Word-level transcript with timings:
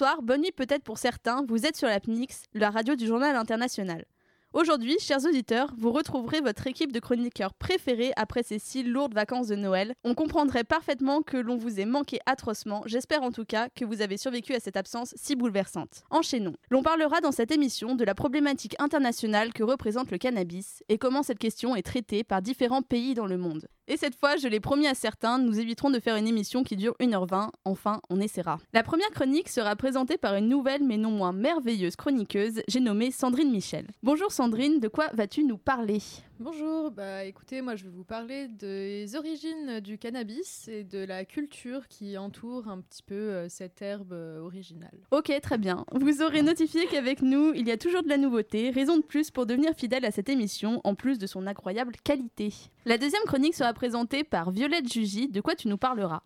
Bonsoir, 0.00 0.22
bonne 0.22 0.40
nuit 0.40 0.52
peut-être 0.52 0.82
pour 0.82 0.96
certains, 0.96 1.44
vous 1.46 1.66
êtes 1.66 1.76
sur 1.76 1.86
la 1.86 2.00
PNIX, 2.00 2.44
la 2.54 2.70
radio 2.70 2.94
du 2.94 3.06
journal 3.06 3.36
international. 3.36 4.06
Aujourd'hui, 4.54 4.96
chers 4.98 5.26
auditeurs, 5.26 5.74
vous 5.76 5.92
retrouverez 5.92 6.40
votre 6.40 6.66
équipe 6.66 6.90
de 6.90 7.00
chroniqueurs 7.00 7.52
préférés 7.52 8.12
après 8.16 8.42
ces 8.42 8.58
si 8.58 8.82
lourdes 8.82 9.12
vacances 9.12 9.48
de 9.48 9.56
Noël. 9.56 9.92
On 10.02 10.14
comprendrait 10.14 10.64
parfaitement 10.64 11.20
que 11.20 11.36
l'on 11.36 11.58
vous 11.58 11.80
ait 11.80 11.84
manqué 11.84 12.18
atrocement, 12.24 12.82
j'espère 12.86 13.22
en 13.22 13.30
tout 13.30 13.44
cas 13.44 13.68
que 13.74 13.84
vous 13.84 14.00
avez 14.00 14.16
survécu 14.16 14.54
à 14.54 14.60
cette 14.60 14.78
absence 14.78 15.12
si 15.16 15.36
bouleversante. 15.36 16.02
Enchaînons. 16.08 16.56
L'on 16.70 16.82
parlera 16.82 17.20
dans 17.20 17.30
cette 17.30 17.52
émission 17.52 17.94
de 17.94 18.04
la 18.04 18.14
problématique 18.14 18.76
internationale 18.78 19.52
que 19.52 19.62
représente 19.62 20.10
le 20.10 20.16
cannabis 20.16 20.82
et 20.88 20.96
comment 20.96 21.22
cette 21.22 21.38
question 21.38 21.76
est 21.76 21.82
traitée 21.82 22.24
par 22.24 22.40
différents 22.40 22.80
pays 22.80 23.12
dans 23.12 23.26
le 23.26 23.36
monde. 23.36 23.68
Et 23.90 23.96
cette 23.96 24.14
fois, 24.14 24.36
je 24.36 24.46
l'ai 24.46 24.60
promis 24.60 24.86
à 24.86 24.94
certains, 24.94 25.38
nous 25.38 25.58
éviterons 25.58 25.90
de 25.90 25.98
faire 25.98 26.14
une 26.14 26.28
émission 26.28 26.62
qui 26.62 26.76
dure 26.76 26.94
1h20. 27.00 27.48
Enfin, 27.64 28.00
on 28.08 28.20
essaiera. 28.20 28.60
La 28.72 28.84
première 28.84 29.10
chronique 29.10 29.48
sera 29.48 29.74
présentée 29.74 30.16
par 30.16 30.36
une 30.36 30.48
nouvelle 30.48 30.84
mais 30.84 30.96
non 30.96 31.10
moins 31.10 31.32
merveilleuse 31.32 31.96
chroniqueuse, 31.96 32.62
j'ai 32.68 32.78
nommé 32.78 33.10
Sandrine 33.10 33.50
Michel. 33.50 33.88
Bonjour 34.04 34.30
Sandrine, 34.30 34.78
de 34.78 34.86
quoi 34.86 35.08
vas-tu 35.12 35.42
nous 35.42 35.58
parler? 35.58 35.98
Bonjour, 36.42 36.90
bah 36.90 37.24
écoutez, 37.24 37.60
moi 37.60 37.76
je 37.76 37.84
vais 37.84 37.90
vous 37.90 38.02
parler 38.02 38.48
des 38.48 39.14
origines 39.14 39.80
du 39.80 39.98
cannabis 39.98 40.68
et 40.68 40.84
de 40.84 41.04
la 41.04 41.26
culture 41.26 41.86
qui 41.86 42.16
entoure 42.16 42.66
un 42.68 42.80
petit 42.80 43.02
peu 43.02 43.14
euh, 43.14 43.50
cette 43.50 43.82
herbe 43.82 44.14
euh, 44.14 44.40
originale. 44.40 44.96
Ok, 45.10 45.30
très 45.42 45.58
bien. 45.58 45.84
Vous 45.92 46.22
aurez 46.22 46.40
notifié 46.40 46.86
qu'avec 46.86 47.20
nous, 47.20 47.52
il 47.54 47.68
y 47.68 47.70
a 47.70 47.76
toujours 47.76 48.02
de 48.02 48.08
la 48.08 48.16
nouveauté, 48.16 48.70
raison 48.70 48.96
de 48.96 49.02
plus 49.02 49.30
pour 49.30 49.44
devenir 49.44 49.74
fidèle 49.74 50.06
à 50.06 50.10
cette 50.10 50.30
émission, 50.30 50.80
en 50.82 50.94
plus 50.94 51.18
de 51.18 51.26
son 51.26 51.46
incroyable 51.46 51.92
qualité. 52.02 52.54
La 52.86 52.96
deuxième 52.96 53.24
chronique 53.26 53.54
sera 53.54 53.74
présentée 53.74 54.24
par 54.24 54.50
Violette 54.50 54.90
Jugy, 54.90 55.28
de 55.28 55.42
quoi 55.42 55.54
tu 55.54 55.68
nous 55.68 55.76
parleras? 55.76 56.22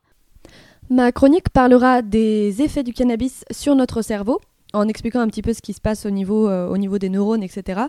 Ma 0.90 1.10
chronique 1.10 1.48
parlera 1.48 2.02
des 2.02 2.62
effets 2.62 2.84
du 2.84 2.92
cannabis 2.92 3.44
sur 3.50 3.74
notre 3.74 4.00
cerveau 4.00 4.40
en 4.74 4.88
expliquant 4.88 5.20
un 5.20 5.28
petit 5.28 5.42
peu 5.42 5.52
ce 5.52 5.62
qui 5.62 5.72
se 5.72 5.80
passe 5.80 6.06
au 6.06 6.10
niveau, 6.10 6.48
euh, 6.48 6.98
des 6.98 7.08
neurones, 7.08 7.42
etc., 7.42 7.82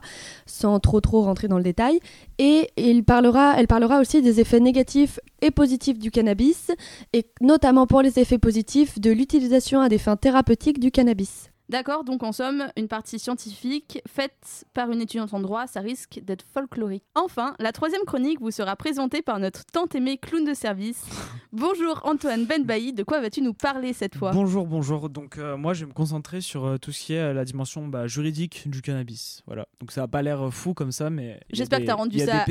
sans 0.45 0.79
trop 0.79 1.01
trop 1.01 1.21
rentrer 1.21 1.47
dans 1.47 1.57
le 1.57 1.63
détail. 1.63 1.99
Et 2.37 2.69
il 2.77 3.03
parlera, 3.03 3.55
elle 3.57 3.67
parlera 3.67 3.99
aussi 3.99 4.21
des 4.21 4.39
effets 4.39 4.59
négatifs 4.59 5.19
et 5.41 5.51
positifs 5.51 5.99
du 5.99 6.11
cannabis, 6.11 6.71
et 7.13 7.25
notamment 7.41 7.87
pour 7.87 8.01
les 8.01 8.19
effets 8.19 8.37
positifs 8.37 8.99
de 8.99 9.11
l'utilisation 9.11 9.81
à 9.81 9.89
des 9.89 9.97
fins 9.97 10.15
thérapeutiques 10.15 10.79
du 10.79 10.91
cannabis. 10.91 11.49
D'accord, 11.67 12.03
donc 12.03 12.21
en 12.21 12.31
somme, 12.31 12.67
une 12.77 12.87
partie 12.87 13.17
scientifique 13.17 13.99
faite 14.07 14.65
par 14.73 14.91
une 14.91 15.01
étudiante 15.01 15.33
en 15.33 15.39
droit, 15.39 15.65
ça 15.65 15.79
risque 15.79 16.19
d'être 16.23 16.45
folklorique. 16.53 17.03
Enfin, 17.15 17.55
la 17.57 17.71
troisième 17.71 18.03
chronique 18.03 18.39
vous 18.39 18.51
sera 18.51 18.75
présentée 18.75 19.23
par 19.23 19.39
notre 19.39 19.65
tant 19.65 19.87
aimé 19.95 20.19
clown 20.19 20.45
de 20.45 20.53
service. 20.53 21.03
bonjour 21.51 22.01
Antoine 22.03 22.45
Benbaï, 22.45 22.93
de 22.93 23.01
quoi 23.01 23.19
vas-tu 23.19 23.41
nous 23.41 23.53
parler 23.53 23.93
cette 23.93 24.15
fois? 24.15 24.31
Bonjour, 24.31 24.67
bonjour. 24.67 25.09
Donc 25.09 25.39
euh, 25.39 25.57
moi, 25.57 25.73
je 25.73 25.81
vais 25.81 25.89
me 25.89 25.93
concentrer 25.93 26.39
sur 26.39 26.65
euh, 26.65 26.77
tout 26.77 26.91
ce 26.91 27.03
qui 27.03 27.13
est 27.13 27.19
euh, 27.19 27.33
la 27.33 27.45
dimension 27.45 27.87
bah, 27.87 28.05
juridique 28.05 28.69
du 28.69 28.83
cannabis. 28.83 29.41
Voilà. 29.47 29.67
Donc 29.79 29.91
ça 29.91 30.01
n'a 30.01 30.07
pas 30.07 30.21
l'air 30.21 30.53
fou 30.53 30.75
comme 30.75 30.91
ça, 30.91 31.09
mais 31.09 31.39
J'espère 31.51 31.79
que 31.79 31.85
tu 31.85 31.91
as 31.91 31.95
rendu 31.95 32.19
ça 32.19 32.45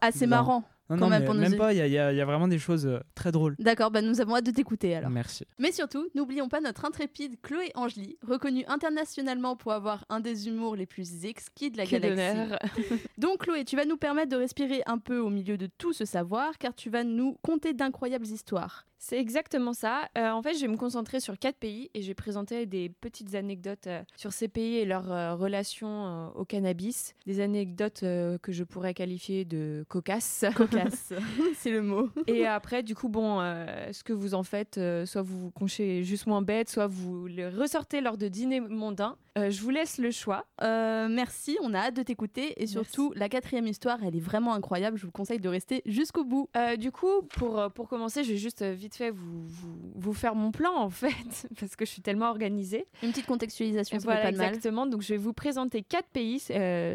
assez 0.00 0.26
marrant. 0.26 0.64
Non, 0.90 0.96
quand 0.96 1.04
non, 1.04 1.10
même 1.10 1.20
mais 1.20 1.26
pour 1.26 1.34
nos 1.34 1.40
même 1.40 1.50
audi- 1.52 1.58
pas. 1.58 1.72
Il 1.74 1.76
y, 1.78 1.98
a- 1.98 2.12
y 2.12 2.16
y 2.16 2.22
vraiment 2.22 2.48
des 2.48 2.58
choses 2.58 2.86
euh, 2.86 2.98
très 3.14 3.30
drôles. 3.32 3.54
D'accord, 3.58 3.90
bah 3.90 4.00
nous 4.02 4.20
avons 4.20 4.36
hâte 4.36 4.46
de 4.46 4.50
t'écouter 4.50 4.94
alors. 4.94 5.10
Merci. 5.10 5.44
Mais 5.58 5.70
surtout, 5.72 6.08
n'oublions 6.14 6.48
pas 6.48 6.60
notre 6.60 6.84
intrépide 6.84 7.40
Chloé 7.42 7.70
Angely, 7.74 8.16
reconnue 8.26 8.64
internationalement 8.68 9.54
pour 9.56 9.72
avoir 9.72 10.04
un 10.08 10.20
des 10.20 10.48
humours 10.48 10.76
les 10.76 10.86
plus 10.86 11.24
exquis 11.24 11.70
de 11.70 11.76
la 11.76 11.84
Quel 11.86 12.02
galaxie. 12.02 12.40
honneur. 12.40 12.58
Donc 13.18 13.44
Chloé, 13.44 13.64
tu 13.64 13.76
vas 13.76 13.84
nous 13.84 13.96
permettre 13.96 14.30
de 14.30 14.36
respirer 14.36 14.82
un 14.86 14.98
peu 14.98 15.18
au 15.18 15.30
milieu 15.30 15.56
de 15.58 15.66
tout 15.78 15.92
ce 15.92 16.04
savoir, 16.04 16.56
car 16.58 16.74
tu 16.74 16.88
vas 16.90 17.04
nous 17.04 17.36
conter 17.42 17.72
d'incroyables 17.74 18.26
histoires. 18.26 18.84
C'est 18.98 19.18
exactement 19.18 19.72
ça. 19.72 20.08
Euh, 20.18 20.30
en 20.30 20.42
fait, 20.42 20.54
je 20.54 20.60
vais 20.60 20.68
me 20.68 20.76
concentrer 20.76 21.20
sur 21.20 21.38
quatre 21.38 21.56
pays 21.56 21.88
et 21.94 22.02
je 22.02 22.08
vais 22.08 22.14
présenter 22.14 22.66
des 22.66 22.88
petites 22.88 23.34
anecdotes 23.36 23.86
euh, 23.86 24.02
sur 24.16 24.32
ces 24.32 24.48
pays 24.48 24.76
et 24.76 24.84
leur 24.84 25.12
euh, 25.12 25.34
relation 25.34 25.88
euh, 25.88 26.28
au 26.34 26.44
cannabis. 26.44 27.14
Des 27.24 27.40
anecdotes 27.40 28.00
que 28.00 28.52
je 28.52 28.64
pourrais 28.64 28.94
qualifier 28.94 29.44
de 29.44 29.84
cocasses. 29.88 30.44
Cocasse, 30.56 31.12
c'est 31.54 31.70
le 31.70 31.82
mot. 31.82 32.10
et 32.26 32.44
après, 32.44 32.82
du 32.82 32.94
coup, 32.94 33.08
bon, 33.08 33.38
ce 33.38 34.02
que 34.02 34.12
vous 34.12 34.34
en 34.34 34.42
faites, 34.42 34.80
soit 35.04 35.22
vous 35.22 35.38
vous 35.38 35.50
conchez 35.50 36.02
juste 36.02 36.26
moins 36.26 36.42
bête, 36.42 36.68
soit 36.68 36.88
vous 36.88 37.28
le 37.28 37.48
ressortez 37.48 38.00
lors 38.00 38.18
de 38.18 38.26
dîners 38.28 38.60
mondains. 38.60 39.16
Euh, 39.38 39.50
je 39.50 39.60
vous 39.62 39.70
laisse 39.70 39.98
le 39.98 40.10
choix. 40.10 40.46
Euh, 40.62 41.08
merci, 41.08 41.56
on 41.62 41.74
a 41.74 41.78
hâte 41.78 41.94
de 41.96 42.02
t'écouter 42.02 42.60
et 42.62 42.66
surtout 42.66 43.12
la 43.14 43.28
quatrième 43.28 43.66
histoire, 43.66 43.98
elle 44.04 44.16
est 44.16 44.20
vraiment 44.20 44.54
incroyable. 44.54 44.96
Je 44.98 45.06
vous 45.06 45.12
conseille 45.12 45.38
de 45.40 45.48
rester 45.48 45.82
jusqu'au 45.86 46.24
bout. 46.24 46.48
Euh, 46.56 46.76
du 46.76 46.90
coup, 46.90 47.22
pour, 47.30 47.70
pour 47.72 47.88
commencer, 47.88 48.24
je 48.24 48.32
vais 48.32 48.38
juste 48.38 48.62
vite 48.62 48.94
fait 48.96 49.10
vous, 49.10 49.46
vous, 49.46 49.92
vous 49.94 50.12
faire 50.12 50.34
mon 50.34 50.50
plan, 50.50 50.74
en 50.74 50.90
fait, 50.90 51.48
parce 51.60 51.76
que 51.76 51.84
je 51.84 51.90
suis 51.90 52.02
tellement 52.02 52.30
organisée. 52.30 52.86
Une 53.02 53.10
petite 53.10 53.26
contextualisation, 53.26 53.98
ça 53.98 54.04
Voilà, 54.04 54.22
pas 54.22 54.32
de 54.32 54.36
mal. 54.36 54.48
exactement. 54.48 54.86
Donc, 54.86 55.02
je 55.02 55.08
vais 55.08 55.18
vous 55.18 55.32
présenter 55.32 55.82
quatre 55.82 56.08
pays 56.08 56.40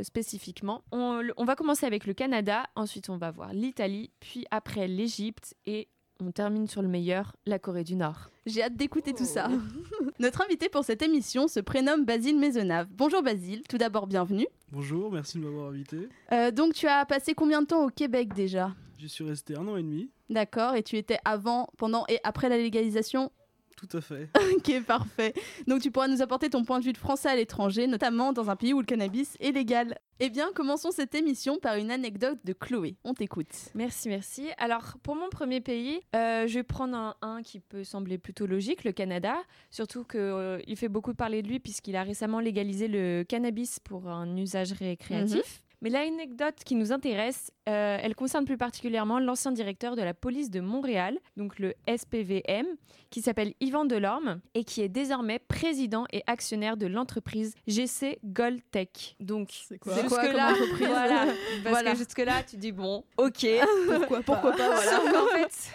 spécifiquement. 0.03 0.83
On, 0.91 1.21
on 1.37 1.45
va 1.45 1.55
commencer 1.55 1.85
avec 1.85 2.05
le 2.05 2.13
Canada, 2.13 2.67
ensuite 2.75 3.09
on 3.09 3.17
va 3.17 3.31
voir 3.31 3.53
l'Italie, 3.53 4.11
puis 4.19 4.45
après 4.51 4.87
l'Égypte 4.87 5.55
et 5.65 5.87
on 6.19 6.31
termine 6.31 6.67
sur 6.67 6.81
le 6.81 6.87
meilleur, 6.87 7.35
la 7.45 7.59
Corée 7.59 7.83
du 7.83 7.95
Nord. 7.95 8.29
J'ai 8.45 8.63
hâte 8.63 8.75
d'écouter 8.75 9.13
tout 9.13 9.25
ça. 9.25 9.49
Notre 10.19 10.43
invité 10.43 10.69
pour 10.69 10.83
cette 10.83 11.01
émission 11.01 11.47
se 11.47 11.59
prénomme 11.59 12.05
Basile 12.05 12.37
Maisonnave. 12.39 12.87
Bonjour 12.91 13.21
Basile, 13.23 13.63
tout 13.67 13.77
d'abord 13.77 14.07
bienvenue. 14.07 14.47
Bonjour, 14.71 15.11
merci 15.11 15.37
de 15.37 15.43
m'avoir 15.43 15.69
invité. 15.69 16.09
Euh, 16.31 16.51
donc 16.51 16.73
tu 16.73 16.87
as 16.87 17.05
passé 17.05 17.33
combien 17.33 17.61
de 17.61 17.67
temps 17.67 17.85
au 17.85 17.89
Québec 17.89 18.33
déjà? 18.33 18.73
J'y 18.97 19.09
suis 19.09 19.23
resté 19.23 19.55
un 19.55 19.67
an 19.67 19.75
et 19.77 19.83
demi. 19.83 20.09
D'accord, 20.29 20.75
et 20.75 20.83
tu 20.83 20.97
étais 20.97 21.19
avant, 21.25 21.69
pendant 21.77 22.05
et 22.07 22.19
après 22.23 22.49
la 22.49 22.57
légalisation 22.57 23.31
Tout 23.75 23.97
à 23.97 24.01
fait. 24.01 24.29
Ok, 24.55 24.83
parfait. 24.85 25.33
Donc 25.67 25.81
tu 25.81 25.91
pourras 25.91 26.07
nous 26.07 26.21
apporter 26.21 26.49
ton 26.49 26.63
point 26.63 26.79
de 26.79 26.85
vue 26.85 26.93
de 26.93 26.97
français 26.97 27.29
à 27.29 27.35
l'étranger, 27.35 27.87
notamment 27.87 28.31
dans 28.33 28.49
un 28.49 28.55
pays 28.55 28.73
où 28.73 28.79
le 28.79 28.85
cannabis 28.85 29.35
est 29.39 29.51
légal. 29.51 29.97
Eh 30.19 30.29
bien, 30.29 30.51
commençons 30.53 30.91
cette 30.91 31.15
émission 31.15 31.57
par 31.57 31.75
une 31.75 31.91
anecdote 31.91 32.37
de 32.45 32.53
Chloé. 32.53 32.95
On 33.03 33.13
t'écoute. 33.13 33.49
Merci, 33.73 34.09
merci. 34.09 34.47
Alors, 34.57 34.93
pour 35.01 35.15
mon 35.15 35.27
premier 35.29 35.59
pays, 35.59 35.99
euh, 36.15 36.47
je 36.47 36.53
vais 36.53 36.63
prendre 36.63 36.95
un, 36.95 37.15
un 37.21 37.41
qui 37.41 37.59
peut 37.59 37.83
sembler 37.83 38.17
plutôt 38.17 38.45
logique, 38.45 38.83
le 38.83 38.91
Canada. 38.91 39.35
Surtout 39.71 40.03
qu'il 40.05 40.77
fait 40.77 40.87
beaucoup 40.87 41.13
parler 41.13 41.41
de 41.41 41.47
lui 41.47 41.59
puisqu'il 41.59 41.95
a 41.95 42.03
récemment 42.03 42.39
légalisé 42.39 42.87
le 42.87 43.23
cannabis 43.27 43.79
pour 43.79 44.07
un 44.07 44.37
usage 44.37 44.71
récréatif. 44.73 45.63
Mais 45.83 45.89
l'anecdote 45.89 46.55
qui 46.65 46.75
nous 46.75 46.93
intéresse, 46.93 47.51
euh, 47.67 47.97
elle 48.01 48.15
concerne 48.15 48.45
plus 48.45 48.57
particulièrement 48.57 49.19
l'ancien 49.19 49.51
directeur 49.51 49.97
de 49.97 50.01
la 50.01 50.13
police 50.13 50.49
de 50.49 50.61
Montréal, 50.61 51.19
donc 51.35 51.59
le 51.59 51.73
SPVM, 51.93 52.65
qui 53.09 53.21
s'appelle 53.21 53.53
Yvan 53.59 53.83
Delorme 53.83 54.39
et 54.53 54.63
qui 54.63 54.81
est 54.81 54.87
désormais 54.87 55.39
président 55.39 56.05
et 56.13 56.23
actionnaire 56.25 56.77
de 56.77 56.87
l'entreprise 56.87 57.53
GC 57.67 58.17
Goldtech. 58.23 59.17
Donc, 59.19 59.49
C'est 59.67 59.77
quoi 59.77 59.93
C'est 59.95 60.07
quoi 60.07 60.17
comme 60.19 60.27
jusque-là, 60.27 60.51
entreprise 60.51 60.87
voilà, 60.87 61.25
parce 61.25 61.69
Voilà. 61.69 61.91
que 61.91 61.97
jusque-là, 61.97 62.43
tu 62.43 62.55
dis 62.55 62.71
bon, 62.71 63.03
ok, 63.17 63.45
Pourquoi 63.85 64.17
pas 64.21 64.23
Pourquoi 64.23 64.51
pas, 64.53 64.75
voilà. 64.75 64.91
Sauf 64.91 65.11
qu'en 65.11 65.27
fait, 65.37 65.71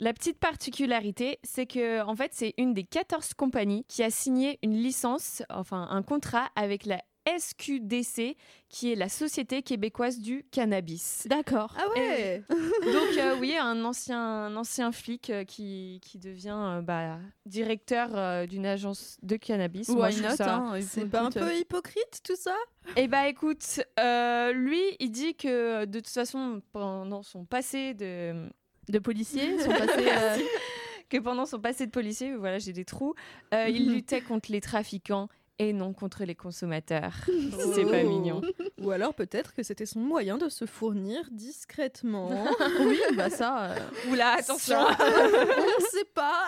la 0.00 0.12
petite 0.12 0.40
particularité, 0.40 1.38
c'est 1.44 1.66
que 1.66 2.02
en 2.02 2.16
fait, 2.16 2.32
c'est 2.34 2.54
une 2.58 2.74
des 2.74 2.82
14 2.82 3.34
compagnies 3.34 3.84
qui 3.86 4.02
a 4.02 4.10
signé 4.10 4.58
une 4.64 4.74
licence, 4.74 5.44
enfin 5.48 5.86
un 5.90 6.02
contrat 6.02 6.48
avec 6.56 6.86
la 6.86 7.00
SQDC, 7.26 8.36
qui 8.68 8.92
est 8.92 8.96
la 8.96 9.08
Société 9.08 9.62
québécoise 9.62 10.18
du 10.20 10.44
cannabis. 10.50 11.26
D'accord. 11.28 11.74
Ah 11.78 11.86
ouais 11.96 12.42
Donc 12.48 13.18
euh, 13.18 13.36
oui, 13.40 13.56
un 13.56 13.84
ancien, 13.84 14.20
un 14.20 14.56
ancien 14.56 14.92
flic 14.92 15.30
euh, 15.30 15.44
qui, 15.44 16.00
qui 16.02 16.18
devient 16.18 16.56
euh, 16.56 16.82
bah, 16.82 17.18
directeur 17.46 18.10
euh, 18.14 18.46
d'une 18.46 18.66
agence 18.66 19.16
de 19.22 19.36
cannabis. 19.36 19.88
Moi, 19.88 20.08
Why 20.08 20.12
je 20.12 20.18
trouve 20.18 20.30
not 20.30 20.36
ça- 20.36 20.56
hein, 20.56 20.80
C'est 20.80 21.08
pas 21.08 21.22
un 21.22 21.30
peu 21.30 21.56
hypocrite 21.56 22.20
tout 22.24 22.36
ça? 22.36 22.54
Eh 22.96 23.08
bah 23.08 23.28
écoute, 23.28 23.80
euh, 23.98 24.52
lui, 24.52 24.82
il 25.00 25.10
dit 25.10 25.34
que 25.34 25.84
de 25.86 26.00
toute 26.00 26.08
façon, 26.08 26.60
pendant 26.72 27.22
son 27.22 27.44
passé 27.44 27.94
de, 27.94 28.48
de 28.88 28.98
euh, 28.98 30.36
que 31.08 31.18
pendant 31.18 31.46
son 31.46 31.60
passé 31.60 31.86
de 31.86 31.90
policier, 31.90 32.34
voilà, 32.34 32.58
j'ai 32.58 32.72
des 32.72 32.84
trous, 32.84 33.14
euh, 33.54 33.68
il 33.68 33.88
luttait 33.94 34.20
contre 34.20 34.50
les 34.52 34.60
trafiquants 34.60 35.28
et 35.58 35.72
non 35.72 35.92
contre 35.92 36.24
les 36.24 36.34
consommateurs. 36.34 37.12
C'est 37.74 37.84
pas 37.84 38.02
Oh. 38.04 38.08
mignon. 38.08 38.42
Ou 38.80 38.90
alors 38.90 39.14
peut-être 39.14 39.54
que 39.54 39.62
c'était 39.62 39.86
son 39.86 40.00
moyen 40.00 40.36
de 40.36 40.48
se 40.48 40.66
fournir 40.66 41.28
discrètement. 41.30 42.30
oui, 42.80 43.00
bah 43.16 43.30
ça. 43.30 43.70
euh, 43.72 43.76
Oula, 44.10 44.32
attention 44.38 44.76
Ça, 44.86 44.96
on 45.00 45.64
ne 45.66 45.86
sait 45.90 46.04
pas. 46.14 46.44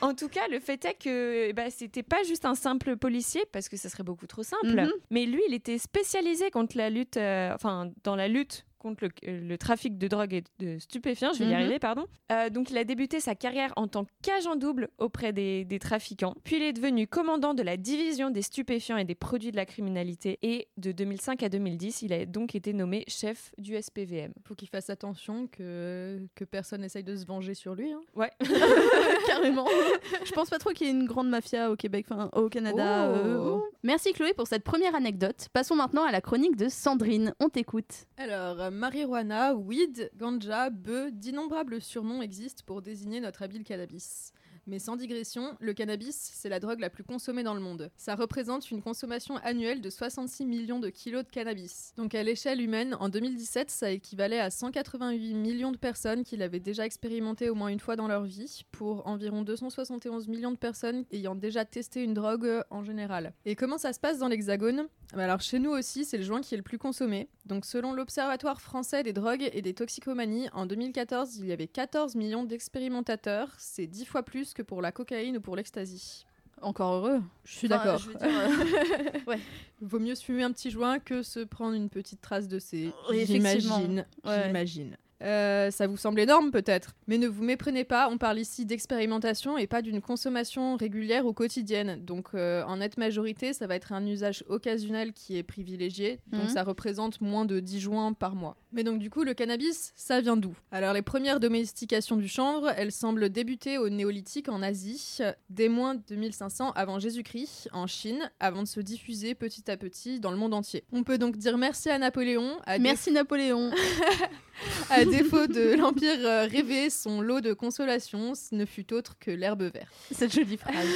En 0.00 0.14
tout 0.14 0.28
cas, 0.28 0.46
le 0.48 0.60
fait 0.60 0.84
est 0.84 0.94
que 0.94 1.52
ben, 1.52 1.70
c'était 1.70 2.02
pas 2.02 2.22
juste 2.22 2.44
un 2.44 2.54
simple 2.54 2.96
policier, 2.96 3.42
parce 3.52 3.68
que 3.68 3.76
ça 3.76 3.88
serait 3.88 4.02
beaucoup 4.02 4.26
trop 4.26 4.42
simple, 4.42 4.66
Mhm. 4.82 4.90
mais 5.10 5.26
lui, 5.26 5.42
il 5.48 5.54
était 5.54 5.78
spécialisé 5.78 6.50
contre 6.50 6.76
la 6.76 6.90
lutte, 6.90 7.16
euh, 7.16 7.52
enfin, 7.54 7.90
dans 8.04 8.16
la 8.16 8.28
lutte 8.28 8.64
contre 8.80 9.04
le, 9.04 9.10
euh, 9.28 9.40
le 9.48 9.56
trafic 9.58 9.96
de 9.98 10.08
drogue 10.08 10.34
et 10.34 10.42
de 10.58 10.78
stupéfiants. 10.80 11.32
Je 11.32 11.38
vais 11.40 11.44
y 11.44 11.48
Mhm. 11.48 11.54
arriver, 11.54 11.78
pardon. 11.78 12.06
Euh, 12.32 12.50
donc, 12.50 12.70
il 12.70 12.78
a 12.78 12.84
débuté 12.84 13.20
sa 13.20 13.34
carrière 13.36 13.72
en 13.76 13.86
tant 13.86 14.06
qu'agent 14.22 14.56
double 14.56 14.88
auprès 14.98 15.32
des, 15.32 15.64
des 15.64 15.78
trafiquants. 15.78 16.34
Puis, 16.42 16.56
il 16.56 16.62
est 16.62 16.72
devenu 16.72 17.06
commandant 17.06 17.54
de 17.54 17.62
la 17.62 17.76
division 17.76 18.30
des 18.30 18.42
stupéfiants 18.42 18.96
et 18.96 19.04
des 19.04 19.14
produits 19.14 19.52
de 19.52 19.56
la 19.56 19.66
criminalité. 19.66 20.38
Et 20.42 20.68
de 20.78 20.90
2005 20.92 21.42
à 21.42 21.48
2010, 21.48 22.02
il 22.02 22.12
a 22.12 22.26
donc 22.26 22.54
été 22.54 22.72
nommé 22.72 23.04
chef 23.06 23.52
du 23.58 23.74
SPVM. 23.76 24.32
Faut 24.44 24.54
qu'il 24.54 24.68
fasse 24.68 24.90
attention 24.90 25.46
que, 25.46 26.20
que 26.34 26.44
personne 26.44 26.82
essaye 26.82 27.04
de 27.04 27.14
se 27.14 27.26
venger 27.26 27.54
sur 27.54 27.74
lui. 27.74 27.92
hein. 27.92 28.00
Ouais. 28.16 28.30
Carrément. 29.26 29.66
Je 30.24 30.32
pense 30.32 30.50
pas 30.50 30.58
trop 30.58 30.70
qu'il 30.70 30.86
y 30.86 30.90
ait 30.90 30.92
une 30.92 31.06
grande 31.06 31.28
mafia 31.28 31.70
au 31.70 31.76
Québec, 31.76 32.06
enfin 32.10 32.28
au 32.32 32.48
Canada. 32.48 33.12
Oh. 33.12 33.16
euh. 33.16 33.58
Merci 33.82 34.12
Chloé 34.12 34.32
pour 34.34 34.46
cette 34.46 34.64
première 34.64 34.94
anecdote. 34.94 35.48
Passons 35.52 35.74
maintenant 35.76 36.04
à 36.04 36.12
la 36.12 36.20
chronique 36.20 36.56
de 36.56 36.68
Sandrine. 36.68 37.34
On 37.40 37.48
t'écoute. 37.48 38.06
Alors, 38.16 38.69
marijuana, 38.70 39.54
weed, 39.54 40.10
ganja, 40.16 40.70
bœuf, 40.70 41.12
d'innombrables 41.12 41.80
surnoms 41.80 42.22
existent 42.22 42.62
pour 42.66 42.82
désigner 42.82 43.20
notre 43.20 43.42
habile 43.42 43.64
cannabis. 43.64 44.32
Mais 44.70 44.78
sans 44.78 44.94
digression, 44.94 45.56
le 45.58 45.74
cannabis, 45.74 46.30
c'est 46.32 46.48
la 46.48 46.60
drogue 46.60 46.78
la 46.78 46.90
plus 46.90 47.02
consommée 47.02 47.42
dans 47.42 47.54
le 47.54 47.60
monde. 47.60 47.90
Ça 47.96 48.14
représente 48.14 48.70
une 48.70 48.82
consommation 48.82 49.36
annuelle 49.38 49.80
de 49.80 49.90
66 49.90 50.46
millions 50.46 50.78
de 50.78 50.90
kilos 50.90 51.24
de 51.24 51.28
cannabis. 51.28 51.92
Donc 51.96 52.14
à 52.14 52.22
l'échelle 52.22 52.60
humaine, 52.60 52.96
en 53.00 53.08
2017, 53.08 53.68
ça 53.68 53.90
équivalait 53.90 54.38
à 54.38 54.48
188 54.48 55.34
millions 55.34 55.72
de 55.72 55.76
personnes 55.76 56.22
qui 56.22 56.36
l'avaient 56.36 56.60
déjà 56.60 56.86
expérimenté 56.86 57.50
au 57.50 57.56
moins 57.56 57.66
une 57.66 57.80
fois 57.80 57.96
dans 57.96 58.06
leur 58.06 58.22
vie, 58.22 58.64
pour 58.70 59.04
environ 59.08 59.42
271 59.42 60.28
millions 60.28 60.52
de 60.52 60.56
personnes 60.56 61.04
ayant 61.10 61.34
déjà 61.34 61.64
testé 61.64 62.04
une 62.04 62.14
drogue 62.14 62.46
euh, 62.46 62.62
en 62.70 62.84
général. 62.84 63.32
Et 63.46 63.56
comment 63.56 63.76
ça 63.76 63.92
se 63.92 63.98
passe 63.98 64.20
dans 64.20 64.28
l'Hexagone? 64.28 64.86
Bah 65.14 65.24
alors 65.24 65.40
chez 65.40 65.58
nous 65.58 65.72
aussi, 65.72 66.04
c'est 66.04 66.18
le 66.18 66.22
joint 66.22 66.40
qui 66.40 66.54
est 66.54 66.56
le 66.56 66.62
plus 66.62 66.78
consommé. 66.78 67.28
Donc 67.44 67.64
selon 67.64 67.92
l'Observatoire 67.92 68.60
français 68.60 69.02
des 69.02 69.12
drogues 69.12 69.50
et 69.52 69.60
des 69.60 69.74
toxicomanies, 69.74 70.48
en 70.52 70.66
2014, 70.66 71.38
il 71.38 71.46
y 71.46 71.52
avait 71.52 71.66
14 71.66 72.14
millions 72.14 72.44
d'expérimentateurs. 72.44 73.52
C'est 73.58 73.88
10 73.88 74.04
fois 74.04 74.22
plus 74.22 74.54
que 74.54 74.59
pour 74.62 74.82
la 74.82 74.92
cocaïne 74.92 75.36
ou 75.36 75.40
pour 75.40 75.56
l'ecstasy. 75.56 76.24
Encore 76.62 76.92
heureux. 76.94 77.22
Je 77.44 77.52
suis 77.56 77.72
Enfin, 77.72 77.84
d'accord. 77.84 78.02
euh, 78.22 79.36
Vaut 79.80 79.98
mieux 79.98 80.14
se 80.14 80.22
fumer 80.24 80.42
un 80.42 80.52
petit 80.52 80.70
joint 80.70 80.98
que 80.98 81.22
se 81.22 81.40
prendre 81.40 81.74
une 81.74 81.88
petite 81.88 82.20
trace 82.20 82.48
de 82.48 82.58
ces. 82.58 82.92
J'imagine. 83.24 84.04
J'imagine. 84.24 84.96
Euh, 85.22 85.70
ça 85.70 85.86
vous 85.86 85.96
semble 85.98 86.20
énorme 86.20 86.50
peut-être, 86.50 86.94
mais 87.06 87.18
ne 87.18 87.28
vous 87.28 87.42
méprenez 87.42 87.84
pas, 87.84 88.08
on 88.10 88.16
parle 88.16 88.38
ici 88.38 88.64
d'expérimentation 88.64 89.58
et 89.58 89.66
pas 89.66 89.82
d'une 89.82 90.00
consommation 90.00 90.76
régulière 90.76 91.26
ou 91.26 91.32
quotidienne. 91.34 92.02
Donc 92.04 92.28
euh, 92.34 92.62
en 92.64 92.78
nette 92.78 92.96
majorité, 92.96 93.52
ça 93.52 93.66
va 93.66 93.74
être 93.76 93.92
un 93.92 94.06
usage 94.06 94.44
occasionnel 94.48 95.12
qui 95.12 95.36
est 95.36 95.42
privilégié, 95.42 96.20
donc 96.32 96.44
Mhm. 96.44 96.48
ça 96.48 96.62
représente 96.62 97.20
moins 97.20 97.44
de 97.44 97.60
10 97.60 97.80
joints 97.80 98.12
par 98.14 98.34
mois. 98.34 98.56
Mais 98.72 98.82
donc 98.84 98.98
du 98.98 99.10
coup, 99.10 99.24
le 99.24 99.34
cannabis, 99.34 99.92
ça 99.96 100.20
vient 100.20 100.36
d'où? 100.36 100.56
Alors 100.72 100.92
les 100.94 101.02
premières 101.02 101.40
domestications 101.40 102.16
du 102.16 102.28
chanvre, 102.28 102.72
elles 102.76 102.92
semblent 102.92 103.28
débuter 103.28 103.76
au 103.78 103.88
néolithique 103.90 104.48
en 104.48 104.62
Asie, 104.62 105.18
dès 105.50 105.68
moins 105.68 105.96
de 105.96 106.02
2500 106.08 106.70
avant 106.74 106.98
Jésus-Christ, 106.98 107.68
en 107.72 107.86
Chine, 107.86 108.30
avant 108.40 108.62
de 108.62 108.68
se 108.68 108.80
diffuser 108.80 109.34
petit 109.34 109.70
à 109.70 109.76
petit 109.76 110.20
dans 110.20 110.30
le 110.30 110.36
monde 110.36 110.54
entier. 110.54 110.84
On 110.92 111.02
peut 111.02 111.18
donc 111.18 111.36
dire 111.36 111.58
merci 111.58 111.90
à 111.90 111.98
Napoléon, 111.98 112.56
à 112.64 112.78
Merci 112.78 113.10
Napoléon. 113.12 113.70
à 114.90 115.04
défaut 115.22 115.46
de 115.46 115.76
l'Empire 115.76 116.18
euh, 116.24 116.46
rêvé, 116.46 116.90
son 116.90 117.20
lot 117.20 117.40
de 117.40 117.52
consolation 117.52 118.34
ce 118.34 118.54
ne 118.54 118.64
fut 118.64 118.92
autre 118.92 119.16
que 119.18 119.30
l'herbe 119.30 119.62
verte. 119.62 119.88
Cette 120.12 120.32
jolie 120.32 120.56
phrase. 120.56 120.74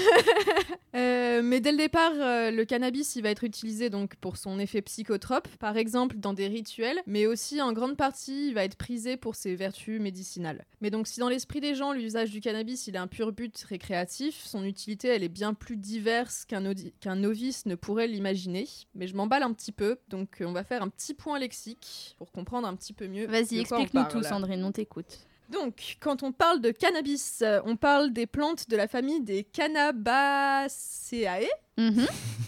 Euh, 0.94 1.42
mais 1.42 1.58
dès 1.58 1.72
le 1.72 1.76
départ, 1.76 2.12
euh, 2.14 2.52
le 2.52 2.64
cannabis 2.64 3.16
il 3.16 3.22
va 3.24 3.30
être 3.30 3.42
utilisé 3.42 3.90
donc 3.90 4.14
pour 4.14 4.36
son 4.36 4.60
effet 4.60 4.80
psychotrope, 4.80 5.48
par 5.58 5.76
exemple 5.76 6.18
dans 6.18 6.32
des 6.32 6.46
rituels, 6.46 7.00
mais 7.08 7.26
aussi 7.26 7.60
en 7.60 7.72
grande 7.72 7.96
partie 7.96 8.46
il 8.46 8.54
va 8.54 8.62
être 8.62 8.76
prisé 8.76 9.16
pour 9.16 9.34
ses 9.34 9.56
vertus 9.56 10.00
médicinales. 10.00 10.64
Mais 10.80 10.90
donc 10.90 11.08
si 11.08 11.18
dans 11.18 11.28
l'esprit 11.28 11.60
des 11.60 11.74
gens 11.74 11.92
l'usage 11.92 12.30
du 12.30 12.40
cannabis 12.40 12.86
il 12.86 12.94
est 12.94 12.98
un 12.98 13.08
pur 13.08 13.32
but 13.32 13.60
récréatif, 13.68 14.40
son 14.44 14.62
utilité 14.62 15.08
elle 15.08 15.24
est 15.24 15.28
bien 15.28 15.52
plus 15.52 15.76
diverse 15.76 16.44
qu'un 16.44 17.16
novice 17.16 17.66
ne 17.66 17.74
pourrait 17.74 18.06
l'imaginer. 18.06 18.68
Mais 18.94 19.08
je 19.08 19.16
m'emballe 19.16 19.42
un 19.42 19.52
petit 19.52 19.72
peu, 19.72 19.98
donc 20.10 20.36
on 20.42 20.52
va 20.52 20.62
faire 20.62 20.80
un 20.80 20.88
petit 20.88 21.14
point 21.14 21.40
lexique 21.40 22.14
pour 22.18 22.30
comprendre 22.30 22.68
un 22.68 22.76
petit 22.76 22.92
peu 22.92 23.08
mieux. 23.08 23.26
Vas-y, 23.26 23.64
de 23.64 24.03
tout. 24.04 24.22
Sandrine, 24.22 24.64
on 24.64 24.72
t'écoute. 24.72 25.18
Donc, 25.50 25.96
quand 26.00 26.22
on 26.22 26.32
parle 26.32 26.60
de 26.60 26.70
cannabis, 26.70 27.42
euh, 27.42 27.60
on 27.64 27.76
parle 27.76 28.12
des 28.12 28.26
plantes 28.26 28.68
de 28.68 28.76
la 28.76 28.88
famille 28.88 29.20
des 29.20 29.44
Cannabaceae. 29.44 31.48
Mhm. 31.76 32.06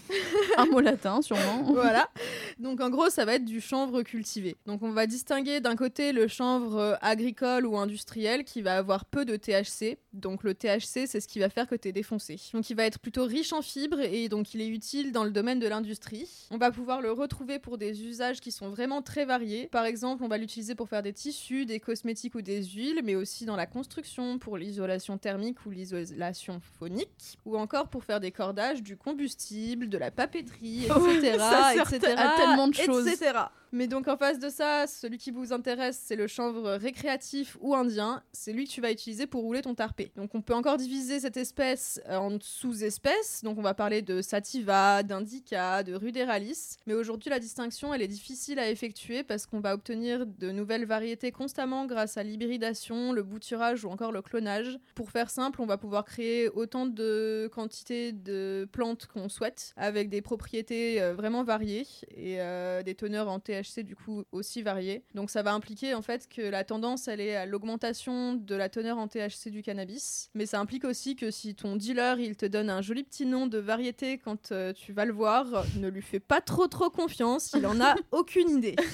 Un 0.57 0.65
mot 0.65 0.79
latin, 0.79 1.21
sûrement. 1.21 1.63
voilà. 1.63 2.09
Donc, 2.59 2.79
en 2.81 2.89
gros, 2.89 3.09
ça 3.09 3.25
va 3.25 3.35
être 3.35 3.45
du 3.45 3.59
chanvre 3.61 4.01
cultivé. 4.01 4.55
Donc, 4.65 4.81
on 4.81 4.91
va 4.91 5.05
distinguer 5.05 5.59
d'un 5.59 5.75
côté 5.75 6.13
le 6.13 6.27
chanvre 6.27 6.77
euh, 6.77 6.95
agricole 7.01 7.65
ou 7.65 7.77
industriel 7.77 8.43
qui 8.45 8.61
va 8.61 8.77
avoir 8.77 9.05
peu 9.05 9.25
de 9.25 9.35
THC. 9.35 9.97
Donc, 10.13 10.43
le 10.43 10.53
THC, 10.53 11.05
c'est 11.07 11.19
ce 11.19 11.27
qui 11.27 11.39
va 11.39 11.49
faire 11.49 11.67
que 11.67 11.75
tu 11.75 11.89
es 11.89 11.91
défoncé. 11.91 12.39
Donc, 12.53 12.69
il 12.69 12.75
va 12.75 12.85
être 12.85 12.99
plutôt 12.99 13.25
riche 13.25 13.53
en 13.53 13.61
fibres 13.61 13.99
et 13.99 14.29
donc 14.29 14.53
il 14.53 14.61
est 14.61 14.67
utile 14.67 15.11
dans 15.11 15.23
le 15.23 15.31
domaine 15.31 15.59
de 15.59 15.67
l'industrie. 15.67 16.47
On 16.49 16.57
va 16.57 16.71
pouvoir 16.71 17.01
le 17.01 17.11
retrouver 17.11 17.59
pour 17.59 17.77
des 17.77 18.03
usages 18.03 18.39
qui 18.39 18.51
sont 18.51 18.69
vraiment 18.69 19.01
très 19.01 19.25
variés. 19.25 19.67
Par 19.67 19.85
exemple, 19.85 20.23
on 20.23 20.27
va 20.27 20.37
l'utiliser 20.37 20.73
pour 20.73 20.89
faire 20.89 21.03
des 21.03 21.13
tissus, 21.13 21.65
des 21.65 21.79
cosmétiques 21.79 22.33
ou 22.35 22.41
des 22.41 22.63
huiles, 22.63 23.01
mais 23.03 23.15
aussi 23.15 23.45
dans 23.45 23.55
la 23.55 23.67
construction, 23.67 24.39
pour 24.39 24.57
l'isolation 24.57 25.17
thermique 25.17 25.65
ou 25.65 25.69
l'isolation 25.69 26.59
phonique, 26.79 27.37
ou 27.45 27.57
encore 27.57 27.89
pour 27.89 28.03
faire 28.03 28.19
des 28.19 28.31
cordages, 28.31 28.81
du 28.81 28.97
combustible, 29.17 29.89
de 29.89 29.97
la 29.97 30.11
papeterie, 30.11 30.85
etc. 30.85 31.37
Ça 31.39 31.73
sert 31.73 31.93
etc., 31.93 32.13
à 32.17 32.37
tellement 32.37 32.67
de 32.67 32.73
choses. 32.75 33.07
etc. 33.07 33.31
Mais 33.71 33.87
donc 33.87 34.07
en 34.07 34.17
face 34.17 34.39
de 34.39 34.49
ça, 34.49 34.87
celui 34.87 35.17
qui 35.17 35.31
vous 35.31 35.51
intéresse, 35.53 36.01
c'est 36.03 36.15
le 36.15 36.27
chanvre 36.27 36.71
récréatif 36.71 37.57
ou 37.59 37.75
indien. 37.75 38.23
C'est 38.31 38.53
lui 38.53 38.65
que 38.65 38.71
tu 38.71 38.81
vas 38.81 38.91
utiliser 38.91 39.27
pour 39.27 39.41
rouler 39.41 39.61
ton 39.61 39.75
tarpé. 39.75 40.11
Donc 40.15 40.33
on 40.35 40.41
peut 40.41 40.53
encore 40.53 40.77
diviser 40.77 41.19
cette 41.19 41.37
espèce 41.37 41.99
euh, 42.07 42.17
en 42.17 42.37
sous-espèces. 42.39 43.41
Donc 43.43 43.57
on 43.57 43.61
va 43.61 43.73
parler 43.73 44.01
de 44.01 44.21
sativa, 44.21 45.03
d'indica, 45.03 45.83
de 45.83 45.93
ruderalis. 45.93 46.77
Mais 46.85 46.93
aujourd'hui, 46.93 47.29
la 47.29 47.39
distinction, 47.39 47.93
elle 47.93 48.01
est 48.01 48.07
difficile 48.07 48.59
à 48.59 48.69
effectuer 48.69 49.23
parce 49.23 49.45
qu'on 49.45 49.59
va 49.59 49.73
obtenir 49.73 50.25
de 50.25 50.51
nouvelles 50.51 50.85
variétés 50.85 51.31
constamment 51.31 51.85
grâce 51.85 52.17
à 52.17 52.23
l'hybridation, 52.23 53.11
le 53.11 53.23
bouturage 53.23 53.83
ou 53.83 53.89
encore 53.89 54.11
le 54.11 54.21
clonage. 54.21 54.79
Pour 54.95 55.11
faire 55.11 55.29
simple, 55.29 55.61
on 55.61 55.65
va 55.65 55.77
pouvoir 55.77 56.05
créer 56.05 56.49
autant 56.49 56.85
de 56.85 57.49
quantités 57.53 58.11
de 58.11 58.67
plantes 58.71 59.07
qu'on 59.07 59.29
souhaite 59.29 59.73
avec 59.75 60.09
des 60.09 60.21
propriétés 60.21 61.01
euh, 61.01 61.13
vraiment 61.13 61.43
variées 61.43 61.87
et 62.15 62.39
euh, 62.39 62.83
des 62.83 62.95
teneurs 62.95 63.27
en 63.27 63.39
THC 63.39 63.56
du 63.83 63.95
coup 63.95 64.23
aussi 64.31 64.61
variées. 64.61 65.03
Donc 65.13 65.29
ça 65.29 65.41
va 65.43 65.53
impliquer 65.53 65.93
en 65.93 66.01
fait 66.01 66.27
que 66.27 66.41
la 66.41 66.63
tendance 66.63 67.07
elle 67.07 67.21
est 67.21 67.35
à 67.35 67.45
l'augmentation 67.45 68.33
de 68.33 68.55
la 68.55 68.69
teneur 68.69 68.97
en 68.97 69.07
THC 69.07 69.49
du 69.49 69.61
cannabis, 69.61 70.29
mais 70.33 70.45
ça 70.45 70.59
implique 70.59 70.85
aussi 70.85 71.15
que 71.15 71.31
si 71.31 71.55
ton 71.55 71.75
dealer 71.75 72.19
il 72.19 72.35
te 72.35 72.45
donne 72.45 72.69
un 72.69 72.81
joli 72.81 73.03
petit 73.03 73.25
nom 73.25 73.47
de 73.47 73.57
variété 73.57 74.17
quand 74.17 74.51
euh, 74.51 74.73
tu 74.73 74.93
vas 74.93 75.05
le 75.05 75.13
voir, 75.13 75.65
ne 75.77 75.87
lui 75.87 76.01
fais 76.01 76.19
pas 76.19 76.41
trop 76.41 76.67
trop 76.67 76.89
confiance, 76.89 77.51
il 77.55 77.65
en 77.65 77.81
a 77.81 77.95
aucune 78.11 78.49
idée. 78.49 78.75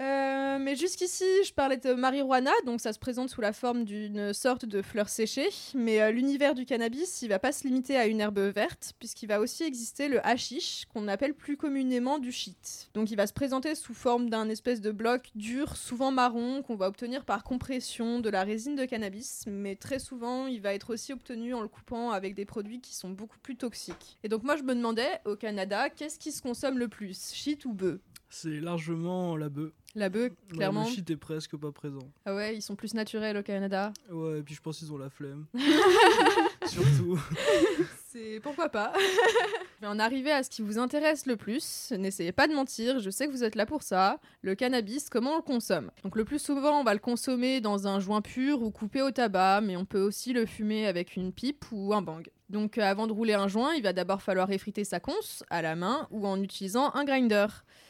Euh, 0.00 0.58
mais 0.60 0.76
jusqu'ici, 0.76 1.24
je 1.44 1.52
parlais 1.52 1.76
de 1.76 1.92
marijuana, 1.92 2.52
donc 2.64 2.80
ça 2.80 2.92
se 2.92 3.00
présente 3.00 3.30
sous 3.30 3.40
la 3.40 3.52
forme 3.52 3.84
d'une 3.84 4.32
sorte 4.32 4.64
de 4.64 4.80
fleur 4.80 5.08
séchée. 5.08 5.48
Mais 5.74 6.00
euh, 6.00 6.12
l'univers 6.12 6.54
du 6.54 6.64
cannabis, 6.66 7.20
il 7.22 7.28
va 7.28 7.40
pas 7.40 7.50
se 7.50 7.64
limiter 7.64 7.96
à 7.96 8.06
une 8.06 8.20
herbe 8.20 8.38
verte, 8.38 8.92
puisqu'il 9.00 9.26
va 9.26 9.40
aussi 9.40 9.64
exister 9.64 10.06
le 10.06 10.24
hashish, 10.24 10.84
qu'on 10.92 11.08
appelle 11.08 11.34
plus 11.34 11.56
communément 11.56 12.20
du 12.20 12.30
shit. 12.30 12.90
Donc 12.94 13.10
il 13.10 13.16
va 13.16 13.26
se 13.26 13.32
présenter 13.32 13.74
sous 13.74 13.94
forme 13.98 14.30
d'un 14.30 14.48
espèce 14.48 14.80
de 14.80 14.92
bloc 14.92 15.30
dur, 15.34 15.76
souvent 15.76 16.10
marron, 16.12 16.62
qu'on 16.62 16.76
va 16.76 16.86
obtenir 16.86 17.24
par 17.24 17.42
compression 17.42 18.20
de 18.20 18.30
la 18.30 18.44
résine 18.44 18.76
de 18.76 18.84
cannabis, 18.84 19.44
mais 19.46 19.74
très 19.74 19.98
souvent, 19.98 20.46
il 20.46 20.60
va 20.60 20.72
être 20.72 20.94
aussi 20.94 21.12
obtenu 21.12 21.52
en 21.52 21.60
le 21.60 21.68
coupant 21.68 22.12
avec 22.12 22.34
des 22.34 22.44
produits 22.44 22.80
qui 22.80 22.94
sont 22.94 23.10
beaucoup 23.10 23.38
plus 23.40 23.56
toxiques. 23.56 24.18
Et 24.22 24.28
donc 24.28 24.44
moi, 24.44 24.56
je 24.56 24.62
me 24.62 24.74
demandais, 24.74 25.20
au 25.24 25.34
Canada, 25.34 25.90
qu'est-ce 25.90 26.18
qui 26.18 26.30
se 26.30 26.40
consomme 26.40 26.78
le 26.78 26.88
plus, 26.88 27.32
shit 27.34 27.64
ou 27.64 27.72
bœuf? 27.72 28.00
C'est 28.30 28.60
largement 28.60 29.36
la 29.36 29.48
bœuf. 29.48 29.72
La 29.94 30.10
bœuf, 30.10 30.32
clairement. 30.50 30.84
Le 30.84 30.90
shit 30.90 31.10
est 31.10 31.16
presque 31.16 31.56
pas 31.56 31.72
présent. 31.72 32.12
Ah 32.24 32.34
ouais, 32.34 32.54
ils 32.54 32.62
sont 32.62 32.76
plus 32.76 32.94
naturels 32.94 33.36
au 33.36 33.42
Canada. 33.42 33.92
Ouais, 34.10 34.38
et 34.38 34.42
puis 34.42 34.54
je 34.54 34.60
pense 34.60 34.78
qu'ils 34.78 34.92
ont 34.92 34.98
la 34.98 35.10
flemme. 35.10 35.46
Surtout. 36.66 37.18
C'est 38.18 38.40
pourquoi 38.40 38.68
pas. 38.68 38.92
Je 39.76 39.82
vais 39.82 39.86
en 39.86 39.98
arriver 40.00 40.32
à 40.32 40.42
ce 40.42 40.50
qui 40.50 40.62
vous 40.62 40.78
intéresse 40.78 41.26
le 41.26 41.36
plus. 41.36 41.92
N'essayez 41.96 42.32
pas 42.32 42.48
de 42.48 42.52
mentir, 42.52 42.98
je 42.98 43.10
sais 43.10 43.28
que 43.28 43.30
vous 43.30 43.44
êtes 43.44 43.54
là 43.54 43.64
pour 43.64 43.84
ça. 43.84 44.18
Le 44.42 44.56
cannabis, 44.56 45.08
comment 45.08 45.34
on 45.34 45.36
le 45.36 45.42
consomme? 45.42 45.92
Donc 46.02 46.16
le 46.16 46.24
plus 46.24 46.40
souvent, 46.40 46.80
on 46.80 46.82
va 46.84 46.94
le 46.94 46.98
consommer 47.00 47.60
dans 47.60 47.86
un 47.86 48.00
joint 48.00 48.20
pur 48.20 48.62
ou 48.62 48.72
coupé 48.72 49.02
au 49.02 49.12
tabac, 49.12 49.60
mais 49.62 49.76
on 49.76 49.84
peut 49.84 50.00
aussi 50.02 50.32
le 50.32 50.46
fumer 50.46 50.88
avec 50.88 51.14
une 51.14 51.32
pipe 51.32 51.64
ou 51.70 51.94
un 51.94 52.02
bang. 52.02 52.28
Donc 52.48 52.76
euh, 52.78 52.82
avant 52.82 53.06
de 53.06 53.12
rouler 53.12 53.34
un 53.34 53.46
joint, 53.46 53.74
il 53.74 53.82
va 53.84 53.92
d'abord 53.92 54.20
falloir 54.22 54.50
effriter 54.50 54.82
sa 54.82 54.98
conce 54.98 55.44
à 55.50 55.62
la 55.62 55.76
main 55.76 56.08
ou 56.10 56.26
en 56.26 56.42
utilisant 56.42 56.92
un 56.94 57.04
grinder. 57.04 57.46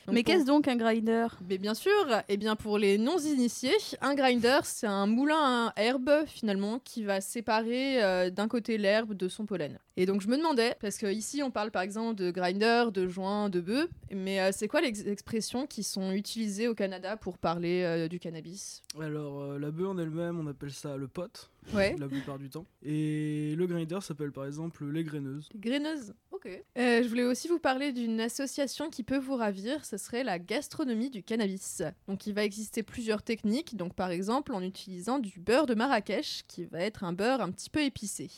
Donc, 0.06 0.14
Mais 0.14 0.22
pour- 0.22 0.32
qu'est-ce 0.34 0.44
donc 0.44 0.68
un 0.68 0.76
grinder? 0.76 1.26
Mais 1.48 1.58
bien 1.58 1.74
sûr, 1.74 1.92
et 2.28 2.36
bien 2.36 2.56
pour 2.56 2.76
les 2.78 2.98
non-initiés, 2.98 3.76
un 4.02 4.14
grinder, 4.14 4.58
c'est 4.64 4.86
un 4.86 5.06
moulin 5.06 5.72
à 5.74 5.82
herbe 5.82 6.10
finalement 6.26 6.80
qui 6.80 7.02
va 7.04 7.20
séparer 7.22 8.02
euh, 8.02 8.30
d'un 8.30 8.48
côté 8.48 8.76
l'herbe 8.78 9.14
de 9.14 9.28
son 9.28 9.46
pollen. 9.46 9.78
Et 9.96 10.06
donc 10.06 10.17
Donc 10.18 10.24
je 10.24 10.30
me 10.32 10.36
demandais, 10.36 10.74
parce 10.80 10.98
que 10.98 11.06
ici 11.06 11.44
on 11.44 11.52
parle 11.52 11.70
par 11.70 11.82
exemple 11.82 12.16
de 12.16 12.32
grinder, 12.32 12.86
de 12.92 13.06
joint, 13.06 13.48
de 13.48 13.60
bœuf, 13.60 13.88
mais 14.10 14.40
euh, 14.40 14.50
c'est 14.52 14.66
quoi 14.66 14.80
les 14.80 14.88
ex- 14.88 15.06
expressions 15.06 15.64
qui 15.68 15.84
sont 15.84 16.10
utilisées 16.10 16.66
au 16.66 16.74
Canada 16.74 17.16
pour 17.16 17.38
parler 17.38 17.82
euh, 17.84 18.08
du 18.08 18.18
cannabis? 18.18 18.82
Alors, 19.00 19.40
euh, 19.42 19.58
la 19.60 19.70
bœuf 19.70 19.86
en 19.86 19.96
elle-même, 19.96 20.40
on 20.40 20.48
appelle 20.48 20.72
ça 20.72 20.96
le 20.96 21.06
pote, 21.06 21.52
Ouais. 21.72 21.94
la 22.00 22.08
plupart 22.08 22.36
du 22.40 22.50
temps. 22.50 22.66
Et 22.82 23.54
le 23.56 23.66
grinder 23.68 23.98
s'appelle 24.00 24.32
par 24.32 24.44
exemple 24.46 24.84
les 24.90 25.04
graineuses. 25.04 25.50
Graineuse. 25.54 26.14
Ok. 26.32 26.48
Euh, 26.48 27.00
je 27.04 27.08
voulais 27.08 27.22
aussi 27.22 27.46
vous 27.46 27.60
parler 27.60 27.92
d'une 27.92 28.18
association 28.20 28.90
qui 28.90 29.04
peut 29.04 29.18
vous 29.18 29.36
ravir, 29.36 29.84
ce 29.84 29.98
serait 29.98 30.24
la 30.24 30.40
gastronomie 30.40 31.10
du 31.10 31.22
cannabis. 31.22 31.80
Donc 32.08 32.26
il 32.26 32.34
va 32.34 32.42
exister 32.42 32.82
plusieurs 32.82 33.22
techniques, 33.22 33.76
donc 33.76 33.94
par 33.94 34.10
exemple 34.10 34.52
en 34.52 34.62
utilisant 34.62 35.20
du 35.20 35.38
beurre 35.38 35.66
de 35.66 35.74
Marrakech, 35.76 36.42
qui 36.48 36.64
va 36.64 36.80
être 36.80 37.04
un 37.04 37.12
beurre 37.12 37.40
un 37.40 37.52
petit 37.52 37.70
peu 37.70 37.82
épicé. 37.84 38.28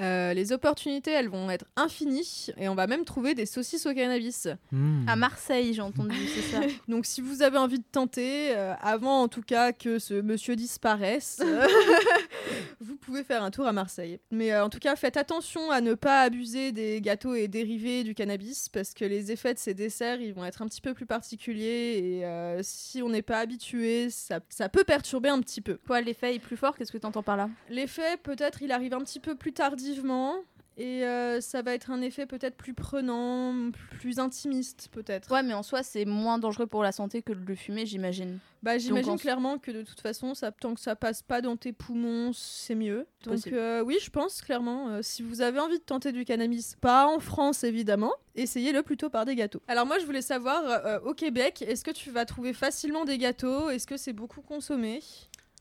Euh, 0.00 0.34
les 0.34 0.52
opportunités, 0.52 1.10
elles 1.10 1.28
vont 1.28 1.50
être 1.50 1.64
infinies, 1.76 2.48
et 2.58 2.68
on 2.68 2.74
va 2.74 2.86
même 2.86 3.04
trouver 3.04 3.34
des 3.34 3.46
saucisses 3.46 3.86
au 3.86 3.94
cannabis. 3.94 4.48
Hmm. 4.72 5.08
À 5.08 5.16
Marseille, 5.16 5.72
j'ai 5.72 5.82
entendu, 5.82 6.16
c'est 6.34 6.52
ça. 6.52 6.60
Donc 6.88 7.06
si 7.06 7.20
vous 7.20 7.42
avez 7.42 7.58
envie 7.58 7.78
de 7.78 7.84
tenter, 7.90 8.56
euh, 8.56 8.74
avant 8.80 9.22
en 9.22 9.28
tout 9.28 9.42
cas 9.42 9.72
que 9.72 9.98
ce 9.98 10.14
monsieur 10.14 10.56
disparaisse, 10.56 11.40
euh, 11.42 11.66
vous 12.80 12.96
pouvez 12.96 13.24
faire 13.24 13.42
un 13.42 13.50
tour 13.50 13.66
à 13.66 13.72
Marseille. 13.72 14.20
Mais 14.30 14.52
euh, 14.52 14.64
en 14.64 14.68
tout 14.68 14.78
cas, 14.78 14.96
faites 14.96 15.16
attention 15.16 15.70
à 15.70 15.80
ne 15.80 15.94
pas 15.94 16.22
abuser 16.22 16.72
des 16.72 17.00
gâteaux 17.00 17.34
et 17.34 17.48
dérivés 17.48 18.04
du 18.04 18.14
cannabis 18.14 18.68
parce 18.68 18.94
que 18.94 19.04
les 19.04 19.32
effets 19.32 19.54
de 19.54 19.58
ces 19.58 19.74
desserts, 19.74 20.20
ils 20.20 20.34
vont 20.34 20.44
être 20.44 20.62
un 20.62 20.66
petit 20.66 20.80
peu 20.80 20.94
plus 20.94 21.06
particuliers 21.06 22.00
et 22.02 22.24
euh, 22.24 22.60
si 22.62 23.02
on 23.02 23.08
n'est 23.08 23.22
pas 23.22 23.38
habitué, 23.38 24.10
ça, 24.10 24.40
ça 24.48 24.68
peut 24.68 24.84
perturber 24.84 25.28
un 25.28 25.40
petit 25.40 25.60
peu. 25.60 25.78
Quoi, 25.86 26.00
l'effet 26.00 26.34
est 26.34 26.38
plus 26.38 26.56
fort? 26.56 26.76
Qu'est-ce 26.76 26.92
que 26.92 26.98
t'entends 26.98 27.22
par 27.22 27.36
là? 27.36 27.48
L'effet, 27.68 28.16
peut-être, 28.22 28.62
il 28.62 28.72
arrive 28.72 28.94
un 28.94 29.00
petit 29.00 29.20
peu 29.20 29.34
plus 29.34 29.52
tardivement. 29.86 30.36
Et 30.78 31.06
euh, 31.06 31.40
ça 31.40 31.62
va 31.62 31.72
être 31.72 31.90
un 31.90 32.02
effet 32.02 32.26
peut-être 32.26 32.54
plus 32.54 32.74
prenant, 32.74 33.70
plus 33.98 34.18
intimiste 34.18 34.90
peut-être. 34.92 35.32
Ouais, 35.32 35.42
mais 35.42 35.54
en 35.54 35.62
soi, 35.62 35.82
c'est 35.82 36.04
moins 36.04 36.38
dangereux 36.38 36.66
pour 36.66 36.82
la 36.82 36.92
santé 36.92 37.22
que 37.22 37.32
de 37.32 37.40
le 37.46 37.54
fumer, 37.54 37.86
j'imagine. 37.86 38.40
Bah, 38.62 38.76
j'imagine 38.76 39.12
en- 39.12 39.16
clairement 39.16 39.56
que 39.56 39.70
de 39.70 39.80
toute 39.82 40.00
façon, 40.02 40.34
ça, 40.34 40.52
tant 40.52 40.74
que 40.74 40.80
ça 40.80 40.94
passe 40.94 41.22
pas 41.22 41.40
dans 41.40 41.56
tes 41.56 41.72
poumons, 41.72 42.32
c'est 42.34 42.74
mieux. 42.74 43.06
Donc 43.24 43.46
euh, 43.46 43.80
oui, 43.82 43.96
je 44.02 44.10
pense 44.10 44.42
clairement, 44.42 44.88
euh, 44.90 44.98
si 45.00 45.22
vous 45.22 45.40
avez 45.40 45.60
envie 45.60 45.78
de 45.78 45.82
tenter 45.84 46.12
du 46.12 46.26
cannabis, 46.26 46.76
pas 46.82 47.06
en 47.06 47.20
France 47.20 47.64
évidemment, 47.64 48.12
essayez-le 48.34 48.82
plutôt 48.82 49.08
par 49.08 49.24
des 49.24 49.34
gâteaux. 49.34 49.62
Alors 49.68 49.86
moi, 49.86 49.98
je 49.98 50.04
voulais 50.04 50.20
savoir, 50.20 50.62
euh, 50.66 51.00
au 51.06 51.14
Québec, 51.14 51.64
est-ce 51.66 51.84
que 51.84 51.90
tu 51.90 52.10
vas 52.10 52.26
trouver 52.26 52.52
facilement 52.52 53.06
des 53.06 53.16
gâteaux? 53.16 53.70
Est-ce 53.70 53.86
que 53.86 53.96
c'est 53.96 54.12
beaucoup 54.12 54.42
consommé? 54.42 55.00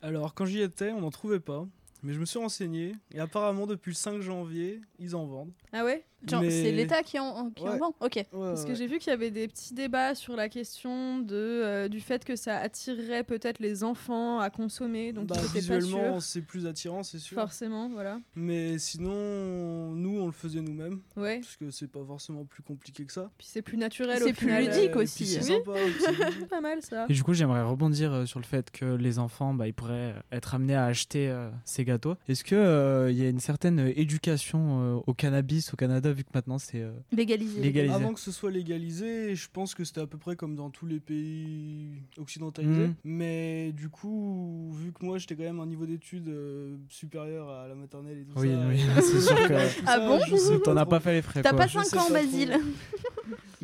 Alors, 0.02 0.34
quand 0.34 0.44
j'y 0.46 0.62
étais, 0.62 0.92
on 0.92 1.00
n'en 1.00 1.10
trouvait 1.10 1.40
pas. 1.40 1.66
Mais 2.06 2.14
je 2.14 2.20
me 2.20 2.26
suis 2.26 2.38
renseigné. 2.40 2.94
Et 3.14 3.20
apparemment, 3.20 3.66
depuis 3.66 3.90
le 3.90 3.96
5 3.96 4.22
janvier, 4.22 4.80
ils 5.00 5.16
en 5.16 5.26
vendent. 5.26 5.52
Ah 5.74 5.84
ouais? 5.84 6.04
Genre, 6.28 6.42
Mais- 6.42 6.50
c'est 6.50 6.72
l'État 6.72 7.04
qui 7.04 7.20
en, 7.20 7.52
qui 7.52 7.64
en 7.64 7.72
Ouais. 7.74 7.78
vend? 7.78 7.94
Ok. 8.00 8.16
Ouais, 8.16 8.26
Parce 8.32 8.64
que 8.64 8.70
ouais. 8.70 8.76
j'ai 8.76 8.88
vu 8.88 8.98
qu'il 8.98 9.10
y 9.10 9.14
avait 9.14 9.30
des 9.30 9.48
petits 9.48 9.74
débats 9.76 10.16
sur 10.16 10.36
la 10.36 10.50
question 10.50 11.20
de, 11.20 11.36
euh, 11.36 11.88
du 11.88 12.00
fait 12.00 12.24
que 12.26 12.36
ça 12.36 12.58
attirerait 12.58 13.24
peut-être 13.24 13.60
les 13.60 13.84
enfants 13.84 14.40
à 14.40 14.50
consommer, 14.50 15.14
donc 15.14 15.28
Bah, 15.28 15.36
visuellement, 15.54 16.20
c'est 16.20 16.42
plus 16.42 16.66
attirant, 16.66 17.04
c'est 17.04 17.20
sûr. 17.20 17.36
Forcément, 17.40 17.90
voilà. 17.90 18.20
Mais 18.36 18.80
sinon, 18.80 19.92
nous, 19.96 20.20
on 20.20 20.26
le 20.26 20.32
faisait 20.32 20.62
nous-mêmes. 20.62 21.02
Ouais. 21.16 21.40
Parce 21.42 21.58
que 21.58 21.70
c'est 21.70 21.88
pas 21.92 22.04
forcément 22.06 22.46
plus 22.46 22.64
compliqué 22.64 23.06
que 23.06 23.14
ça. 23.14 23.30
Puis 23.38 23.48
c'est 23.50 23.62
plus 23.62 23.78
naturel 23.78 24.18
C'est 24.20 24.24
au 24.32 24.34
plus 24.34 24.48
final. 24.48 24.66
ludique 24.66 24.96
aussi. 24.96 25.26
C'est 25.28 25.40
Oui. 25.42 25.46
sympa. 25.46 25.74
c'est 26.00 26.12
ludique. 26.32 26.48
Pas 26.50 26.62
mal 26.62 26.82
ça. 26.82 27.06
Et 27.10 27.14
du 27.14 27.24
coup, 27.24 27.34
j'aimerais 27.34 27.62
rebondir 27.64 28.12
euh, 28.14 28.26
sur 28.26 28.40
le 28.40 28.46
fait 28.46 28.72
que 28.72 28.86
les 28.96 29.20
enfants, 29.20 29.54
bah, 29.54 29.68
ils 29.68 29.74
pourraient 29.74 30.16
être 30.32 30.56
amenés 30.56 30.76
à 30.76 30.86
acheter 30.86 31.30
euh, 31.30 31.50
ces 31.66 31.86
gâteaux. 31.96 32.16
Est-ce 32.28 32.44
que 32.44 32.56
euh, 32.56 33.12
il 33.12 33.18
y 33.18 33.26
a 33.26 33.30
une 33.30 33.40
certaine 33.40 33.80
euh, 33.80 33.94
éducation 34.00 34.60
euh, 34.98 35.00
au 35.08 35.14
cannabis 35.14 35.74
au 35.74 35.78
Canada, 35.78 36.12
vu 36.12 36.24
que 36.24 36.30
maintenant 36.34 36.58
c'est 36.58 36.82
euh, 36.82 36.92
Légalisé. 37.12 37.62
légalisé? 37.62 37.94
Avant 37.94 38.14
que 38.14 38.20
ce 38.20 38.32
soit 38.32 38.52
légalisé, 38.52 39.36
je 39.36 39.48
pense 39.52 39.74
que 39.76 39.84
c'était 39.84 40.02
à 40.02 40.08
peu 40.08 40.18
près 40.18 40.36
comme 40.36 40.56
dans 40.56 40.70
tous 40.70 40.86
les 40.86 41.00
pays 41.00 42.02
occidentalisés. 42.18 42.88
Mhm. 42.88 42.96
Mais 43.04 43.72
du 43.74 43.90
coup, 43.90 44.72
vu 44.74 44.92
que 44.92 45.06
moi 45.06 45.18
j'étais 45.18 45.36
quand 45.36 45.44
même 45.44 45.60
à 45.60 45.64
un 45.64 45.68
niveau 45.68 45.86
d'études 45.86 46.28
euh, 46.30 46.76
supérieur 46.90 47.50
à 47.50 47.68
la 47.68 47.76
maternelle 47.76 48.20
et 48.20 48.24
tout 48.26 48.40
Oui, 48.40 48.50
ça. 48.52 48.68
oui, 48.68 48.80
c'est 49.02 49.22
sûr 49.22 49.48
que 49.48 49.54
Ah 49.86 49.98
ça, 49.98 50.08
bon? 50.08 50.60
t'en 50.64 50.78
as 50.78 50.86
pas 50.86 51.00
fait 51.00 51.14
les 51.14 51.22
frais. 51.22 51.42
T'as 51.42 51.54
pas 51.54 51.68
je 51.68 51.74
5 51.80 51.86
sais 51.86 51.98
ans, 51.98 52.10
Basile 52.12 52.50
trop. 52.52 52.60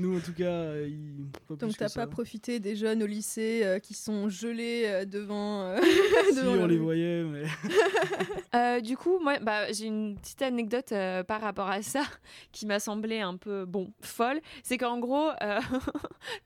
Nous, 0.01 0.17
en 0.17 0.19
tout 0.19 0.33
cas, 0.33 0.43
euh, 0.45 0.87
il- 0.89 1.25
pas 1.47 1.55
Donc 1.55 1.77
t'as 1.77 1.89
pas 1.89 2.07
profité 2.07 2.59
des 2.59 2.75
jeunes 2.75 3.03
au 3.03 3.05
lycée 3.05 3.61
euh, 3.63 3.79
qui 3.79 3.93
sont 3.93 4.29
gelés 4.29 4.83
euh, 4.87 5.05
devant. 5.05 5.61
euh, 5.61 5.79
Si, 6.29 6.35
devant 6.35 6.63
on 6.63 6.67
les 6.67 6.77
voyait, 6.77 7.23
mais. 7.23 7.43
Euh, 8.53 8.81
du 8.81 8.97
coup, 8.97 9.17
moi, 9.19 9.39
bah, 9.39 9.71
j'ai 9.71 9.85
une 9.85 10.17
petite 10.17 10.41
anecdote 10.41 10.91
euh, 10.91 11.23
par 11.23 11.39
rapport 11.39 11.69
à 11.69 11.81
ça 11.81 12.03
qui 12.51 12.65
m'a 12.65 12.81
semblé 12.81 13.21
un 13.21 13.37
peu, 13.37 13.63
bon, 13.63 13.93
folle. 14.01 14.41
C'est 14.61 14.77
qu'en 14.77 14.99
gros, 14.99 15.29
euh, 15.41 15.59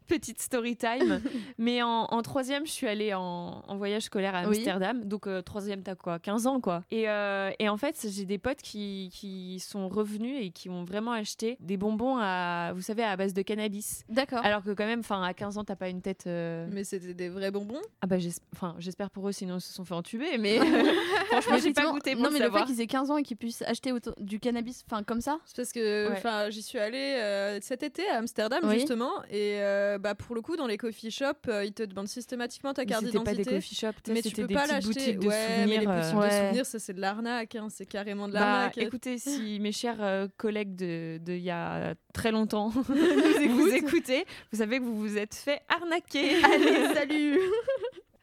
petite 0.07 0.39
story 0.39 0.75
time, 0.75 1.19
mais 1.57 1.81
en, 1.81 2.03
en 2.05 2.21
troisième, 2.21 2.65
je 2.67 2.71
suis 2.71 2.87
allée 2.87 3.13
en, 3.15 3.63
en 3.67 3.75
voyage 3.77 4.03
scolaire 4.03 4.35
à 4.35 4.41
Oui. 4.47 4.57
Amsterdam. 4.57 5.03
Donc, 5.05 5.25
euh, 5.25 5.41
troisième, 5.41 5.81
t'as 5.81 5.95
quoi 5.95 6.19
15 6.19 6.45
ans, 6.47 6.61
quoi. 6.61 6.83
Et, 6.91 7.09
euh, 7.09 7.49
et 7.57 7.69
en 7.69 7.77
fait, 7.77 8.05
j'ai 8.07 8.25
des 8.25 8.37
potes 8.37 8.61
qui, 8.61 9.09
qui 9.11 9.59
sont 9.59 9.89
revenus 9.89 10.37
et 10.45 10.51
qui 10.51 10.69
ont 10.69 10.83
vraiment 10.83 11.11
acheté 11.11 11.57
des 11.59 11.77
bonbons 11.77 12.17
à, 12.19 12.71
vous 12.75 12.81
savez, 12.81 13.03
à 13.03 13.15
base 13.17 13.33
de 13.33 13.41
cannabis. 13.45 14.03
D'accord. 14.09 14.43
Alors 14.43 14.63
que 14.63 14.71
quand 14.71 14.85
même, 14.85 14.99
enfin, 14.99 15.23
à 15.23 15.33
15 15.33 15.57
ans, 15.57 15.63
t'as 15.63 15.75
pas 15.77 15.87
une 15.89 16.01
tête... 16.01 16.25
euh, 16.27 16.67
Mais 16.71 16.83
c'était 16.83 17.13
des 17.13 17.29
vrais 17.29 17.51
bonbons. 17.51 17.81
Ah 18.01 18.07
bah, 18.07 18.19
j'es- 18.19 18.31
enfin, 18.53 18.75
j'espère 18.79 19.09
pour 19.09 19.27
eux, 19.29 19.31
sinon 19.31 19.57
ils 19.57 19.61
se 19.61 19.71
sont 19.73 19.85
fait 19.85 19.93
entuber, 19.93 20.37
mais 20.37 20.57
franchement, 20.59 20.75
Mais 21.31 21.39
j'ai 21.39 21.47
pas 21.47 21.57
effectivement, 21.57 21.91
goûté 21.93 22.13
pour 22.13 22.23
non, 22.23 22.29
mais 22.31 22.39
le 22.39 22.45
savoir. 22.45 22.65
fait 22.67 22.73
qu'ils 22.73 22.81
aient 22.81 22.87
15 22.87 23.11
ans 23.11 23.17
et 23.17 23.23
qu'ils 23.23 23.37
puissent 23.37 23.61
acheter 23.63 23.93
du 24.19 24.39
cannabis, 24.39 24.83
enfin 24.89 25.03
comme 25.03 25.21
ça, 25.21 25.39
C'est 25.45 25.55
parce 25.55 25.71
que 25.71 26.09
Ouais. 26.09 26.15
enfin 26.17 26.49
j'y 26.49 26.61
suis 26.61 26.79
allée 26.79 26.97
euh, 27.21 27.59
cet 27.61 27.83
été 27.83 28.07
à 28.09 28.17
Amsterdam 28.17 28.59
Oui. 28.63 28.75
justement 28.75 29.11
et 29.29 29.59
euh, 29.61 29.97
bah 29.97 30.15
pour 30.15 30.35
le 30.35 30.41
coup 30.41 30.55
dans 30.57 30.67
les 30.67 30.77
coffee 30.77 31.11
shops 31.11 31.47
euh, 31.47 31.63
ils 31.63 31.73
te 31.73 31.83
demandent 31.83 32.07
systématiquement 32.07 32.73
ta 32.73 32.81
Mais 32.81 32.87
carte 32.87 33.05
c'était 33.05 33.17
pas 33.19 33.31
des 33.31 33.37
d'identité. 33.43 33.55
coffee 33.55 33.75
shops, 33.75 33.93
mais 34.09 34.21
tu 34.21 34.29
c'était 34.29 34.41
peux 34.41 34.47
des 34.47 34.53
pas 34.55 34.61
petites 34.63 34.73
l'acheter. 34.73 35.13
boutiques 35.13 35.19
de 35.19 35.27
ouais, 35.27 35.65
mais 35.65 35.65
les 35.65 35.73
souvenirs. 35.85 35.89
boutiques 35.89 35.89
euh, 35.89 36.11
de 36.11 36.17
Ouais. 36.19 36.41
souvenirs, 36.47 36.65
ça 36.65 36.79
c'est 36.79 36.93
de 36.93 37.01
l'arnaque, 37.01 37.55
hein, 37.55 37.67
c'est 37.69 37.85
carrément 37.85 38.27
de 38.27 38.33
Bah, 38.33 38.39
l'arnaque. 38.39 38.77
écoutez, 38.79 39.17
si 39.17 39.59
mes 39.59 39.71
chers 39.71 40.01
euh, 40.01 40.27
collègues 40.37 40.75
de 40.75 41.19
de 41.23 41.33
il 41.33 41.43
y 41.43 41.51
a 41.51 41.93
très 42.13 42.31
longtemps 42.31 42.71
vous, 43.47 43.67
écoutez, 43.73 44.25
vous 44.51 44.57
savez 44.59 44.79
que 44.79 44.83
vous 44.83 44.97
vous 44.97 45.17
êtes 45.17 45.35
fait 45.35 45.61
arnaquer. 45.69 46.43
Allez, 46.43 46.93
salut 46.93 47.39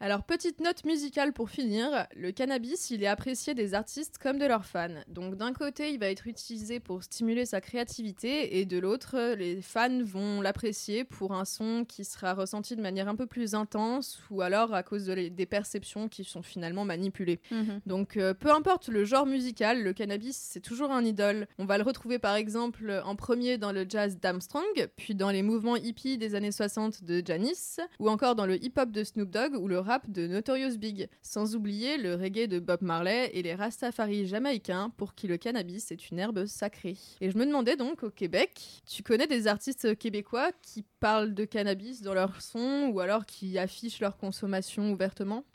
Alors, 0.05 0.23
petite 0.23 0.59
note 0.59 0.83
musicale 0.83 1.31
pour 1.31 1.49
finir, 1.49 2.07
le 2.17 2.33
cannabis, 2.33 2.91
il 2.91 3.03
est 3.03 3.07
apprécié 3.07 3.53
des 3.53 3.73
artistes 3.73 4.17
comme 4.17 4.37
de 4.37 4.45
leurs 4.45 4.65
fans. 4.65 4.89
Donc, 5.07 5.37
d'un 5.37 5.53
côté, 5.53 5.91
il 5.93 5.97
va 5.97 6.09
être 6.09 6.27
utilisé 6.27 6.81
pour 6.81 7.03
stimuler 7.05 7.45
sa 7.45 7.61
créativité, 7.61 8.59
et 8.59 8.65
de 8.65 8.77
l'autre, 8.79 9.15
les 9.37 9.61
fans 9.61 10.03
vont 10.03 10.41
l'apprécier 10.41 11.05
pour 11.05 11.31
un 11.33 11.45
son 11.45 11.85
qui 11.87 12.03
sera 12.03 12.33
ressenti 12.33 12.75
de 12.75 12.81
manière 12.81 13.07
un 13.07 13.15
peu 13.15 13.27
plus 13.27 13.55
intense, 13.55 14.21
ou 14.29 14.41
alors 14.41 14.73
à 14.73 14.83
cause 14.83 15.05
de 15.05 15.13
les- 15.13 15.29
des 15.29 15.45
perceptions 15.45 16.09
qui 16.09 16.25
sont 16.25 16.41
finalement 16.41 16.83
manipulées. 16.83 17.39
Donc, 17.85 18.17
euh, 18.17 18.33
peu 18.33 18.51
importe 18.51 18.89
le 18.89 19.05
genre 19.05 19.25
musical, 19.25 19.83
le 19.83 19.93
cannabis, 19.93 20.35
c'est 20.35 20.59
toujours 20.59 20.91
un 20.91 21.05
idole. 21.05 21.47
On 21.59 21.63
va 21.65 21.77
le 21.77 21.83
retrouver 21.85 22.19
par 22.19 22.35
exemple 22.35 23.01
en 23.05 23.15
premier 23.15 23.57
dans 23.57 23.71
le 23.71 23.85
jazz 23.87 24.17
d'Armstrong, 24.19 24.89
puis 24.97 25.15
dans 25.15 25.29
les 25.31 25.43
mouvements 25.43 25.77
hippies 25.77 26.17
des 26.17 26.35
années 26.35 26.51
60 26.51 27.05
de 27.05 27.23
Janis, 27.25 27.77
ou 27.99 28.09
encore 28.09 28.35
dans 28.35 28.45
le 28.45 28.61
hip-hop 28.61 28.91
de 28.91 29.05
Snoop 29.05 29.29
Dogg 29.29 29.55
ou 29.55 29.69
le 29.69 29.79
rap 29.79 29.92
de 30.07 30.27
Notorious 30.27 30.77
Big. 30.77 31.07
Sans 31.21 31.55
oublier 31.55 31.97
le 31.97 32.15
reggae 32.15 32.47
de 32.47 32.59
Bob 32.59 32.81
Marley 32.81 33.29
et 33.33 33.41
les 33.41 33.55
Rastafari 33.55 34.25
jamaïcains 34.27 34.91
pour 34.97 35.15
qui 35.15 35.27
le 35.27 35.37
cannabis 35.37 35.91
est 35.91 36.09
une 36.09 36.19
herbe 36.19 36.45
sacrée. 36.45 36.97
Et 37.21 37.29
je 37.31 37.37
me 37.37 37.45
demandais 37.45 37.75
donc 37.75 38.03
au 38.03 38.09
Québec, 38.09 38.81
tu 38.85 39.03
connais 39.03 39.27
des 39.27 39.47
artistes 39.47 39.97
québécois 39.97 40.51
qui 40.61 40.83
parlent 40.99 41.33
de 41.33 41.45
cannabis 41.45 42.01
dans 42.01 42.13
leurs 42.13 42.41
sons 42.41 42.89
ou 42.93 42.99
alors 42.99 43.25
qui 43.25 43.57
affichent 43.57 43.99
leur 43.99 44.17
consommation 44.17 44.91
ouvertement? 44.91 45.45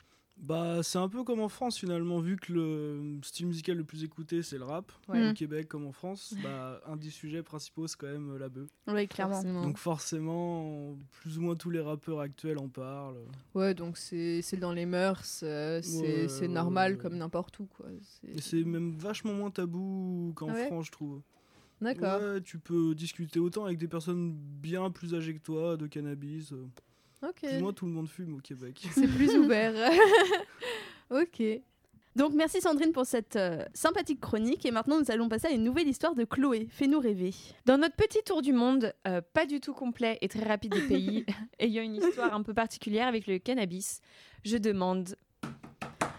Bah, 0.41 0.81
c'est 0.83 0.97
un 0.97 1.09
peu 1.09 1.23
comme 1.25 1.41
en 1.41 1.49
France 1.49 1.77
finalement, 1.77 2.19
vu 2.19 2.37
que 2.37 2.53
le 2.53 3.19
style 3.23 3.47
musical 3.47 3.75
le 3.75 3.83
plus 3.83 4.05
écouté 4.05 4.41
c'est 4.41 4.57
le 4.57 4.63
rap, 4.63 4.91
Ouais. 5.09 5.27
Mm. 5.27 5.31
au 5.31 5.33
Québec 5.33 5.67
comme 5.67 5.85
en 5.85 5.91
France, 5.91 6.33
bah, 6.41 6.79
un 6.85 6.95
des 6.95 7.09
sujets 7.09 7.43
principaux 7.43 7.87
c'est 7.87 7.97
quand 7.97 8.07
même 8.07 8.31
euh, 8.31 8.39
la 8.39 8.47
bœuf. 8.47 8.69
Oui, 8.87 9.05
clairement. 9.07 9.33
Forcément. 9.35 9.63
Donc 9.63 9.77
forcément, 9.77 10.97
plus 11.11 11.37
ou 11.37 11.41
moins 11.41 11.55
tous 11.55 11.69
les 11.69 11.81
rappeurs 11.81 12.21
actuels 12.21 12.57
en 12.57 12.69
parlent. 12.69 13.17
Ouais, 13.53 13.73
donc 13.73 13.97
c'est 13.97 14.41
dans 14.59 14.71
les 14.71 14.85
mœurs, 14.85 15.41
euh, 15.43 15.81
c'est 15.81 16.21
Ouais, 16.23 16.27
c'est 16.29 16.41
ouais, 16.43 16.47
normal 16.47 16.93
ouais. 16.93 16.97
comme 16.97 17.17
n'importe 17.17 17.59
où, 17.59 17.65
quoi. 17.65 17.87
C'est- 18.01 18.37
Et 18.37 18.41
c'est 18.41 18.63
même 18.63 18.93
vachement 18.97 19.33
moins 19.33 19.51
tabou 19.51 20.31
qu'en 20.35 20.49
Ah 20.49 20.53
ouais 20.53 20.67
France, 20.67 20.85
je 20.87 20.91
trouve. 20.91 21.21
D'accord. 21.81 22.21
Ouais, 22.21 22.41
tu 22.41 22.59
peux 22.59 22.95
discuter 22.95 23.39
autant 23.39 23.65
avec 23.65 23.77
des 23.77 23.87
personnes 23.87 24.31
bien 24.33 24.89
plus 24.91 25.15
âgées 25.15 25.33
que 25.33 25.39
toi 25.41 25.75
de 25.77 25.87
cannabis. 25.87 26.51
euh. 26.53 26.65
Ok. 27.21 27.41
Plus 27.41 27.57
ou 27.57 27.61
moins 27.61 27.73
tout 27.73 27.85
le 27.85 27.91
monde 27.91 28.09
fume 28.09 28.35
au 28.35 28.39
Québec. 28.39 28.87
C'est 28.91 29.07
plus 29.07 29.35
ouvert. 29.35 29.73
ok. 31.11 31.43
Donc 32.15 32.33
merci 32.33 32.59
Sandrine 32.59 32.91
pour 32.91 33.05
cette 33.05 33.35
euh, 33.35 33.63
sympathique 33.73 34.19
chronique 34.19 34.65
et 34.65 34.71
maintenant 34.71 34.99
nous 34.99 35.11
allons 35.11 35.29
passer 35.29 35.47
à 35.47 35.51
une 35.51 35.63
nouvelle 35.63 35.87
histoire 35.87 36.15
de 36.15 36.25
Chloé. 36.25 36.67
Fais-nous 36.71 36.99
rêver. 36.99 37.33
Dans 37.65 37.77
notre 37.77 37.95
petit 37.95 38.23
tour 38.25 38.41
du 38.41 38.51
monde, 38.51 38.93
euh, 39.07 39.21
pas 39.33 39.45
du 39.45 39.59
tout 39.59 39.73
complet 39.73 40.17
et 40.21 40.27
très 40.27 40.43
rapide 40.43 40.73
des 40.73 40.81
pays, 40.81 41.25
ayant 41.59 41.83
une 41.83 41.95
histoire 41.95 42.33
un 42.33 42.41
peu 42.41 42.53
particulière 42.53 43.07
avec 43.07 43.27
le 43.27 43.37
cannabis, 43.37 44.01
je 44.43 44.57
demande 44.57 45.15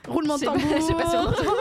Roulement 0.09 0.39
de 0.39 0.45
tambour. 0.45 0.63
je 0.77 0.81
sais 0.81 0.95
pas 0.95 1.09
si 1.09 1.17
on 1.17 1.21
entend. 1.21 1.55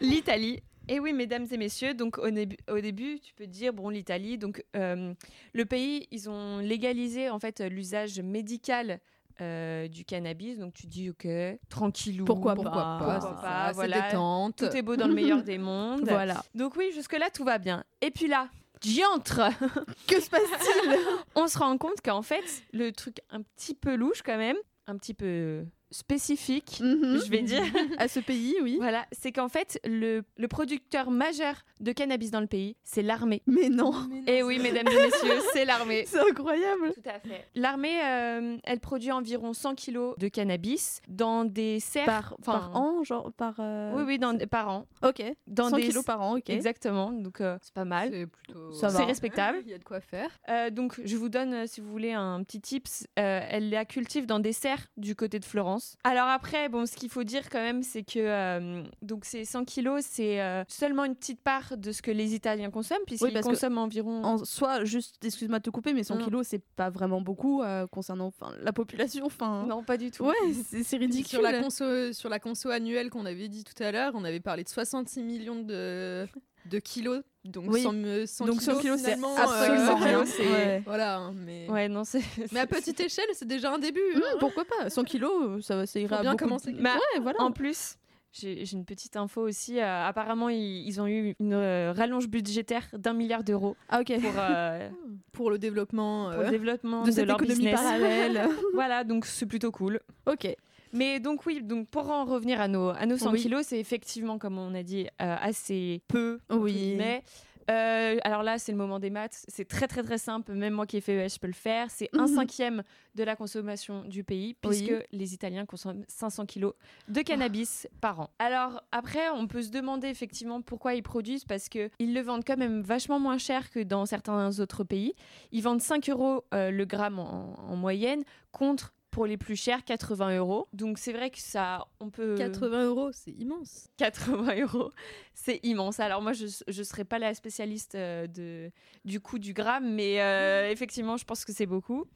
l'Italie 0.00 0.60
Et 0.88 1.00
oui, 1.00 1.12
mesdames 1.12 1.46
et 1.50 1.56
messieurs, 1.56 1.94
donc 1.94 2.18
au, 2.18 2.30
début, 2.30 2.56
au 2.70 2.78
début, 2.80 3.18
tu 3.20 3.32
peux 3.34 3.46
dire, 3.46 3.72
bon, 3.72 3.88
l'Italie, 3.88 4.38
donc 4.38 4.62
euh, 4.76 5.14
le 5.52 5.64
pays, 5.64 6.06
ils 6.10 6.28
ont 6.28 6.58
légalisé 6.58 7.30
en 7.30 7.38
fait 7.38 7.60
l'usage 7.60 8.20
médical 8.20 9.00
euh, 9.40 9.88
du 9.88 10.04
cannabis, 10.04 10.58
donc 10.58 10.74
tu 10.74 10.86
dis, 10.86 11.10
ok, 11.10 11.26
tranquillou. 11.68 12.24
Pourquoi 12.24 12.54
Pourquoi 12.54 12.72
pas, 12.72 12.98
pas, 12.98 13.18
pourquoi 13.18 13.40
pas, 13.40 13.66
ça, 13.66 13.72
voilà. 13.72 14.02
Détente. 14.02 14.56
Tout 14.56 14.76
est 14.76 14.82
beau 14.82 14.96
dans 14.96 15.08
le 15.08 15.14
meilleur 15.14 15.42
des 15.42 15.58
mondes. 15.58 16.08
Voilà. 16.08 16.44
Donc 16.54 16.76
oui, 16.76 16.90
jusque-là, 16.94 17.30
tout 17.30 17.44
va 17.44 17.58
bien. 17.58 17.82
Et 18.00 18.10
puis 18.10 18.28
là, 18.28 18.48
diantre 18.80 19.40
Que 20.06 20.20
se 20.20 20.30
passe-t-il? 20.30 20.98
On 21.34 21.48
se 21.48 21.58
rend 21.58 21.76
compte 21.78 22.00
qu'en 22.04 22.22
fait, 22.22 22.62
le 22.72 22.92
truc 22.92 23.16
un 23.30 23.42
petit 23.42 23.74
peu 23.74 23.96
louche 23.96 24.22
quand 24.22 24.36
même, 24.36 24.56
un 24.86 24.96
petit 24.96 25.14
peu 25.14 25.64
spécifique, 25.94 26.80
Mhm. 26.82 27.20
je 27.24 27.30
vais 27.30 27.42
dire, 27.42 27.62
À 27.98 28.08
ce 28.08 28.20
pays, 28.20 28.54
oui. 28.62 28.76
voilà, 28.78 29.06
c'est 29.12 29.32
qu'en 29.32 29.48
fait, 29.48 29.80
le, 29.84 30.22
le 30.36 30.48
producteur 30.48 31.10
majeur 31.10 31.56
de 31.80 31.92
cannabis 31.92 32.30
dans 32.30 32.40
le 32.40 32.46
pays, 32.46 32.76
c'est 32.82 33.02
l'armée. 33.02 33.42
Mais 33.46 33.68
non, 33.68 33.92
Et 34.26 34.42
oui, 34.42 34.58
mesdames 34.58 34.86
et 34.88 35.06
messieurs, 35.06 35.40
c'est 35.52 35.64
l'armée. 35.64 36.04
c'est 36.06 36.18
incroyable. 36.20 36.92
Tout 36.94 37.08
à 37.08 37.18
fait. 37.20 37.46
L'armée, 37.54 38.00
euh, 38.04 38.56
elle 38.64 38.80
produit 38.80 39.12
environ 39.12 39.52
100 39.52 39.74
kilos 39.76 40.16
de 40.18 40.28
cannabis 40.28 41.00
dans 41.08 41.44
des 41.44 41.80
serres. 41.80 42.34
Par, 42.44 42.74
an, 42.76 43.02
genre 43.04 43.32
par. 43.32 43.54
euh, 43.60 43.92
Oui, 43.96 44.02
oui, 44.06 44.18
dans, 44.18 44.36
par 44.48 44.68
an. 44.68 44.86
Ok. 45.02 45.22
Dans 45.46 45.70
100 45.70 45.76
des 45.76 45.82
kilos 45.84 46.04
par 46.04 46.20
an, 46.20 46.36
ok. 46.36 46.50
Exactement, 46.50 47.10
donc 47.12 47.40
euh, 47.40 47.56
c'est 47.62 47.74
pas 47.74 47.84
mal. 47.84 48.10
C'est 48.12 48.26
plutôt. 48.26 48.72
C'est 48.72 49.04
respectable. 49.04 49.58
Il 49.64 49.70
y 49.70 49.74
a 49.74 49.78
de 49.78 49.84
quoi 49.84 50.00
faire. 50.00 50.30
Euh, 50.48 50.70
donc, 50.70 51.00
je 51.04 51.16
vous 51.16 51.28
donne, 51.28 51.66
si 51.66 51.80
vous 51.80 51.90
voulez, 51.90 52.12
un 52.12 52.42
petit 52.42 52.60
tips. 52.60 53.06
Euh, 53.18 53.40
elle 53.48 53.70
la 53.70 53.84
cultive 53.84 54.26
dans 54.26 54.40
des 54.40 54.52
serres 54.52 54.86
du 54.96 55.14
côté 55.14 55.38
de 55.38 55.44
Florence. 55.44 55.83
Alors 56.04 56.28
après, 56.28 56.68
bon, 56.68 56.86
ce 56.86 56.96
qu'il 56.96 57.08
faut 57.08 57.24
dire 57.24 57.48
quand 57.50 57.60
même, 57.60 57.82
c'est 57.82 58.02
que 58.02 58.18
euh, 58.18 58.82
donc 59.02 59.24
ces 59.24 59.44
100 59.44 59.64
kilos, 59.64 60.04
c'est 60.04 60.40
euh, 60.40 60.64
seulement 60.68 61.04
une 61.04 61.14
petite 61.14 61.40
part 61.40 61.76
de 61.76 61.92
ce 61.92 62.02
que 62.02 62.10
les 62.10 62.34
Italiens 62.34 62.70
consomment, 62.70 63.04
puisqu'ils 63.06 63.32
que 63.32 63.42
consomment 63.42 63.78
environ. 63.78 64.22
En 64.24 64.44
soi, 64.44 64.84
juste, 64.84 65.24
excuse-moi 65.24 65.58
de 65.58 65.64
te 65.64 65.70
couper, 65.70 65.92
mais 65.92 66.04
100 66.04 66.16
Non. 66.16 66.24
kilos, 66.24 66.46
c'est 66.48 66.62
pas 66.76 66.90
vraiment 66.90 67.20
beaucoup 67.20 67.62
euh, 67.62 67.86
concernant 67.86 68.32
la 68.60 68.72
population. 68.72 69.26
Enfin, 69.26 69.64
Non, 69.66 69.82
pas 69.82 69.96
du 69.96 70.10
tout. 70.10 70.24
ouais, 70.24 70.34
c'est 70.68 70.82
c'est 70.82 70.96
ridicule. 70.96 71.26
Sur 71.26 71.42
la, 71.42 71.60
conso, 71.60 72.12
sur 72.12 72.28
la 72.28 72.38
conso 72.38 72.70
annuelle 72.70 73.10
qu'on 73.10 73.26
avait 73.26 73.48
dit 73.48 73.64
tout 73.64 73.82
à 73.82 73.90
l'heure, 73.92 74.12
on 74.14 74.24
avait 74.24 74.40
parlé 74.40 74.64
de 74.64 74.68
66 74.68 75.22
millions 75.22 75.62
de, 75.62 76.26
de 76.66 76.78
kilos. 76.78 77.22
Donc 77.44 77.64
Oui. 77.68 77.82
100, 77.82 77.94
euh, 78.04 78.26
100 78.26 78.46
Donc 78.46 78.62
100 78.62 78.78
kilos, 78.80 78.98
c'est 78.98 79.14
finalement, 79.16 79.36
absolument 79.36 79.90
euh, 80.00 80.04
rien. 80.04 80.24
Ouais. 80.24 80.82
Voilà, 80.86 81.16
hein, 81.18 81.34
mais... 81.36 81.68
Ouais, 81.68 81.88
non, 81.88 82.04
c'est. 82.04 82.22
mais 82.52 82.60
à 82.60 82.66
petite 82.66 82.98
échelle, 83.00 83.26
c'est 83.34 83.46
déjà 83.46 83.70
un 83.74 83.78
début. 83.78 84.00
Mmh, 84.14 84.18
hein. 84.18 84.36
pourquoi 84.40 84.64
pas? 84.64 84.88
100 84.88 85.04
kilos, 85.04 85.62
ça, 85.64 85.76
va- 85.76 85.86
ça 85.86 86.00
ira 86.00 86.16
Faut 86.16 86.22
bien 86.22 86.30
beaucoup. 86.32 86.44
commencer. 86.44 86.72
Bah, 86.72 86.94
ouais, 86.94 87.20
voilà. 87.20 87.42
En 87.42 87.52
plus, 87.52 87.96
j'ai 88.32 88.64
une 88.72 88.86
petite 88.86 89.16
info 89.18 89.42
aussi. 89.42 89.78
euh, 89.78 90.06
apparemment, 90.06 90.48
ils, 90.48 90.86
ils 90.88 91.00
ont 91.02 91.06
eu 91.06 91.36
une 91.38 91.52
euh, 91.52 91.92
rallonge 91.94 92.28
budgétaire 92.28 92.88
d'un 92.94 93.12
milliard 93.12 93.44
d'euros 93.44 93.76
Ah, 93.90 94.00
ok. 94.00 94.18
pour, 94.22 94.32
euh, 94.38 94.88
Pour 95.32 95.50
le 95.50 95.58
développement. 95.58 96.30
pour 96.30 96.40
euh, 96.40 96.44
le 96.44 96.50
développement 96.50 97.02
de 97.02 97.08
de, 97.08 97.12
cette 97.12 97.26
leur 97.26 97.36
économie 97.36 97.56
business. 97.66 97.78
parallèle. 97.78 98.48
voilà, 98.72 99.04
donc 99.04 99.26
c'est 99.26 99.46
plutôt 99.46 99.70
cool. 99.70 100.00
ok. 100.26 100.56
Mais 100.94 101.20
donc 101.20 101.44
oui, 101.44 101.60
donc 101.62 101.88
pour 101.88 102.08
en 102.10 102.24
revenir 102.24 102.60
à 102.60 102.68
nos, 102.68 102.88
à 102.90 103.04
nos 103.04 103.18
100 103.18 103.32
Oui. 103.32 103.42
kilos, 103.42 103.66
c'est 103.66 103.78
effectivement, 103.80 104.38
comme 104.38 104.58
on 104.58 104.74
a 104.74 104.82
dit, 104.82 105.06
euh, 105.20 105.36
assez 105.40 106.00
peu. 106.08 106.38
Oui. 106.50 106.94
Mais 106.96 107.22
alors 107.66 108.42
là, 108.42 108.58
c'est 108.58 108.72
le 108.72 108.78
moment 108.78 108.98
des 109.00 109.08
maths. 109.10 109.44
C'est 109.48 109.66
très 109.66 109.88
très 109.88 110.02
très 110.02 110.18
simple. 110.18 110.52
Même 110.52 110.74
moi 110.74 110.86
qui 110.86 110.98
ai 110.98 111.00
fait 111.00 111.14
ES, 111.14 111.30
je 111.34 111.38
peux 111.38 111.46
le 111.46 111.52
faire. 111.54 111.90
C'est 111.90 112.10
un 112.12 112.26
Mhm. 112.26 112.34
cinquième 112.34 112.82
de 113.14 113.24
la 113.24 113.36
consommation 113.36 114.02
du 114.04 114.22
pays, 114.22 114.48
Oui. 114.48 114.54
puisque 114.86 114.92
les 115.12 115.34
Italiens 115.34 115.64
consomment 115.64 116.04
500 116.06 116.46
kilos 116.46 116.74
de 117.08 117.22
cannabis 117.22 117.88
par 118.00 118.20
an. 118.20 118.30
Alors 118.38 118.82
après, 118.92 119.30
on 119.30 119.46
peut 119.46 119.62
se 119.62 119.70
demander 119.70 120.08
effectivement 120.08 120.60
pourquoi 120.62 120.94
ils 120.94 121.02
produisent, 121.02 121.44
parce 121.44 121.68
que 121.68 121.90
ils 121.98 122.12
le 122.14 122.20
vendent 122.20 122.44
quand 122.46 122.58
même 122.58 122.82
vachement 122.82 123.18
moins 123.18 123.38
cher 123.38 123.70
que 123.70 123.80
dans 123.80 124.04
certains 124.06 124.60
autres 124.60 124.84
pays. 124.84 125.14
Ils 125.50 125.62
vendent 125.62 125.80
5 125.82 126.08
euros 126.10 126.44
euh, 126.52 126.70
le 126.70 126.84
gramme 126.84 127.18
en, 127.18 127.54
en 127.58 127.76
moyenne, 127.76 128.22
contre 128.52 128.92
pour 129.14 129.26
les 129.26 129.36
plus 129.36 129.54
chers 129.54 129.84
80 129.84 130.38
euros. 130.38 130.66
Donc 130.72 130.98
c'est 130.98 131.12
vrai 131.12 131.30
que 131.30 131.38
ça, 131.38 131.86
on 132.00 132.10
peut 132.10 132.34
80 132.36 132.86
euros, 132.86 133.10
c'est 133.12 133.30
immense. 133.30 133.88
80 133.96 134.54
euros, 134.62 134.90
c'est 135.34 135.60
immense. 135.62 136.00
Alors 136.00 136.20
moi, 136.20 136.32
je 136.32 136.46
ne 136.46 136.82
serais 136.82 137.04
pas 137.04 137.20
la 137.20 137.32
spécialiste 137.32 137.94
euh, 137.94 138.26
de, 138.26 138.72
du 139.04 139.20
coût 139.20 139.38
du 139.38 139.52
gramme, 139.52 139.94
mais 139.94 140.20
euh, 140.20 140.68
effectivement, 140.68 141.16
je 141.16 141.24
pense 141.24 141.44
que 141.44 141.52
c'est 141.52 141.66
beaucoup. 141.66 142.06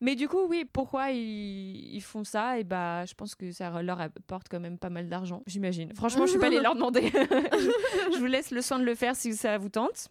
Mais 0.00 0.16
du 0.16 0.26
coup, 0.26 0.48
oui, 0.48 0.64
pourquoi 0.70 1.12
ils, 1.12 1.94
ils 1.94 2.02
font 2.02 2.24
ça? 2.24 2.58
Et 2.58 2.64
bah, 2.64 3.04
je 3.04 3.14
pense 3.14 3.36
que 3.36 3.52
ça 3.52 3.80
leur 3.80 4.00
apporte 4.00 4.48
quand 4.50 4.58
même 4.58 4.78
pas 4.78 4.90
mal 4.90 5.08
d'argent, 5.08 5.44
j'imagine. 5.46 5.94
Franchement, 5.94 6.26
je 6.26 6.32
suis 6.32 6.40
pas 6.40 6.48
allée 6.48 6.58
leur 6.58 6.74
demander. 6.74 7.02
je, 7.02 8.12
je 8.14 8.18
vous 8.18 8.26
laisse 8.26 8.50
le 8.50 8.62
soin 8.62 8.80
de 8.80 8.84
le 8.84 8.96
faire 8.96 9.14
si 9.14 9.32
ça 9.34 9.58
vous 9.58 9.68
tente. 9.68 10.08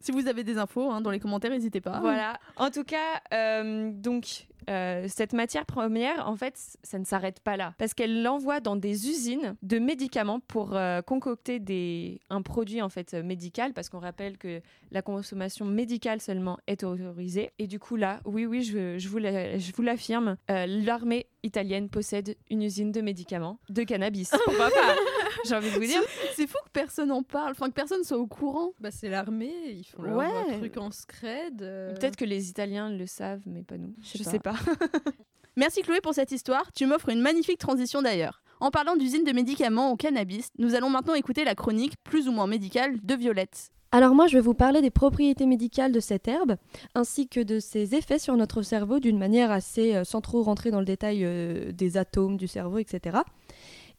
Si 0.00 0.12
vous 0.12 0.28
avez 0.28 0.44
des 0.44 0.58
infos 0.58 0.90
hein, 0.90 1.00
dans 1.00 1.10
les 1.10 1.20
commentaires, 1.20 1.50
n'hésitez 1.50 1.80
pas. 1.80 2.00
Voilà. 2.00 2.38
En 2.56 2.70
tout 2.70 2.84
cas, 2.84 3.22
euh, 3.32 3.90
donc 3.94 4.46
euh, 4.68 5.06
cette 5.08 5.32
matière 5.32 5.66
première, 5.66 6.28
en 6.28 6.36
fait, 6.36 6.54
ça 6.82 6.98
ne 6.98 7.04
s'arrête 7.04 7.40
pas 7.40 7.56
là, 7.56 7.74
parce 7.78 7.94
qu'elle 7.94 8.22
l'envoie 8.22 8.60
dans 8.60 8.76
des 8.76 9.08
usines 9.08 9.56
de 9.62 9.78
médicaments 9.78 10.40
pour 10.40 10.76
euh, 10.76 11.02
concocter 11.02 11.60
des, 11.60 12.20
un 12.30 12.42
produit 12.42 12.82
en 12.82 12.88
fait 12.88 13.14
euh, 13.14 13.22
médical, 13.22 13.72
parce 13.72 13.88
qu'on 13.88 14.00
rappelle 14.00 14.38
que 14.38 14.60
la 14.90 15.02
consommation 15.02 15.64
médicale 15.64 16.20
seulement 16.20 16.58
est 16.66 16.84
autorisée. 16.84 17.50
Et 17.58 17.66
du 17.66 17.78
coup 17.78 17.96
là, 17.96 18.20
oui, 18.24 18.46
oui, 18.46 18.62
je, 18.62 18.98
je 18.98 19.08
vous 19.08 19.82
l'affirme, 19.82 20.36
l'armée 20.48 21.26
italienne 21.42 21.88
possède 21.88 22.36
une 22.50 22.62
usine 22.62 22.92
de 22.92 23.00
médicaments 23.00 23.58
de 23.68 23.82
cannabis. 23.82 24.30
Pourquoi 24.44 24.70
pas 24.70 24.96
J'ai 25.46 25.54
envie 25.54 25.70
de 25.70 25.74
vous 25.74 25.80
dire. 25.80 26.00
C'est 26.34 26.46
fou 26.46 26.56
que 26.64 26.70
personne 26.72 27.08
n'en 27.08 27.22
parle, 27.22 27.52
enfin 27.52 27.68
que 27.68 27.74
personne 27.74 28.04
soit 28.04 28.18
au 28.18 28.26
courant. 28.26 28.72
Bah, 28.80 28.90
c'est 28.90 29.08
l'armée, 29.08 29.52
ils 29.68 29.84
font 29.84 30.02
leur 30.02 30.16
Ouais. 30.16 30.58
truc 30.58 30.76
en 30.76 30.90
scred. 30.90 31.62
euh. 31.62 31.94
Peut-être 31.94 32.16
que 32.16 32.24
les 32.24 32.48
Italiens 32.50 32.90
le 32.90 33.06
savent, 33.06 33.42
mais 33.46 33.62
pas 33.62 33.78
nous. 33.78 33.94
sais 34.02 34.18
Je 34.18 34.24
pas. 34.24 34.30
sais 34.30 34.38
pas. 34.38 34.54
Merci 35.56 35.82
Chloé 35.82 36.00
pour 36.00 36.14
cette 36.14 36.32
histoire, 36.32 36.70
tu 36.72 36.86
m'offres 36.86 37.08
une 37.08 37.20
magnifique 37.20 37.58
transition 37.58 38.02
d'ailleurs. 38.02 38.42
En 38.60 38.70
parlant 38.70 38.96
d'usine 38.96 39.24
de 39.24 39.32
médicaments 39.32 39.90
au 39.90 39.96
cannabis, 39.96 40.48
nous 40.58 40.74
allons 40.74 40.90
maintenant 40.90 41.14
écouter 41.14 41.44
la 41.44 41.54
chronique 41.54 41.94
plus 42.04 42.28
ou 42.28 42.32
moins 42.32 42.46
médicale 42.46 42.96
de 43.02 43.14
Violette. 43.14 43.70
Alors 43.92 44.14
moi, 44.14 44.28
je 44.28 44.34
vais 44.34 44.40
vous 44.40 44.54
parler 44.54 44.82
des 44.82 44.90
propriétés 44.92 45.46
médicales 45.46 45.90
de 45.90 45.98
cette 45.98 46.28
herbe, 46.28 46.54
ainsi 46.94 47.26
que 47.26 47.40
de 47.40 47.58
ses 47.58 47.96
effets 47.96 48.20
sur 48.20 48.36
notre 48.36 48.62
cerveau 48.62 49.00
d'une 49.00 49.18
manière 49.18 49.50
assez, 49.50 49.96
euh, 49.96 50.04
sans 50.04 50.20
trop 50.20 50.42
rentrer 50.44 50.70
dans 50.70 50.78
le 50.78 50.84
détail 50.84 51.24
euh, 51.24 51.72
des 51.72 51.96
atomes 51.96 52.36
du 52.36 52.46
cerveau, 52.46 52.78
etc. 52.78 53.18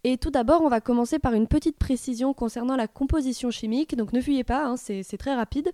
Et 0.04 0.18
tout 0.18 0.32
d'abord, 0.32 0.62
on 0.62 0.70
va 0.70 0.82
commencer 0.82 1.20
par 1.20 1.34
une 1.34 1.48
petite 1.48 1.78
précision 1.78 2.34
concernant 2.34 2.76
la 2.76 2.88
composition 2.88 3.52
chimique, 3.52 3.96
donc 3.96 4.14
ne 4.14 4.22
fuyez 4.22 4.44
pas, 4.44 4.66
hein, 4.66 4.76
c'est 4.78 5.18
très 5.18 5.36
rapide. 5.36 5.72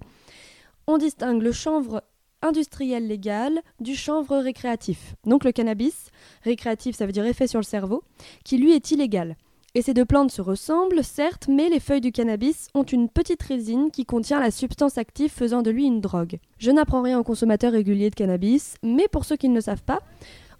On 0.85 0.97
distingue 0.97 1.41
le 1.41 1.51
chanvre 1.51 2.03
industriel 2.41 3.07
légal 3.07 3.61
du 3.79 3.95
chanvre 3.95 4.37
récréatif. 4.37 5.15
Donc 5.25 5.43
le 5.43 5.51
cannabis, 5.51 6.11
récréatif 6.43 6.95
ça 6.95 7.05
veut 7.05 7.11
dire 7.11 7.25
effet 7.25 7.47
sur 7.47 7.59
le 7.59 7.65
cerveau, 7.65 8.03
qui 8.43 8.57
lui 8.57 8.73
est 8.73 8.91
illégal. 8.91 9.37
Et 9.75 9.81
ces 9.81 9.93
deux 9.93 10.05
plantes 10.05 10.31
se 10.31 10.41
ressemblent, 10.41 11.03
certes, 11.03 11.47
mais 11.47 11.69
les 11.69 11.79
feuilles 11.79 12.01
du 12.01 12.11
cannabis 12.11 12.69
ont 12.73 12.83
une 12.83 13.09
petite 13.09 13.43
résine 13.43 13.91
qui 13.91 14.05
contient 14.05 14.39
la 14.39 14.49
substance 14.49 14.97
active 14.97 15.31
faisant 15.31 15.61
de 15.61 15.69
lui 15.69 15.85
une 15.85 16.01
drogue. 16.01 16.39
Je 16.57 16.71
n'apprends 16.71 17.01
rien 17.01 17.19
aux 17.19 17.23
consommateurs 17.23 17.73
réguliers 17.73 18.09
de 18.09 18.15
cannabis, 18.15 18.75
mais 18.81 19.07
pour 19.07 19.23
ceux 19.23 19.35
qui 19.35 19.49
ne 19.49 19.55
le 19.55 19.61
savent 19.61 19.83
pas, 19.83 20.01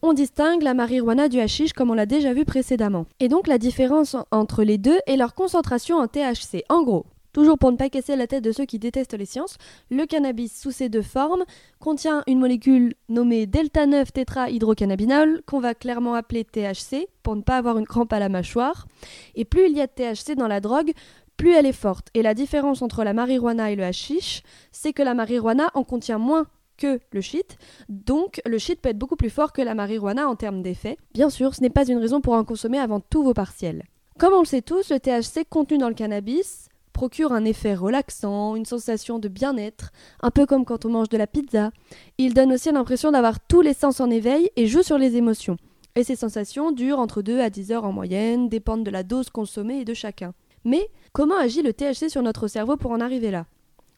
on 0.01 0.13
distingue 0.13 0.61
la 0.61 0.73
marijuana 0.73 1.27
du 1.29 1.39
hashish 1.39 1.73
comme 1.73 1.89
on 1.91 1.95
l'a 1.95 2.05
déjà 2.05 2.33
vu 2.33 2.45
précédemment. 2.45 3.05
Et 3.19 3.27
donc 3.29 3.47
la 3.47 3.57
différence 3.57 4.15
en- 4.15 4.25
entre 4.31 4.63
les 4.63 4.77
deux 4.77 4.99
est 5.07 5.17
leur 5.17 5.33
concentration 5.33 5.97
en 5.97 6.07
THC. 6.07 6.63
En 6.69 6.83
gros, 6.83 7.05
toujours 7.33 7.57
pour 7.57 7.71
ne 7.71 7.77
pas 7.77 7.89
casser 7.89 8.15
la 8.15 8.27
tête 8.27 8.43
de 8.43 8.51
ceux 8.51 8.65
qui 8.65 8.79
détestent 8.79 9.17
les 9.17 9.25
sciences, 9.25 9.57
le 9.89 10.05
cannabis 10.05 10.59
sous 10.59 10.71
ces 10.71 10.89
deux 10.89 11.01
formes 11.01 11.43
contient 11.79 12.23
une 12.27 12.39
molécule 12.39 12.93
nommée 13.09 13.45
delta 13.47 13.85
9 13.85 14.11
tétrahydrocannabinol 14.13 15.41
qu'on 15.45 15.59
va 15.59 15.73
clairement 15.73 16.13
appeler 16.15 16.43
THC 16.45 17.07
pour 17.23 17.35
ne 17.35 17.41
pas 17.41 17.57
avoir 17.57 17.77
une 17.77 17.85
crampe 17.87 18.13
à 18.13 18.19
la 18.19 18.29
mâchoire. 18.29 18.87
Et 19.35 19.45
plus 19.45 19.67
il 19.69 19.77
y 19.77 19.81
a 19.81 19.87
de 19.87 19.91
THC 19.91 20.35
dans 20.35 20.47
la 20.47 20.59
drogue, 20.61 20.91
plus 21.37 21.51
elle 21.53 21.67
est 21.67 21.71
forte. 21.73 22.07
Et 22.15 22.23
la 22.23 22.33
différence 22.33 22.81
entre 22.81 23.03
la 23.03 23.13
marijuana 23.13 23.71
et 23.71 23.75
le 23.75 23.83
hashish, 23.83 24.41
c'est 24.71 24.93
que 24.93 25.03
la 25.03 25.13
marijuana 25.13 25.69
en 25.75 25.83
contient 25.83 26.17
moins 26.17 26.47
que 26.77 26.99
le 27.11 27.21
shit, 27.21 27.57
donc 27.89 28.41
le 28.45 28.57
shit 28.57 28.79
peut 28.79 28.89
être 28.89 28.97
beaucoup 28.97 29.15
plus 29.15 29.29
fort 29.29 29.51
que 29.51 29.61
la 29.61 29.75
marijuana 29.75 30.27
en 30.27 30.35
termes 30.35 30.61
d'effet. 30.61 30.97
Bien 31.13 31.29
sûr, 31.29 31.55
ce 31.55 31.61
n'est 31.61 31.69
pas 31.69 31.87
une 31.87 31.97
raison 31.97 32.21
pour 32.21 32.33
en 32.33 32.43
consommer 32.43 32.79
avant 32.79 32.99
tous 32.99 33.23
vos 33.23 33.33
partiels. 33.33 33.83
Comme 34.17 34.33
on 34.33 34.39
le 34.39 34.45
sait 34.45 34.61
tous, 34.61 34.91
le 34.91 34.99
THC 34.99 35.45
contenu 35.49 35.77
dans 35.77 35.89
le 35.89 35.93
cannabis 35.95 36.69
procure 36.93 37.31
un 37.31 37.45
effet 37.45 37.75
relaxant, 37.75 38.55
une 38.55 38.65
sensation 38.65 39.19
de 39.19 39.27
bien-être, 39.27 39.91
un 40.21 40.31
peu 40.31 40.47
comme 40.47 40.65
quand 40.65 40.85
on 40.85 40.89
mange 40.89 41.09
de 41.09 41.17
la 41.17 41.27
pizza. 41.27 41.69
Il 42.17 42.33
donne 42.33 42.51
aussi 42.51 42.71
l'impression 42.71 43.11
d'avoir 43.11 43.39
tous 43.39 43.61
les 43.61 43.75
sens 43.75 43.99
en 43.99 44.09
éveil 44.09 44.49
et 44.55 44.65
joue 44.65 44.81
sur 44.81 44.97
les 44.97 45.15
émotions. 45.15 45.57
Et 45.95 46.03
ces 46.03 46.15
sensations 46.15 46.71
durent 46.71 46.99
entre 46.99 47.21
2 47.21 47.39
à 47.39 47.51
10 47.51 47.71
heures 47.71 47.85
en 47.85 47.91
moyenne, 47.91 48.49
dépendent 48.49 48.83
de 48.83 48.89
la 48.89 49.03
dose 49.03 49.29
consommée 49.29 49.81
et 49.81 49.85
de 49.85 49.93
chacun. 49.93 50.33
Mais 50.65 50.89
comment 51.13 51.37
agit 51.37 51.61
le 51.61 51.73
THC 51.73 52.09
sur 52.09 52.23
notre 52.23 52.47
cerveau 52.47 52.77
pour 52.77 52.91
en 52.91 52.99
arriver 52.99 53.29
là? 53.29 53.45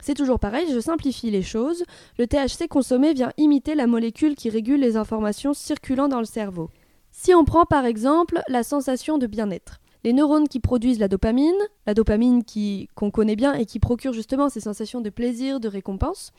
C'est 0.02 0.14
toujours 0.14 0.40
pareil, 0.40 0.68
je 0.74 0.80
simplifie 0.80 1.30
les 1.30 1.42
choses. 1.42 1.84
Le 2.18 2.26
THC 2.26 2.68
consommé 2.70 3.14
vient 3.14 3.34
imiter 3.38 3.76
la 3.76 3.86
molécule 3.86 4.36
qui 4.36 4.50
régule 4.50 4.80
les 4.80 4.96
informations 4.96 5.54
circulant 5.54 6.08
dans 6.08 6.20
le 6.20 6.26
cerveau. 6.26 6.70
Si 7.12 7.34
on 7.34 7.44
prend 7.44 7.66
par 7.66 7.86
exemple 7.86 8.42
la 8.48 8.64
sensation 8.64 9.18
de 9.18 9.28
bien-être. 9.28 9.80
Les 10.06 10.14
neurones 10.14 10.48
qui 10.48 10.62
produisent 10.62 11.00
la 11.00 11.10
dopamine, 11.10 11.52
la 11.86 11.94
dopamine 11.94 12.46
qui 12.46 12.88
qu'on 12.96 13.12
connaît 13.12 13.36
bien 13.36 13.54
et 13.54 13.66
qui 13.66 13.80
procure 13.80 14.14
justement 14.14 14.48
ces 14.48 14.62
sensations 14.62 15.02
de 15.02 15.10
plaisir, 15.10 15.60
de 15.60 15.68
récompense, 15.68 16.32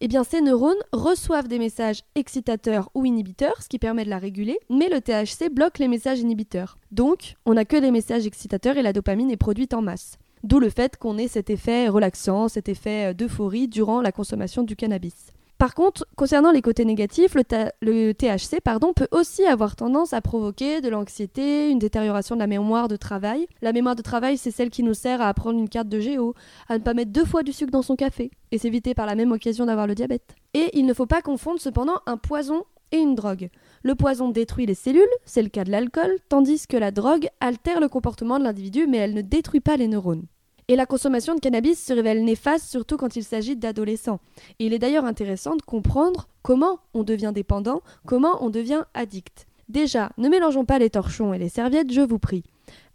eh 0.00 0.08
bien 0.08 0.24
ces 0.24 0.40
neurones 0.40 0.74
reçoivent 0.92 1.48
des 1.48 1.58
messages 1.58 2.00
excitateurs 2.14 2.90
ou 2.94 3.04
inhibiteurs, 3.04 3.60
ce 3.60 3.68
qui 3.68 3.78
permet 3.78 4.06
de 4.06 4.10
la 4.10 4.18
réguler, 4.18 4.58
mais 4.70 4.88
le 4.88 5.02
THC 5.02 5.50
bloque 5.52 5.78
les 5.78 5.88
messages 5.88 6.20
inhibiteurs. 6.20 6.78
Donc, 6.92 7.34
on 7.44 7.52
n'a 7.52 7.66
que 7.66 7.76
des 7.76 7.90
messages 7.90 8.26
excitateurs 8.26 8.78
et 8.78 8.82
la 8.82 8.94
dopamine 8.94 9.30
est 9.30 9.36
produite 9.36 9.74
en 9.74 9.82
masse. 9.82 10.16
D'où 10.44 10.60
le 10.60 10.68
fait 10.68 10.98
qu'on 10.98 11.16
ait 11.16 11.26
cet 11.26 11.48
effet 11.48 11.88
relaxant, 11.88 12.48
cet 12.48 12.68
effet 12.68 13.10
euh, 13.10 13.14
d'euphorie 13.14 13.66
durant 13.66 14.02
la 14.02 14.12
consommation 14.12 14.62
du 14.62 14.76
cannabis. 14.76 15.32
Par 15.56 15.74
contre, 15.74 16.06
concernant 16.16 16.50
les 16.50 16.60
côtés 16.60 16.84
négatifs, 16.84 17.34
le, 17.34 18.12
THC 18.12 18.60
peut 18.94 19.08
aussi 19.10 19.46
avoir 19.46 19.74
tendance 19.74 20.12
à 20.12 20.20
provoquer 20.20 20.82
de 20.82 20.90
l'anxiété, 20.90 21.70
une 21.70 21.78
détérioration 21.78 22.34
de 22.34 22.40
la 22.40 22.46
mémoire 22.46 22.88
de 22.88 22.96
travail. 22.96 23.46
La 23.62 23.72
mémoire 23.72 23.96
de 23.96 24.02
travail, 24.02 24.36
c'est 24.36 24.50
celle 24.50 24.68
qui 24.68 24.82
nous 24.82 24.92
sert 24.92 25.22
à 25.22 25.30
apprendre 25.30 25.58
une 25.58 25.68
carte 25.70 25.88
de 25.88 26.00
géo, 26.00 26.34
à 26.68 26.76
ne 26.76 26.82
pas 26.82 26.92
mettre 26.92 27.12
deux 27.12 27.24
fois 27.24 27.42
du 27.42 27.52
sucre 27.52 27.72
dans 27.72 27.80
son 27.80 27.96
café, 27.96 28.30
et 28.52 28.58
s'éviter 28.58 28.92
par 28.92 29.06
la 29.06 29.14
même 29.14 29.32
occasion 29.32 29.64
d'avoir 29.64 29.86
le 29.86 29.94
diabète. 29.94 30.34
Et 30.52 30.76
il 30.78 30.84
ne 30.84 30.92
faut 30.92 31.06
pas 31.06 31.22
confondre 31.22 31.58
cependant 31.58 32.00
un 32.04 32.18
poison 32.18 32.64
et 32.92 32.98
une 32.98 33.14
drogue. 33.14 33.48
Le 33.82 33.94
poison 33.94 34.28
détruit 34.28 34.66
les 34.66 34.74
cellules, 34.74 35.08
c'est 35.24 35.42
le 35.42 35.48
cas 35.48 35.64
de 35.64 35.70
l'alcool, 35.70 36.18
tandis 36.28 36.66
que 36.66 36.76
la 36.76 36.90
drogue 36.90 37.28
altère 37.40 37.80
le 37.80 37.88
comportement 37.88 38.38
de 38.38 38.44
l'individu, 38.44 38.86
mais 38.86 38.98
elle 38.98 39.14
ne 39.14 39.22
détruit 39.22 39.60
pas 39.60 39.78
les 39.78 39.88
neurones. 39.88 40.26
Et 40.68 40.76
la 40.76 40.86
consommation 40.86 41.34
de 41.34 41.40
cannabis 41.40 41.84
se 41.84 41.92
révèle 41.92 42.24
néfaste 42.24 42.68
surtout 42.68 42.96
quand 42.96 43.16
il 43.16 43.24
s'agit 43.24 43.56
d'adolescents. 43.56 44.20
Il 44.58 44.72
est 44.72 44.78
d'ailleurs 44.78 45.04
intéressant 45.04 45.56
de 45.56 45.62
comprendre 45.62 46.28
comment 46.42 46.78
on 46.94 47.02
devient 47.02 47.32
dépendant, 47.34 47.82
comment 48.06 48.42
on 48.42 48.48
devient 48.48 48.84
addict. 48.94 49.46
Déjà, 49.68 50.10
ne 50.16 50.28
mélangeons 50.28 50.64
pas 50.64 50.78
les 50.78 50.90
torchons 50.90 51.34
et 51.34 51.38
les 51.38 51.48
serviettes, 51.48 51.92
je 51.92 52.00
vous 52.00 52.18
prie. 52.18 52.44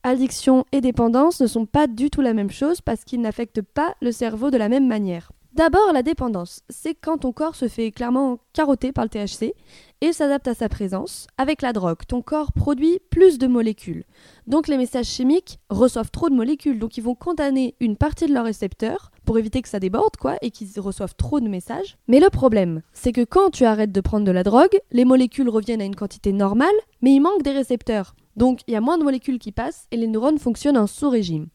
Addiction 0.02 0.66
et 0.72 0.82
dépendance 0.82 1.42
ne 1.42 1.48
sont 1.48 1.66
pas 1.66 1.86
du 1.86 2.10
tout 2.10 2.22
la 2.22 2.34
même 2.34 2.52
chose 2.52 2.82
parce 2.82 3.04
qu'ils 3.04 3.22
n'affectent 3.22 3.62
pas 3.62 3.96
le 4.02 4.12
cerveau 4.12 4.50
de 4.50 4.58
la 4.58 4.70
même 4.70 4.88
manière. 4.88 5.32
D'abord, 5.54 5.92
la 5.94 6.04
dépendance, 6.04 6.62
c'est 6.70 6.94
quand 6.94 7.18
ton 7.20 7.34
corps 7.34 7.56
se 7.56 7.68
fait 7.68 7.92
clairement 7.92 8.40
carotter 8.54 8.92
par 8.92 9.04
le 9.04 9.10
THC 9.10 9.54
et 10.02 10.14
s'adapte 10.14 10.48
à 10.48 10.54
sa 10.54 10.70
présence. 10.70 11.28
Avec 11.38 11.62
la 11.62 11.74
drogue, 11.74 12.00
ton 12.08 12.22
corps 12.22 12.52
produit 12.52 13.00
plus 13.10 13.38
de 13.38 13.48
molécules. 13.48 14.06
Donc 14.48 14.68
les 14.68 14.78
messages 14.78 15.08
chimiques 15.08 15.60
reçoivent 15.70 16.12
trop 16.12 16.30
de 16.30 16.36
molécules, 16.36 16.80
donc 16.80 16.98
ils 16.98 17.04
vont 17.04 17.16
condamner 17.16 17.76
une 17.80 17.98
partie 17.98 18.28
de 18.28 18.34
leurs 18.34 18.46
récepteurs 18.46 19.12
pour 19.26 19.38
éviter 19.38 19.62
que 19.62 19.70
ça 19.70 19.80
déborde, 19.80 20.18
quoi, 20.18 20.38
et 20.42 20.52
qu'ils 20.52 20.80
reçoivent 20.80 21.16
trop 21.16 21.40
de 21.40 21.48
messages. 21.48 21.98
Mais 22.08 22.20
le 22.20 22.30
problème, 22.30 22.82
c'est 22.94 23.12
que 23.12 23.24
quand 23.24 23.52
tu 23.52 23.66
arrêtes 23.66 23.92
de 23.92 24.02
prendre 24.02 24.26
de 24.26 24.32
la 24.32 24.44
drogue, 24.44 24.80
les 24.92 25.06
molécules 25.06 25.50
reviennent 25.50 25.82
à 25.82 25.86
une 25.86 25.96
quantité 25.96 26.32
normale, 26.32 26.68
mais 27.02 27.14
il 27.14 27.20
manque 27.20 27.44
des 27.44 27.52
récepteurs. 27.52 28.16
Donc 28.36 28.62
il 28.68 28.74
y 28.74 28.78
a 28.78 28.82
moins 28.82 28.98
de 28.98 29.04
molécules 29.04 29.38
qui 29.38 29.52
passent 29.52 29.86
et 29.92 29.98
les 29.98 30.08
neurones 30.08 30.40
fonctionnent 30.40 30.78
en 30.78 30.88
sous-régime. 30.88 31.48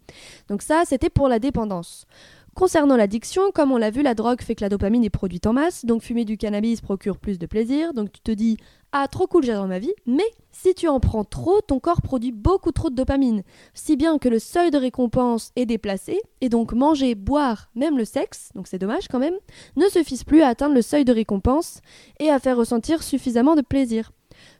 Donc 0.48 0.62
ça, 0.62 0.82
c'était 0.84 1.10
pour 1.10 1.28
la 1.28 1.38
dépendance. 1.38 2.06
Concernant 2.54 2.96
l'addiction, 2.96 3.50
comme 3.52 3.72
on 3.72 3.76
l'a 3.76 3.90
vu, 3.90 4.02
la 4.02 4.14
drogue 4.14 4.40
fait 4.40 4.54
que 4.54 4.60
la 4.60 4.68
dopamine 4.68 5.02
est 5.02 5.10
produite 5.10 5.48
en 5.48 5.52
masse, 5.52 5.84
donc 5.84 6.02
fumer 6.02 6.24
du 6.24 6.36
cannabis 6.36 6.80
procure 6.80 7.18
plus 7.18 7.36
de 7.36 7.46
plaisir, 7.46 7.92
donc 7.94 8.12
tu 8.12 8.20
te 8.20 8.30
dis 8.30 8.58
ah 8.92 9.08
trop 9.08 9.26
cool 9.26 9.42
j'adore 9.42 9.66
ma 9.66 9.80
vie, 9.80 9.92
mais 10.06 10.22
si 10.52 10.72
tu 10.72 10.86
en 10.86 11.00
prends 11.00 11.24
trop, 11.24 11.60
ton 11.62 11.80
corps 11.80 12.00
produit 12.00 12.30
beaucoup 12.30 12.70
trop 12.70 12.90
de 12.90 12.94
dopamine, 12.94 13.42
si 13.74 13.96
bien 13.96 14.18
que 14.18 14.28
le 14.28 14.38
seuil 14.38 14.70
de 14.70 14.78
récompense 14.78 15.50
est 15.56 15.66
déplacé, 15.66 16.20
et 16.40 16.48
donc 16.48 16.74
manger, 16.74 17.16
boire, 17.16 17.70
même 17.74 17.98
le 17.98 18.04
sexe, 18.04 18.50
donc 18.54 18.68
c'est 18.68 18.78
dommage 18.78 19.08
quand 19.08 19.18
même, 19.18 19.34
ne 19.74 19.88
suffisent 19.88 20.22
plus 20.22 20.42
à 20.42 20.48
atteindre 20.48 20.76
le 20.76 20.82
seuil 20.82 21.04
de 21.04 21.12
récompense 21.12 21.80
et 22.20 22.30
à 22.30 22.38
faire 22.38 22.56
ressentir 22.56 23.02
suffisamment 23.02 23.56
de 23.56 23.62
plaisir. 23.62 24.12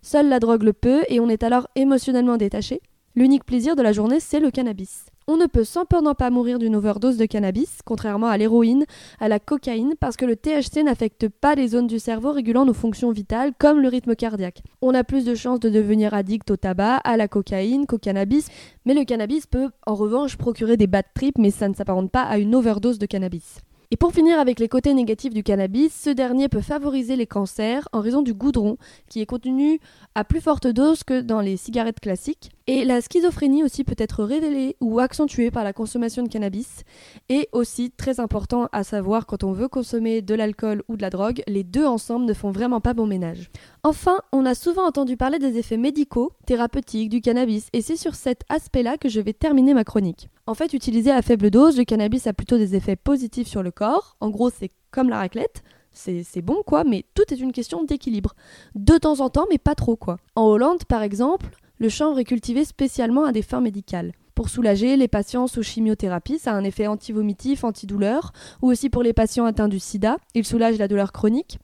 Seule 0.02 0.28
la 0.28 0.40
drogue 0.40 0.64
le 0.64 0.72
peut 0.72 1.04
et 1.08 1.20
on 1.20 1.28
est 1.28 1.44
alors 1.44 1.68
émotionnellement 1.76 2.38
détaché. 2.38 2.80
L'unique 3.14 3.44
plaisir 3.44 3.76
de 3.76 3.82
la 3.82 3.92
journée, 3.92 4.18
c'est 4.18 4.40
le 4.40 4.50
cannabis. 4.50 5.06
On 5.26 5.38
ne 5.38 5.46
peut 5.46 5.64
cependant 5.64 6.14
pas 6.14 6.28
mourir 6.28 6.58
d'une 6.58 6.76
overdose 6.76 7.16
de 7.16 7.24
cannabis, 7.24 7.78
contrairement 7.86 8.26
à 8.26 8.36
l'héroïne, 8.36 8.84
à 9.20 9.28
la 9.28 9.38
cocaïne, 9.38 9.94
parce 9.98 10.18
que 10.18 10.26
le 10.26 10.36
THC 10.36 10.82
n'affecte 10.84 11.30
pas 11.30 11.54
les 11.54 11.68
zones 11.68 11.86
du 11.86 11.98
cerveau 11.98 12.32
régulant 12.32 12.66
nos 12.66 12.74
fonctions 12.74 13.10
vitales, 13.10 13.52
comme 13.58 13.80
le 13.80 13.88
rythme 13.88 14.14
cardiaque. 14.16 14.62
On 14.82 14.92
a 14.92 15.02
plus 15.02 15.24
de 15.24 15.34
chances 15.34 15.60
de 15.60 15.70
devenir 15.70 16.12
addict 16.12 16.50
au 16.50 16.58
tabac, 16.58 16.96
à 16.96 17.16
la 17.16 17.26
cocaïne, 17.26 17.86
qu'au 17.86 17.96
cannabis, 17.96 18.48
mais 18.84 18.92
le 18.92 19.04
cannabis 19.04 19.46
peut 19.46 19.70
en 19.86 19.94
revanche 19.94 20.36
procurer 20.36 20.76
des 20.76 20.86
bad 20.86 21.06
trips, 21.14 21.38
mais 21.38 21.50
ça 21.50 21.70
ne 21.70 21.74
s'apparente 21.74 22.10
pas 22.10 22.24
à 22.24 22.36
une 22.36 22.54
overdose 22.54 22.98
de 22.98 23.06
cannabis. 23.06 23.60
Et 23.90 23.96
pour 23.96 24.12
finir 24.12 24.40
avec 24.40 24.58
les 24.58 24.68
côtés 24.68 24.92
négatifs 24.92 25.32
du 25.32 25.42
cannabis, 25.42 25.94
ce 25.94 26.10
dernier 26.10 26.48
peut 26.48 26.60
favoriser 26.60 27.16
les 27.16 27.26
cancers 27.26 27.88
en 27.92 28.00
raison 28.00 28.22
du 28.22 28.34
goudron, 28.34 28.76
qui 29.08 29.20
est 29.20 29.26
contenu 29.26 29.78
à 30.14 30.24
plus 30.24 30.40
forte 30.40 30.66
dose 30.66 31.04
que 31.04 31.20
dans 31.20 31.40
les 31.40 31.56
cigarettes 31.56 32.00
classiques. 32.00 32.50
Et 32.66 32.86
la 32.86 33.02
schizophrénie 33.02 33.62
aussi 33.62 33.84
peut 33.84 33.94
être 33.98 34.24
révélée 34.24 34.76
ou 34.80 34.98
accentuée 34.98 35.50
par 35.50 35.64
la 35.64 35.74
consommation 35.74 36.22
de 36.22 36.28
cannabis. 36.28 36.84
Et 37.28 37.50
aussi, 37.52 37.90
très 37.90 38.20
important 38.20 38.68
à 38.72 38.84
savoir, 38.84 39.26
quand 39.26 39.44
on 39.44 39.52
veut 39.52 39.68
consommer 39.68 40.22
de 40.22 40.34
l'alcool 40.34 40.82
ou 40.88 40.96
de 40.96 41.02
la 41.02 41.10
drogue, 41.10 41.42
les 41.46 41.62
deux 41.62 41.84
ensemble 41.84 42.24
ne 42.24 42.32
font 42.32 42.50
vraiment 42.50 42.80
pas 42.80 42.94
bon 42.94 43.06
ménage. 43.06 43.50
Enfin, 43.82 44.18
on 44.32 44.46
a 44.46 44.54
souvent 44.54 44.86
entendu 44.86 45.18
parler 45.18 45.38
des 45.38 45.58
effets 45.58 45.76
médicaux, 45.76 46.32
thérapeutiques 46.46 47.10
du 47.10 47.20
cannabis, 47.20 47.68
et 47.74 47.82
c'est 47.82 47.96
sur 47.96 48.14
cet 48.14 48.44
aspect-là 48.48 48.96
que 48.96 49.10
je 49.10 49.20
vais 49.20 49.34
terminer 49.34 49.74
ma 49.74 49.84
chronique. 49.84 50.30
En 50.46 50.54
fait, 50.54 50.72
utilisé 50.72 51.10
à 51.10 51.20
faible 51.20 51.50
dose, 51.50 51.76
le 51.76 51.84
cannabis 51.84 52.26
a 52.26 52.32
plutôt 52.32 52.56
des 52.56 52.74
effets 52.74 52.96
positifs 52.96 53.48
sur 53.48 53.62
le 53.62 53.72
corps. 53.72 54.16
En 54.20 54.30
gros, 54.30 54.48
c'est 54.48 54.70
comme 54.90 55.10
la 55.10 55.18
raclette. 55.18 55.62
C'est 55.92 56.42
bon 56.42 56.62
quoi, 56.66 56.82
mais 56.82 57.04
tout 57.14 57.22
est 57.30 57.38
une 57.38 57.52
question 57.52 57.84
d'équilibre. 57.84 58.34
De 58.74 58.98
temps 58.98 59.20
en 59.20 59.30
temps, 59.30 59.46
mais 59.48 59.58
pas 59.58 59.76
trop 59.76 59.94
quoi. 59.94 60.16
En 60.34 60.42
Hollande, 60.42 60.84
par 60.86 61.02
exemple, 61.02 61.46
le 61.78 61.88
chanvre 61.88 62.18
est 62.18 62.24
cultivé 62.24 62.64
spécialement 62.64 63.24
à 63.24 63.32
des 63.32 63.42
fins 63.42 63.60
médicales. 63.60 64.12
Pour 64.34 64.48
soulager 64.48 64.96
les 64.96 65.06
patients 65.06 65.46
sous 65.46 65.62
chimiothérapie, 65.62 66.40
ça 66.40 66.52
a 66.52 66.54
un 66.54 66.64
effet 66.64 66.88
antivomitif, 66.88 67.62
antidouleur, 67.62 68.32
ou 68.62 68.68
aussi 68.68 68.90
pour 68.90 69.04
les 69.04 69.12
patients 69.12 69.44
atteints 69.44 69.68
du 69.68 69.78
sida, 69.78 70.16
il 70.34 70.44
soulage 70.44 70.76
la 70.76 70.88
douleur 70.88 71.12
chronique. 71.12 71.58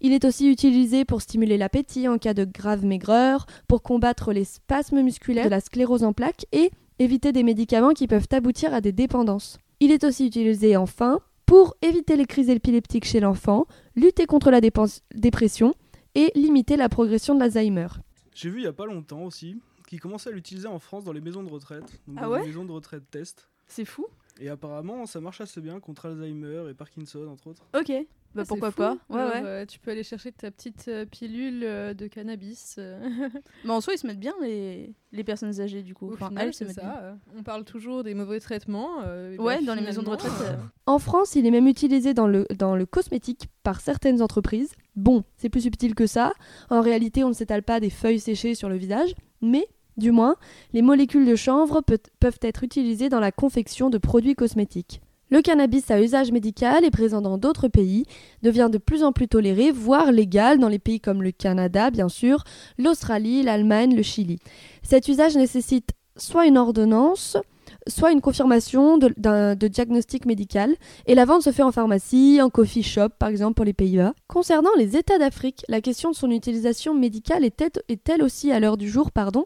Il 0.00 0.12
est 0.12 0.24
aussi 0.24 0.48
utilisé 0.48 1.04
pour 1.04 1.20
stimuler 1.20 1.58
l'appétit 1.58 2.06
en 2.06 2.18
cas 2.18 2.32
de 2.32 2.44
grave 2.44 2.84
maigreur, 2.84 3.46
pour 3.66 3.82
combattre 3.82 4.32
les 4.32 4.44
spasmes 4.44 5.02
musculaires, 5.02 5.46
de 5.46 5.50
la 5.50 5.60
sclérose 5.60 6.04
en 6.04 6.12
plaques 6.12 6.46
et 6.52 6.70
éviter 7.00 7.32
des 7.32 7.42
médicaments 7.42 7.92
qui 7.92 8.06
peuvent 8.06 8.28
aboutir 8.30 8.72
à 8.72 8.80
des 8.80 8.92
dépendances. 8.92 9.58
Il 9.80 9.90
est 9.90 10.04
aussi 10.04 10.26
utilisé 10.26 10.76
enfin 10.76 11.18
pour 11.44 11.74
éviter 11.82 12.16
les 12.16 12.26
crises 12.26 12.50
épileptiques 12.50 13.04
chez 13.04 13.18
l'enfant, 13.18 13.66
lutter 13.96 14.26
contre 14.26 14.52
la 14.52 14.60
dépression 14.60 15.74
et 16.14 16.30
limiter 16.36 16.76
la 16.76 16.88
progression 16.88 17.34
de 17.34 17.40
l'Alzheimer. 17.40 17.88
J'ai 18.34 18.50
vu 18.50 18.58
il 18.60 18.64
y 18.64 18.66
a 18.66 18.72
pas 18.72 18.86
longtemps 18.86 19.22
aussi 19.22 19.60
qu'ils 19.86 20.00
commençaient 20.00 20.30
à 20.30 20.32
l'utiliser 20.32 20.68
en 20.68 20.78
France 20.78 21.04
dans 21.04 21.12
les 21.12 21.20
maisons 21.20 21.42
de 21.42 21.50
retraite. 21.50 22.00
Donc 22.06 22.16
Ah 22.18 22.22
dans 22.22 22.30
ouais? 22.32 22.40
les 22.40 22.46
maisons 22.46 22.64
de 22.64 22.72
retraite 22.72 23.04
test. 23.10 23.48
C'est 23.66 23.84
fou. 23.84 24.06
Et 24.44 24.48
apparemment, 24.48 25.06
ça 25.06 25.20
marche 25.20 25.40
assez 25.40 25.60
bien 25.60 25.78
contre 25.78 26.06
Alzheimer 26.06 26.64
et 26.68 26.74
Parkinson, 26.74 27.28
entre 27.30 27.46
autres. 27.46 27.62
Ok. 27.78 27.92
Bah 28.34 28.42
Ah, 28.42 28.48
pourquoi 28.48 28.70
fou. 28.70 28.78
pas. 28.78 28.96
Ouais, 29.10 29.20
Alors, 29.20 29.32
ouais. 29.34 29.40
euh, 29.44 29.66
tu 29.66 29.78
peux 29.78 29.90
aller 29.90 30.02
chercher 30.02 30.32
ta 30.32 30.50
petite 30.50 30.86
euh, 30.88 31.04
pilule 31.04 31.62
euh, 31.64 31.92
de 31.94 32.06
cannabis. 32.06 32.78
Mais 33.64 33.70
en 33.70 33.80
soi, 33.82 33.92
ils 33.94 33.98
se 33.98 34.06
mettent 34.06 34.18
bien 34.18 34.32
les, 34.42 34.94
les 35.12 35.22
personnes 35.22 35.60
âgées 35.60 35.82
du 35.82 35.94
coup. 35.94 36.08
Au 36.10 36.14
Enfin, 36.14 36.28
final, 36.28 36.46
elles 36.48 36.54
se 36.54 36.60
c'est 36.60 36.64
mettent 36.64 36.74
ça. 36.76 37.00
bien. 37.00 37.18
On 37.38 37.42
parle 37.42 37.64
toujours 37.64 38.02
des 38.02 38.14
mauvais 38.14 38.40
traitements. 38.40 39.02
euh, 39.04 39.36
Ouais, 39.36 39.58
bah, 39.60 39.66
dans 39.66 39.74
les 39.74 39.82
maisons 39.82 40.02
de 40.02 40.08
retraite, 40.08 40.32
euh, 40.40 40.56
En 40.86 40.98
France, 40.98 41.36
il 41.36 41.46
est 41.46 41.50
même 41.50 41.68
utilisé 41.68 42.14
dans 42.14 42.26
le, 42.26 42.46
dans 42.58 42.74
le 42.74 42.86
cosmétique 42.86 43.48
par 43.62 43.80
certaines 43.80 44.22
entreprises. 44.22 44.74
Bon, 44.96 45.22
c'est 45.36 45.50
plus 45.50 45.60
subtil 45.60 45.94
que 45.94 46.06
ça. 46.06 46.32
En 46.70 46.80
réalité, 46.80 47.22
on 47.24 47.28
ne 47.28 47.34
s'étale 47.34 47.62
pas 47.62 47.80
des 47.80 47.90
feuilles 47.90 48.18
séchées 48.18 48.54
sur 48.54 48.68
le 48.70 48.76
visage, 48.76 49.14
mais, 49.42 49.66
du 49.96 50.10
moins, 50.10 50.36
les 50.72 50.82
molécules 50.82 51.26
de 51.26 51.36
chanvre 51.36 51.82
peuvent 52.20 52.38
être 52.42 52.64
utilisées 52.64 53.08
dans 53.08 53.20
la 53.20 53.32
confection 53.32 53.90
de 53.90 53.98
produits 53.98 54.34
cosmétiques. 54.34 55.00
Le 55.30 55.40
cannabis 55.40 55.90
à 55.90 55.98
usage 55.98 56.30
médical 56.30 56.84
est 56.84 56.90
présent 56.90 57.22
dans 57.22 57.38
d'autres 57.38 57.68
pays, 57.68 58.04
devient 58.42 58.68
de 58.70 58.76
plus 58.76 59.02
en 59.02 59.12
plus 59.12 59.28
toléré, 59.28 59.70
voire 59.70 60.12
légal 60.12 60.58
dans 60.58 60.68
les 60.68 60.78
pays 60.78 61.00
comme 61.00 61.22
le 61.22 61.30
Canada, 61.30 61.90
bien 61.90 62.10
sûr, 62.10 62.44
l'Australie, 62.76 63.42
l'Allemagne, 63.42 63.96
le 63.96 64.02
Chili. 64.02 64.40
Cet 64.82 65.08
usage 65.08 65.34
nécessite 65.34 65.92
soit 66.16 66.46
une 66.46 66.58
ordonnance, 66.58 67.38
soit 67.88 68.12
une 68.12 68.20
confirmation 68.20 68.98
de, 68.98 69.54
diagnostic 69.68 70.26
médical, 70.26 70.74
et 71.06 71.14
la 71.14 71.24
vente 71.24 71.42
se 71.42 71.52
fait 71.52 71.62
en 71.62 71.72
pharmacie, 71.72 72.40
en 72.42 72.50
coffee 72.50 72.82
shop 72.82 73.10
par 73.18 73.28
exemple 73.28 73.54
pour 73.54 73.64
les 73.64 73.72
Pays-Bas. 73.72 74.14
Concernant 74.28 74.70
les 74.78 74.96
États 74.96 75.18
d'Afrique, 75.18 75.64
la 75.68 75.80
question 75.80 76.10
de 76.10 76.14
son 76.16 76.30
utilisation 76.30 76.94
médicale 76.94 77.44
est, 77.44 77.60
elle- 77.60 77.70
est 77.88 78.08
elle 78.08 78.22
aussi 78.22 78.52
à 78.52 78.60
l'heure 78.60 78.76
du 78.76 78.88
jour, 78.88 79.10
pardon, 79.10 79.44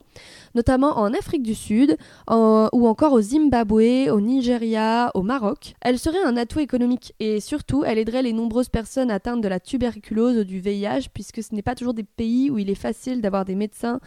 notamment 0.55 0.99
en 0.99 1.13
Afrique 1.13 1.43
du 1.43 1.55
Sud, 1.55 1.97
ou 2.29 2.87
encore 2.89 3.13
au 3.13 3.21
Zimbabwe, 3.21 4.11
au 4.11 4.21
Nigeria, 4.21 5.11
au 5.15 5.23
Maroc. 5.23 5.75
Elle 5.81 5.99
serait 5.99 6.23
un 6.25 6.37
atout 6.37 6.61
économique 6.61 7.15
et 7.21 7.41
surtout 7.41 7.85
elle 7.85 7.99
aiderait 7.99 8.23
les 8.23 8.33
nombreuses 8.33 8.69
personnes 8.69 9.11
atteintes 9.11 9.41
de 9.41 9.49
la 9.49 9.61
tuberculose 9.61 10.39
ou 10.39 10.45
du 10.45 10.61
VIH 10.61 11.09
puisque 11.13 11.43
ce 11.43 11.55
n'est 11.55 11.63
pas 11.63 11.75
toujours 11.75 11.95
des 11.95 12.03
pays 12.03 12.51
où 12.51 12.59
il 12.59 12.71
est 12.71 12.75
facile 12.75 13.21
d'avoir 13.21 13.45
des 13.45 13.55
médecins, 13.55 14.01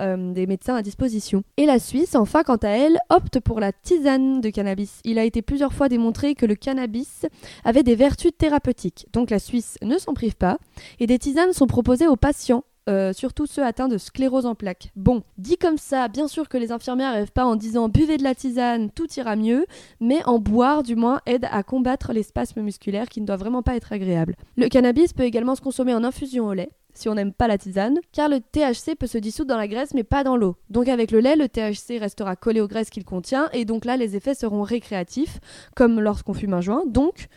euh, 0.00 0.32
des 0.32 0.46
médecins 0.46 0.74
à 0.74 0.82
disposition. 0.82 1.42
Et 1.56 1.66
la 1.66 1.78
Suisse, 1.78 2.14
enfin, 2.14 2.42
quant 2.42 2.56
à 2.56 2.68
elle, 2.68 2.98
opte 3.10 3.40
pour 3.40 3.60
la 3.60 3.69
tisane 3.72 4.40
de 4.40 4.50
cannabis. 4.50 5.00
Il 5.04 5.18
a 5.18 5.24
été 5.24 5.42
plusieurs 5.42 5.72
fois 5.72 5.88
démontré 5.88 6.34
que 6.34 6.46
le 6.46 6.54
cannabis 6.54 7.26
avait 7.64 7.82
des 7.82 7.94
vertus 7.94 8.32
thérapeutiques. 8.36 9.06
Donc 9.12 9.30
la 9.30 9.38
Suisse 9.38 9.76
ne 9.82 9.98
s'en 9.98 10.14
prive 10.14 10.36
pas 10.36 10.58
et 10.98 11.06
des 11.06 11.18
tisanes 11.18 11.52
sont 11.52 11.66
proposées 11.66 12.06
aux 12.06 12.16
patients 12.16 12.64
euh, 12.88 13.12
surtout 13.12 13.46
ceux 13.46 13.64
atteints 13.64 13.88
de 13.88 13.98
sclérose 13.98 14.46
en 14.46 14.54
plaques. 14.54 14.90
Bon, 14.96 15.22
dit 15.38 15.58
comme 15.58 15.76
ça, 15.78 16.08
bien 16.08 16.26
sûr 16.26 16.48
que 16.48 16.56
les 16.56 16.72
infirmières 16.72 17.12
rêvent 17.12 17.30
pas 17.30 17.44
en 17.44 17.54
disant 17.54 17.88
buvez 17.88 18.16
de 18.16 18.24
la 18.24 18.34
tisane, 18.34 18.90
tout 18.90 19.06
ira 19.16 19.36
mieux, 19.36 19.66
mais 20.00 20.24
en 20.24 20.38
boire 20.38 20.82
du 20.82 20.96
moins 20.96 21.20
aide 21.26 21.46
à 21.52 21.62
combattre 21.62 22.12
les 22.12 22.22
spasmes 22.22 22.62
musculaires 22.62 23.08
qui 23.08 23.20
ne 23.20 23.26
doivent 23.26 23.40
vraiment 23.40 23.62
pas 23.62 23.76
être 23.76 23.92
agréables. 23.92 24.34
Le 24.56 24.68
cannabis 24.68 25.12
peut 25.12 25.22
également 25.22 25.54
se 25.54 25.60
consommer 25.60 25.94
en 25.94 26.02
infusion 26.02 26.46
au 26.46 26.54
lait 26.54 26.70
si 26.94 27.08
on 27.08 27.14
n'aime 27.14 27.32
pas 27.32 27.48
la 27.48 27.58
tisane, 27.58 27.98
car 28.12 28.28
le 28.28 28.40
THC 28.40 28.96
peut 28.98 29.06
se 29.06 29.18
dissoudre 29.18 29.50
dans 29.50 29.56
la 29.56 29.68
graisse 29.68 29.94
mais 29.94 30.04
pas 30.04 30.24
dans 30.24 30.36
l'eau. 30.36 30.56
Donc 30.68 30.88
avec 30.88 31.10
le 31.10 31.20
lait, 31.20 31.36
le 31.36 31.48
THC 31.48 31.98
restera 31.98 32.36
collé 32.36 32.60
aux 32.60 32.68
graisses 32.68 32.90
qu'il 32.90 33.04
contient 33.04 33.48
et 33.52 33.64
donc 33.64 33.84
là 33.84 33.96
les 33.96 34.16
effets 34.16 34.34
seront 34.34 34.62
récréatifs, 34.62 35.40
comme 35.74 36.00
lorsqu'on 36.00 36.34
fume 36.34 36.54
un 36.54 36.60
joint. 36.60 36.84
Donc, 36.86 37.28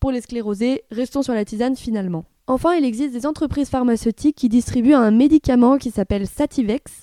pour 0.00 0.10
les 0.10 0.20
sclérosés, 0.20 0.82
restons 0.90 1.22
sur 1.22 1.34
la 1.34 1.44
tisane 1.44 1.76
finalement. 1.76 2.24
Enfin, 2.46 2.74
il 2.74 2.84
existe 2.84 3.12
des 3.14 3.26
entreprises 3.26 3.68
pharmaceutiques 3.68 4.36
qui 4.36 4.48
distribuent 4.48 4.94
un 4.94 5.12
médicament 5.12 5.78
qui 5.78 5.90
s'appelle 5.90 6.26
Sativex. 6.26 7.02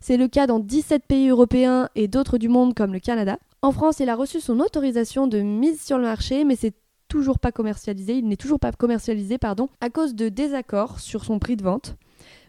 C'est 0.00 0.16
le 0.16 0.28
cas 0.28 0.46
dans 0.46 0.58
17 0.58 1.04
pays 1.06 1.28
européens 1.28 1.88
et 1.94 2.08
d'autres 2.08 2.38
du 2.38 2.48
monde 2.48 2.74
comme 2.74 2.92
le 2.92 2.98
Canada. 2.98 3.38
En 3.62 3.72
France, 3.72 4.00
il 4.00 4.08
a 4.08 4.16
reçu 4.16 4.40
son 4.40 4.58
autorisation 4.58 5.26
de 5.26 5.40
mise 5.40 5.80
sur 5.80 5.98
le 5.98 6.04
marché, 6.04 6.44
mais 6.44 6.56
c'est 6.56 6.74
toujours 7.10 7.38
pas 7.38 7.52
commercialisé, 7.52 8.14
il 8.14 8.28
n'est 8.28 8.36
toujours 8.36 8.60
pas 8.60 8.72
commercialisé 8.72 9.36
pardon, 9.36 9.68
à 9.82 9.90
cause 9.90 10.14
de 10.14 10.30
désaccords 10.30 11.00
sur 11.00 11.24
son 11.24 11.38
prix 11.38 11.56
de 11.56 11.64
vente. 11.64 11.96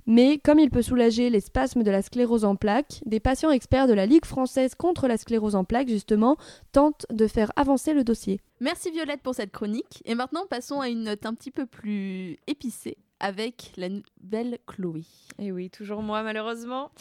Mais 0.08 0.38
comme 0.38 0.60
il 0.60 0.70
peut 0.70 0.82
soulager 0.82 1.30
les 1.30 1.42
spasmes 1.42 1.84
de 1.84 1.92
la 1.92 2.02
sclérose 2.02 2.46
en 2.46 2.56
plaques, 2.56 3.02
des 3.06 3.20
patients 3.20 3.52
experts 3.52 3.88
de 3.88 3.94
la 3.94 4.06
Ligue 4.06 4.26
française 4.26 4.76
contre 4.76 5.08
la 5.08 5.18
sclérose 5.18 5.56
en 5.56 5.64
plaques 5.64 5.90
justement 5.90 6.38
tentent 6.72 7.06
de 7.12 7.28
faire 7.28 7.52
avancer 7.56 7.94
le 7.94 8.04
dossier. 8.04 8.40
Merci 8.60 8.92
Violette 8.92 9.22
pour 9.22 9.36
cette 9.36 9.52
chronique. 9.52 10.02
Et 10.06 10.16
maintenant, 10.16 10.46
passons 10.50 10.80
à 10.80 10.90
une 10.90 11.04
note 11.04 11.26
un 11.26 11.34
petit 11.34 11.52
peu 11.52 11.66
plus 11.66 12.38
épicée 12.48 12.98
avec 13.20 13.74
la 13.78 13.90
belle 14.22 14.58
Chloé. 14.66 15.04
Et 15.40 15.52
oui, 15.52 15.70
toujours 15.70 16.02
moi 16.02 16.24
malheureusement. 16.24 16.92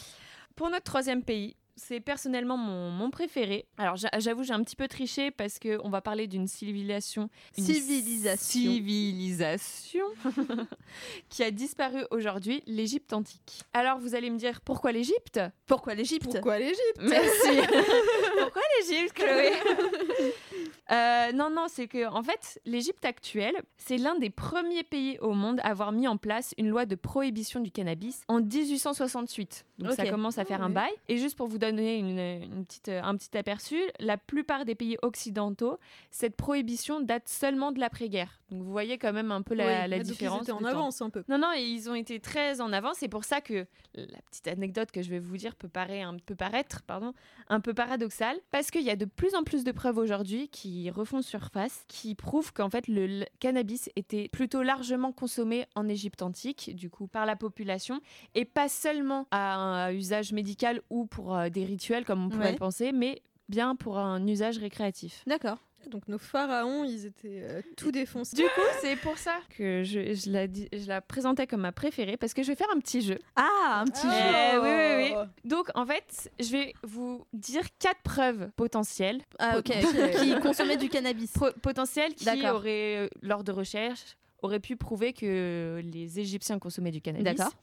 Pour 0.55 0.69
notre 0.69 0.83
troisième 0.83 1.23
pays, 1.23 1.55
c'est 1.87 1.99
personnellement 1.99 2.57
mon, 2.57 2.91
mon, 2.91 3.09
préféré. 3.09 3.65
Alors 3.77 3.95
j'avoue, 3.95 4.43
j'ai 4.43 4.53
un 4.53 4.63
petit 4.63 4.75
peu 4.75 4.87
triché 4.87 5.31
parce 5.31 5.57
que 5.59 5.79
on 5.83 5.89
va 5.89 6.01
parler 6.01 6.27
d'une 6.27 6.47
civilisation, 6.47 7.29
civilisation, 7.57 8.61
civilisation 8.61 10.05
qui 11.29 11.43
a 11.43 11.51
disparu 11.51 12.05
aujourd'hui, 12.11 12.63
l'Égypte 12.67 13.13
antique. 13.13 13.63
Alors 13.73 13.97
vous 13.99 14.15
allez 14.15 14.29
me 14.29 14.37
dire 14.37 14.61
pourquoi 14.61 14.91
l'Égypte? 14.91 15.39
Pourquoi 15.65 15.95
l'Égypte? 15.95 16.31
Pourquoi 16.31 16.59
l'Égypte? 16.59 16.99
Merci. 16.99 17.57
pourquoi 18.39 18.61
l'Égypte, 18.79 19.13
Chloé? 19.13 19.51
euh, 20.91 21.31
non, 21.31 21.49
non, 21.49 21.67
c'est 21.67 21.87
que 21.87 22.05
en 22.07 22.21
fait, 22.21 22.59
l'Égypte 22.65 23.05
actuelle, 23.05 23.55
c'est 23.77 23.97
l'un 23.97 24.15
des 24.15 24.29
premiers 24.29 24.83
pays 24.83 25.17
au 25.19 25.33
monde 25.33 25.59
à 25.61 25.69
avoir 25.69 25.91
mis 25.91 26.07
en 26.07 26.17
place 26.17 26.53
une 26.57 26.67
loi 26.67 26.85
de 26.85 26.95
prohibition 26.95 27.61
du 27.61 27.71
cannabis 27.71 28.23
en 28.27 28.41
1868. 28.41 29.65
Donc 29.79 29.93
ça 29.93 30.05
commence 30.07 30.37
à 30.37 30.45
faire 30.45 30.61
un 30.61 30.69
bail. 30.69 30.91
Et 31.07 31.17
juste 31.17 31.37
pour 31.37 31.47
vous 31.47 31.57
donner 31.57 31.97
une, 31.97 32.65
petite, 32.65 32.89
un 32.89 33.15
petit 33.15 33.37
aperçu, 33.37 33.79
la 33.99 34.17
plupart 34.17 34.65
des 34.65 34.75
pays 34.75 34.97
occidentaux, 35.01 35.79
cette 36.09 36.35
prohibition 36.35 36.99
date 36.99 37.27
seulement 37.27 37.71
de 37.71 37.79
l'après-guerre. 37.79 38.41
Donc 38.51 38.63
vous 38.63 38.71
voyez 38.71 38.97
quand 38.97 39.13
même 39.13 39.31
un 39.31 39.41
peu 39.41 39.55
la, 39.55 39.87
la 39.87 39.99
différence. 39.99 40.41
Ils 40.41 40.43
étaient 40.43 40.51
en 40.51 40.65
avance 40.65 41.01
un 41.01 41.09
peu. 41.09 41.23
Non, 41.29 41.37
non, 41.37 41.53
ils 41.53 41.89
ont 41.89 41.95
été 41.95 42.19
très 42.19 42.59
en 42.59 42.73
avance. 42.73 42.97
C'est 42.99 43.07
pour 43.07 43.23
ça 43.23 43.39
que 43.39 43.65
la 43.95 44.21
petite 44.29 44.47
anecdote 44.47 44.91
que 44.91 45.01
je 45.01 45.09
vais 45.09 45.19
vous 45.19 45.37
dire 45.37 45.55
peut, 45.55 45.69
paraître, 45.69 46.11
peut 46.25 46.35
paraître 46.35 46.81
pardon, 46.83 47.13
un 47.47 47.61
peu 47.61 47.73
paradoxale. 47.73 48.37
Parce 48.51 48.69
qu'il 48.69 48.83
y 48.83 48.89
a 48.89 48.97
de 48.97 49.05
plus 49.05 49.35
en 49.35 49.43
plus 49.43 49.63
de 49.63 49.71
preuves 49.71 49.97
aujourd'hui 49.97 50.49
qui 50.81 50.89
refont 50.89 51.21
surface, 51.21 51.85
qui 51.87 52.15
prouvent 52.15 52.53
qu'en 52.53 52.69
fait 52.69 52.87
le 52.87 53.25
cannabis 53.39 53.89
était 53.95 54.29
plutôt 54.29 54.63
largement 54.63 55.11
consommé 55.11 55.65
en 55.75 55.87
Égypte 55.87 56.23
antique, 56.23 56.75
du 56.75 56.89
coup 56.89 57.07
par 57.07 57.25
la 57.25 57.35
population, 57.35 58.01
et 58.33 58.45
pas 58.45 58.67
seulement 58.67 59.27
à 59.29 59.55
un 59.55 59.91
usage 59.91 60.33
médical 60.33 60.81
ou 60.89 61.05
pour 61.05 61.35
euh, 61.35 61.49
des 61.49 61.65
rituels 61.65 62.03
comme 62.03 62.25
on 62.25 62.29
pourrait 62.29 62.53
le 62.53 62.57
penser, 62.57 62.91
mais 62.91 63.21
bien 63.47 63.75
pour 63.75 63.99
un 63.99 64.25
usage 64.25 64.57
récréatif. 64.57 65.23
D'accord. 65.27 65.59
Donc 65.89 66.07
nos 66.07 66.17
pharaons, 66.17 66.83
ils 66.83 67.05
étaient 67.05 67.41
euh, 67.43 67.61
tout 67.77 67.91
défoncés. 67.91 68.35
Du 68.35 68.43
coup, 68.43 68.61
c'est 68.81 68.95
pour 68.95 69.17
ça 69.17 69.39
que 69.57 69.83
je, 69.83 70.13
je, 70.13 70.29
la, 70.29 70.45
je, 70.47 70.87
la, 70.87 71.01
présentais 71.01 71.47
comme 71.47 71.61
ma 71.61 71.71
préférée, 71.71 72.17
parce 72.17 72.33
que 72.33 72.43
je 72.43 72.47
vais 72.47 72.55
faire 72.55 72.69
un 72.73 72.79
petit 72.79 73.01
jeu. 73.01 73.19
Ah, 73.35 73.81
un 73.81 73.85
petit 73.85 74.07
jeu 74.07 74.13
eh 74.13 74.57
Oui, 74.57 74.69
oui, 74.69 75.13
oui. 75.15 75.27
Donc, 75.43 75.69
en 75.75 75.85
fait, 75.85 76.31
je 76.39 76.51
vais 76.51 76.73
vous 76.83 77.25
dire 77.33 77.63
quatre 77.79 78.01
preuves 78.03 78.49
potentielles. 78.55 79.21
Ah, 79.39 79.57
ok. 79.57 79.71
qui 80.21 80.39
consommaient 80.39 80.77
du 80.77 80.89
cannabis. 80.89 81.33
potentielles 81.61 82.13
qui 82.15 82.47
auraient, 82.47 82.97
euh, 82.97 83.09
lors 83.21 83.43
de 83.43 83.51
recherches, 83.51 84.17
auraient 84.41 84.59
pu 84.59 84.75
prouver 84.75 85.13
que 85.13 85.81
les 85.83 86.19
Égyptiens 86.19 86.59
consommaient 86.59 86.91
du 86.91 87.01
cannabis. 87.01 87.35
D'accord. 87.35 87.53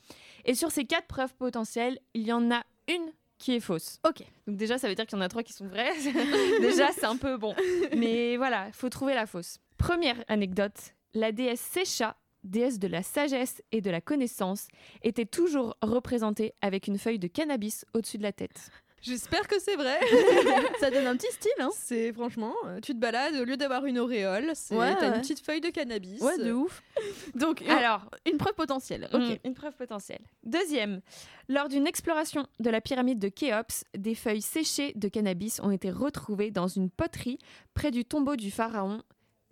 Et 0.44 0.54
sur 0.54 0.70
ces 0.70 0.84
quatre 0.84 1.06
preuves 1.06 1.34
potentielles, 1.34 1.98
il 2.14 2.22
y 2.22 2.32
en 2.32 2.50
a 2.50 2.62
une 2.88 3.12
qui 3.38 3.54
est 3.54 3.60
fausse. 3.60 3.98
Ok. 4.06 4.22
Donc 4.46 4.56
déjà, 4.56 4.78
ça 4.78 4.88
veut 4.88 4.94
dire 4.94 5.06
qu'il 5.06 5.16
y 5.16 5.20
en 5.20 5.24
a 5.24 5.28
trois 5.28 5.42
qui 5.42 5.52
sont 5.52 5.66
vraies. 5.66 5.92
déjà, 6.60 6.92
c'est 6.92 7.06
un 7.06 7.16
peu 7.16 7.36
bon. 7.36 7.54
Mais 7.96 8.36
voilà, 8.36 8.66
il 8.68 8.74
faut 8.74 8.88
trouver 8.88 9.14
la 9.14 9.26
fausse. 9.26 9.58
Première 9.76 10.22
anecdote, 10.28 10.94
la 11.14 11.32
déesse 11.32 11.60
Secha, 11.60 12.16
déesse 12.44 12.78
de 12.78 12.88
la 12.88 13.02
sagesse 13.02 13.62
et 13.72 13.80
de 13.80 13.90
la 13.90 14.00
connaissance, 14.00 14.68
était 15.02 15.26
toujours 15.26 15.76
représentée 15.82 16.54
avec 16.60 16.86
une 16.88 16.98
feuille 16.98 17.18
de 17.18 17.28
cannabis 17.28 17.84
au-dessus 17.94 18.18
de 18.18 18.22
la 18.24 18.32
tête. 18.32 18.70
J'espère 19.00 19.46
que 19.46 19.58
c'est 19.60 19.76
vrai. 19.76 19.98
ça 20.80 20.90
donne 20.90 21.06
un 21.06 21.16
petit 21.16 21.32
style. 21.32 21.50
Hein. 21.60 21.70
C'est 21.74 22.12
franchement, 22.12 22.54
euh, 22.66 22.80
tu 22.80 22.92
te 22.94 22.98
balades 22.98 23.34
au 23.36 23.44
lieu 23.44 23.56
d'avoir 23.56 23.84
une 23.86 23.98
auréole, 23.98 24.50
c'est 24.54 24.76
t'as 24.76 25.14
une 25.14 25.20
petite 25.20 25.44
feuille 25.44 25.60
de 25.60 25.70
cannabis. 25.70 26.20
Ouais, 26.20 26.38
de 26.38 26.52
ouf. 26.52 26.82
Donc, 27.34 27.62
alors, 27.62 28.10
une 28.30 28.38
preuve 28.38 28.54
potentielle. 28.54 29.08
Ok, 29.12 29.20
mm, 29.20 29.36
une 29.44 29.54
preuve 29.54 29.74
potentielle. 29.74 30.20
Deuxième, 30.44 31.00
lors 31.48 31.68
d'une 31.68 31.86
exploration 31.86 32.46
de 32.60 32.70
la 32.70 32.80
pyramide 32.80 33.18
de 33.18 33.28
Khéops, 33.28 33.84
des 33.96 34.14
feuilles 34.14 34.42
séchées 34.42 34.92
de 34.96 35.08
cannabis 35.08 35.60
ont 35.60 35.70
été 35.70 35.90
retrouvées 35.90 36.50
dans 36.50 36.68
une 36.68 36.90
poterie 36.90 37.38
près 37.74 37.90
du 37.90 38.04
tombeau 38.04 38.36
du 38.36 38.50
pharaon 38.50 39.02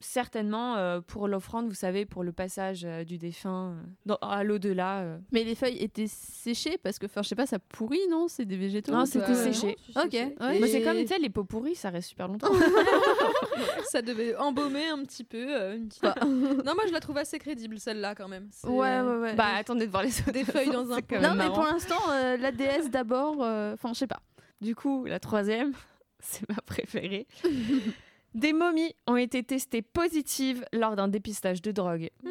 certainement 0.00 0.76
euh, 0.76 1.00
pour 1.00 1.28
l'offrande, 1.28 1.68
vous 1.68 1.74
savez, 1.74 2.04
pour 2.04 2.22
le 2.22 2.32
passage 2.32 2.84
euh, 2.84 3.04
du 3.04 3.18
défunt 3.18 3.76
euh, 4.08 4.14
à 4.20 4.44
l'au-delà. 4.44 5.18
Mais 5.32 5.44
les 5.44 5.54
feuilles 5.54 5.78
étaient 5.78 6.06
séchées 6.08 6.78
parce 6.82 6.98
que, 6.98 7.06
enfin, 7.06 7.22
je 7.22 7.28
sais 7.28 7.34
pas, 7.34 7.46
ça 7.46 7.58
pourrit, 7.58 8.00
non 8.10 8.28
C'est 8.28 8.44
des 8.44 8.56
végétaux 8.56 8.92
Non, 8.92 9.06
c'était 9.06 9.34
séché. 9.34 9.76
ok. 9.96 10.10
c'est 10.10 10.82
comme, 10.82 10.98
tu 10.98 11.06
sais, 11.06 11.18
les 11.18 11.30
peaux 11.30 11.44
pourries, 11.44 11.74
ça 11.74 11.90
reste 11.90 12.10
super 12.10 12.28
longtemps. 12.28 12.52
ça 13.90 14.02
devait 14.02 14.36
embaumer 14.36 14.88
un 14.88 15.02
petit 15.02 15.24
peu. 15.24 15.76
non, 15.76 16.74
moi, 16.74 16.84
je 16.86 16.92
la 16.92 17.00
trouve 17.00 17.18
assez 17.18 17.38
crédible, 17.38 17.78
celle-là, 17.78 18.14
quand 18.14 18.28
même. 18.28 18.48
Ouais, 18.64 19.00
ouais, 19.00 19.16
ouais. 19.16 19.34
Bah, 19.34 19.54
attendez 19.56 19.86
de 19.86 19.90
voir 19.90 20.02
les 20.02 20.20
autres. 20.20 20.32
Des 20.32 20.44
feuilles 20.44 20.70
dans 20.70 20.90
un 20.92 21.00
pot. 21.00 21.20
Non, 21.20 21.34
mais 21.34 21.48
pour 21.48 21.64
l'instant, 21.64 22.00
la 22.08 22.52
déesse 22.52 22.90
d'abord, 22.90 23.38
enfin, 23.38 23.92
je 23.92 23.98
sais 23.98 24.06
pas. 24.06 24.20
Du 24.60 24.74
coup, 24.74 25.04
la 25.04 25.20
troisième, 25.20 25.72
c'est 26.20 26.48
ma 26.48 26.56
préférée. 26.64 27.26
Des 28.36 28.52
momies 28.52 28.94
ont 29.06 29.16
été 29.16 29.42
testées 29.42 29.80
positives 29.80 30.62
lors 30.70 30.94
d'un 30.94 31.08
dépistage 31.08 31.62
de 31.62 31.72
drogue. 31.72 32.10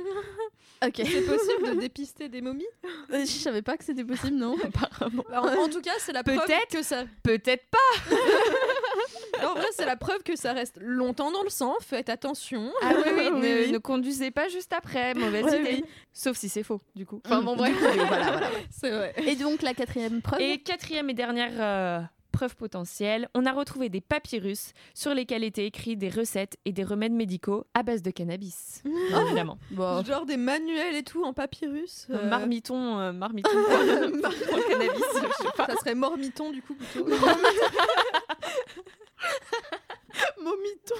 ok. 0.85 0.93
C'est 0.97 1.25
possible 1.25 1.69
de 1.73 1.73
dépister 1.81 2.29
des 2.29 2.41
momies? 2.41 2.63
Euh, 3.11 3.21
Je 3.21 3.25
savais 3.25 3.63
pas 3.63 3.75
que 3.75 3.83
c'était 3.83 4.05
possible, 4.05 4.37
non 4.37 4.55
Apparemment. 4.63 5.25
Bah, 5.27 5.41
en, 5.41 5.67
tout 5.67 5.81
cas, 5.81 5.93
c'est 5.97 6.13
la 6.13 6.21
preuve 6.21 6.45
que 6.71 6.83
ça. 6.83 7.05
Peut-être 7.23 7.65
pas. 7.71 9.47
en 9.47 9.53
vrai, 9.55 9.65
c'est 9.71 9.87
la 9.87 9.95
preuve 9.95 10.21
que 10.21 10.35
ça 10.35 10.53
reste 10.53 10.77
longtemps 10.79 11.31
dans 11.31 11.41
le 11.41 11.49
sang. 11.49 11.73
Faites 11.81 12.09
attention. 12.09 12.71
Ah 12.83 12.91
oui, 13.03 13.11
oui, 13.33 13.71
ne, 13.71 13.77
conduisez 13.79 14.29
pas 14.29 14.47
juste 14.47 14.73
après. 14.73 15.15
Mauvaise 15.15 15.59
idée. 15.59 15.83
Sauf 16.13 16.37
si 16.37 16.49
c'est 16.49 16.61
faux, 16.61 16.81
du 16.95 17.07
coup. 17.07 17.19
Enfin 17.25 17.41
bon, 17.41 17.55
bref. 17.55 17.75
voilà, 17.79 18.31
voilà. 18.31 18.49
C'est 18.69 18.91
vrai. 18.91 19.15
Et 19.25 19.35
donc 19.35 19.63
la 19.63 19.73
quatrième 19.73 20.21
preuve? 20.21 20.39
Et 20.39 20.59
quatrième 20.59 21.09
et 21.09 21.15
dernière. 21.15 21.51
Euh, 21.57 22.01
preuve 22.36 22.56
potentielle, 22.58 23.30
on 23.34 23.45
a 23.45 23.54
retrouvé 23.54 23.88
des 23.88 24.02
papyrus 24.02 24.74
sur 24.93 25.13
lesquels 25.13 25.45
étaient 25.45 25.65
écrits 25.65 25.95
des 25.95 26.10
recettes 26.10 26.58
et 26.65 26.74
des 26.74 26.84
remèdes 26.84 27.13
médicaux 27.13 27.65
à 27.74 27.82
base 27.82 28.02
de 28.02 28.12
cannabis. 28.12 28.84
évidemment. 29.26 29.58
Genre 30.06 30.26
des 30.26 30.36
manuels 30.36 30.95
et 30.95 31.04
tout 31.04 31.24
en 31.24 31.32
papyrus. 31.34 32.08
Euh... 32.10 32.30
Marmiton, 32.30 33.00
euh, 33.00 33.13
marmiton. 33.13 33.50
cannabis, 34.69 35.02
Ça 35.56 35.76
serait 35.78 35.95
mormiton 35.95 36.52
du 36.52 36.62
coup 36.62 36.76
plutôt. 36.76 37.08
Momiton. 40.41 40.95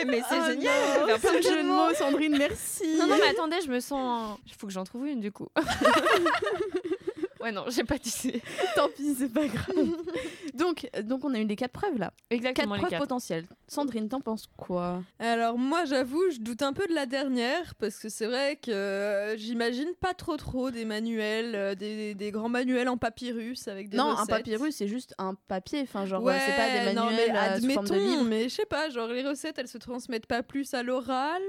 Eh, 0.00 0.04
mais 0.04 0.22
c'est 0.28 0.38
oh 0.38 0.50
génial! 0.50 1.10
Un 1.10 1.18
peu 1.18 1.38
de 1.38 1.42
jeu 1.42 1.62
de 1.62 1.68
mots, 1.68 1.94
Sandrine, 1.94 2.36
merci! 2.36 2.96
Non, 2.98 3.06
non, 3.06 3.16
mais 3.18 3.28
attendez, 3.28 3.56
je 3.64 3.70
me 3.70 3.80
sens. 3.80 4.38
Il 4.46 4.52
faut 4.54 4.66
que 4.66 4.72
j'en 4.72 4.84
trouve 4.84 5.06
une 5.06 5.20
du 5.20 5.32
coup. 5.32 5.48
Ouais, 7.40 7.52
non, 7.52 7.64
j'ai 7.68 7.84
pas 7.84 7.98
dit. 7.98 8.40
Tant 8.74 8.88
pis, 8.88 9.14
c'est 9.14 9.32
pas 9.32 9.46
grave. 9.46 9.88
donc, 10.54 10.88
donc, 11.02 11.24
on 11.24 11.34
a 11.34 11.38
eu 11.38 11.44
des 11.44 11.56
quatre 11.56 11.72
preuves 11.72 11.98
là. 11.98 12.12
Exactement. 12.30 12.76
Quatre 12.76 12.88
preuves 12.88 12.98
potentielles. 13.00 13.46
Sandrine, 13.68 14.08
t'en 14.08 14.20
penses 14.20 14.46
quoi? 14.56 15.02
Alors, 15.18 15.58
moi, 15.58 15.84
j'avoue, 15.84 16.22
je 16.30 16.38
doute 16.38 16.62
un 16.62 16.72
peu 16.72 16.86
de 16.86 16.94
la 16.94 17.06
dernière 17.06 17.74
parce 17.74 17.98
que 17.98 18.08
c'est 18.08 18.26
vrai 18.26 18.56
que 18.56 18.70
euh, 18.70 19.36
j'imagine 19.36 19.90
pas 20.00 20.14
trop 20.14 20.36
trop 20.36 20.70
des 20.70 20.84
manuels, 20.84 21.54
euh, 21.54 21.74
des, 21.74 22.14
des, 22.14 22.30
grands 22.30 22.48
manuels 22.48 22.88
en 22.88 22.96
papyrus 22.96 23.68
avec 23.68 23.88
des. 23.88 23.96
Non, 23.96 24.16
un 24.16 24.26
papyrus, 24.26 24.76
c'est 24.76 24.88
juste 24.88 25.14
un 25.18 25.34
papier. 25.34 25.82
Enfin, 25.82 26.06
genre, 26.06 26.22
c'est 26.26 26.56
pas 26.56 26.70
des 26.70 26.94
manuels. 26.94 26.94
Non, 26.94 27.10
mais 27.10 27.36
admettons, 27.36 28.24
mais 28.24 28.48
je 28.48 28.54
sais 28.54 28.66
pas, 28.66 28.88
genre, 28.88 29.08
les 29.08 29.26
recettes, 29.26 29.58
elles 29.58 29.68
se 29.68 29.78
transmettent 29.78 30.26
pas 30.26 30.42
plus 30.42 30.72
à 30.74 30.82
l'oral 30.82 31.42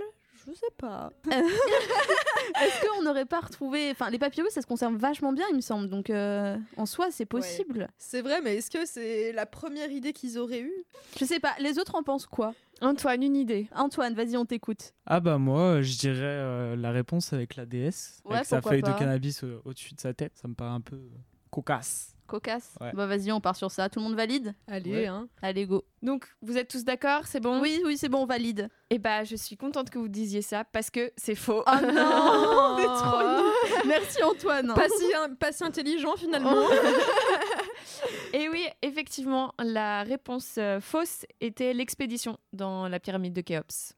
Je 0.47 0.53
sais 0.53 0.65
pas. 0.77 1.11
Est-ce 1.29 2.87
qu'on 2.87 3.01
n'aurait 3.03 3.25
pas 3.25 3.41
retrouvé. 3.41 3.91
Enfin, 3.91 4.09
les 4.09 4.17
papyrus, 4.19 4.51
ça 4.53 4.61
se 4.61 4.67
conserve 4.67 4.95
vachement 4.95 5.33
bien, 5.33 5.45
il 5.49 5.55
me 5.57 5.61
semble. 5.61 5.89
Donc, 5.89 6.09
euh, 6.09 6.57
en 6.77 6.85
soi, 6.85 7.07
c'est 7.11 7.25
possible. 7.25 7.89
C'est 7.97 8.21
vrai, 8.21 8.41
mais 8.41 8.55
est-ce 8.55 8.71
que 8.71 8.85
c'est 8.85 9.31
la 9.33 9.45
première 9.45 9.91
idée 9.91 10.13
qu'ils 10.13 10.37
auraient 10.39 10.61
eue? 10.61 10.85
Je 11.19 11.25
sais 11.25 11.39
pas. 11.39 11.53
Les 11.59 11.79
autres 11.79 11.95
en 11.95 12.03
pensent 12.03 12.25
quoi? 12.25 12.53
Antoine, 12.81 13.23
une 13.23 13.35
idée. 13.35 13.67
Antoine, 13.75 14.13
vas-y, 14.13 14.37
on 14.37 14.45
t'écoute. 14.45 14.93
Ah 15.05 15.19
bah 15.19 15.37
moi, 15.37 15.59
euh, 15.61 15.81
je 15.81 15.97
dirais 15.97 16.19
euh, 16.21 16.75
la 16.75 16.91
réponse 16.91 17.33
avec 17.33 17.55
la 17.55 17.65
déesse, 17.65 18.21
Ouais, 18.23 18.35
avec 18.35 18.45
sa 18.47 18.61
feuille 18.61 18.81
pas. 18.81 18.93
de 18.93 18.99
cannabis 18.99 19.43
au- 19.43 19.61
au-dessus 19.65 19.95
de 19.95 19.99
sa 19.99 20.13
tête. 20.13 20.33
Ça 20.35 20.47
me 20.47 20.53
paraît 20.53 20.69
un 20.75 20.81
peu 20.81 20.95
euh, 20.95 21.09
cocasse. 21.51 22.13
Cocasse. 22.27 22.75
Ouais. 22.81 22.91
Bah, 22.93 23.05
vas-y, 23.05 23.31
on 23.31 23.39
part 23.39 23.55
sur 23.55 23.71
ça. 23.71 23.87
Tout 23.87 23.99
le 23.99 24.05
monde 24.05 24.15
valide 24.15 24.53
Allez, 24.67 24.91
Ouais. 24.91 25.07
hein. 25.07 25.29
Allez, 25.41 25.65
go. 25.65 25.85
Donc, 26.01 26.27
vous 26.41 26.57
êtes 26.57 26.67
tous 26.67 26.83
d'accord 26.83 27.25
C'est 27.25 27.39
bon? 27.39 27.61
Oui, 27.61 27.81
oui, 27.85 27.97
c'est 27.97 28.09
bon, 28.09 28.23
on 28.23 28.25
valide. 28.25 28.67
Et 28.89 28.99
bah, 28.99 29.23
je 29.23 29.37
suis 29.37 29.55
contente 29.55 29.89
que 29.89 29.97
vous 29.97 30.09
disiez 30.09 30.41
ça 30.41 30.65
parce 30.65 30.89
que 30.89 31.13
c'est 31.15 31.35
faux. 31.35 31.63
Oh 31.65 31.71
non 31.81 31.87
On 32.75 32.77
est 32.79 32.83
trop 32.85 33.21
nuls. 33.23 33.87
Merci, 33.87 34.21
Antoine. 34.23 34.73
Pas 34.73 34.89
si, 34.89 35.05
pas 35.39 35.51
si 35.53 35.63
intelligent 35.63 36.17
finalement. 36.17 36.53
Et 38.33 38.49
oui, 38.49 38.65
effectivement, 38.81 39.53
la 39.59 40.03
réponse 40.03 40.55
euh, 40.57 40.79
fausse 40.81 41.25
était 41.39 41.73
l'expédition 41.73 42.37
dans 42.53 42.87
la 42.89 42.99
pyramide 42.99 43.33
de 43.33 43.41
Khéops. 43.41 43.93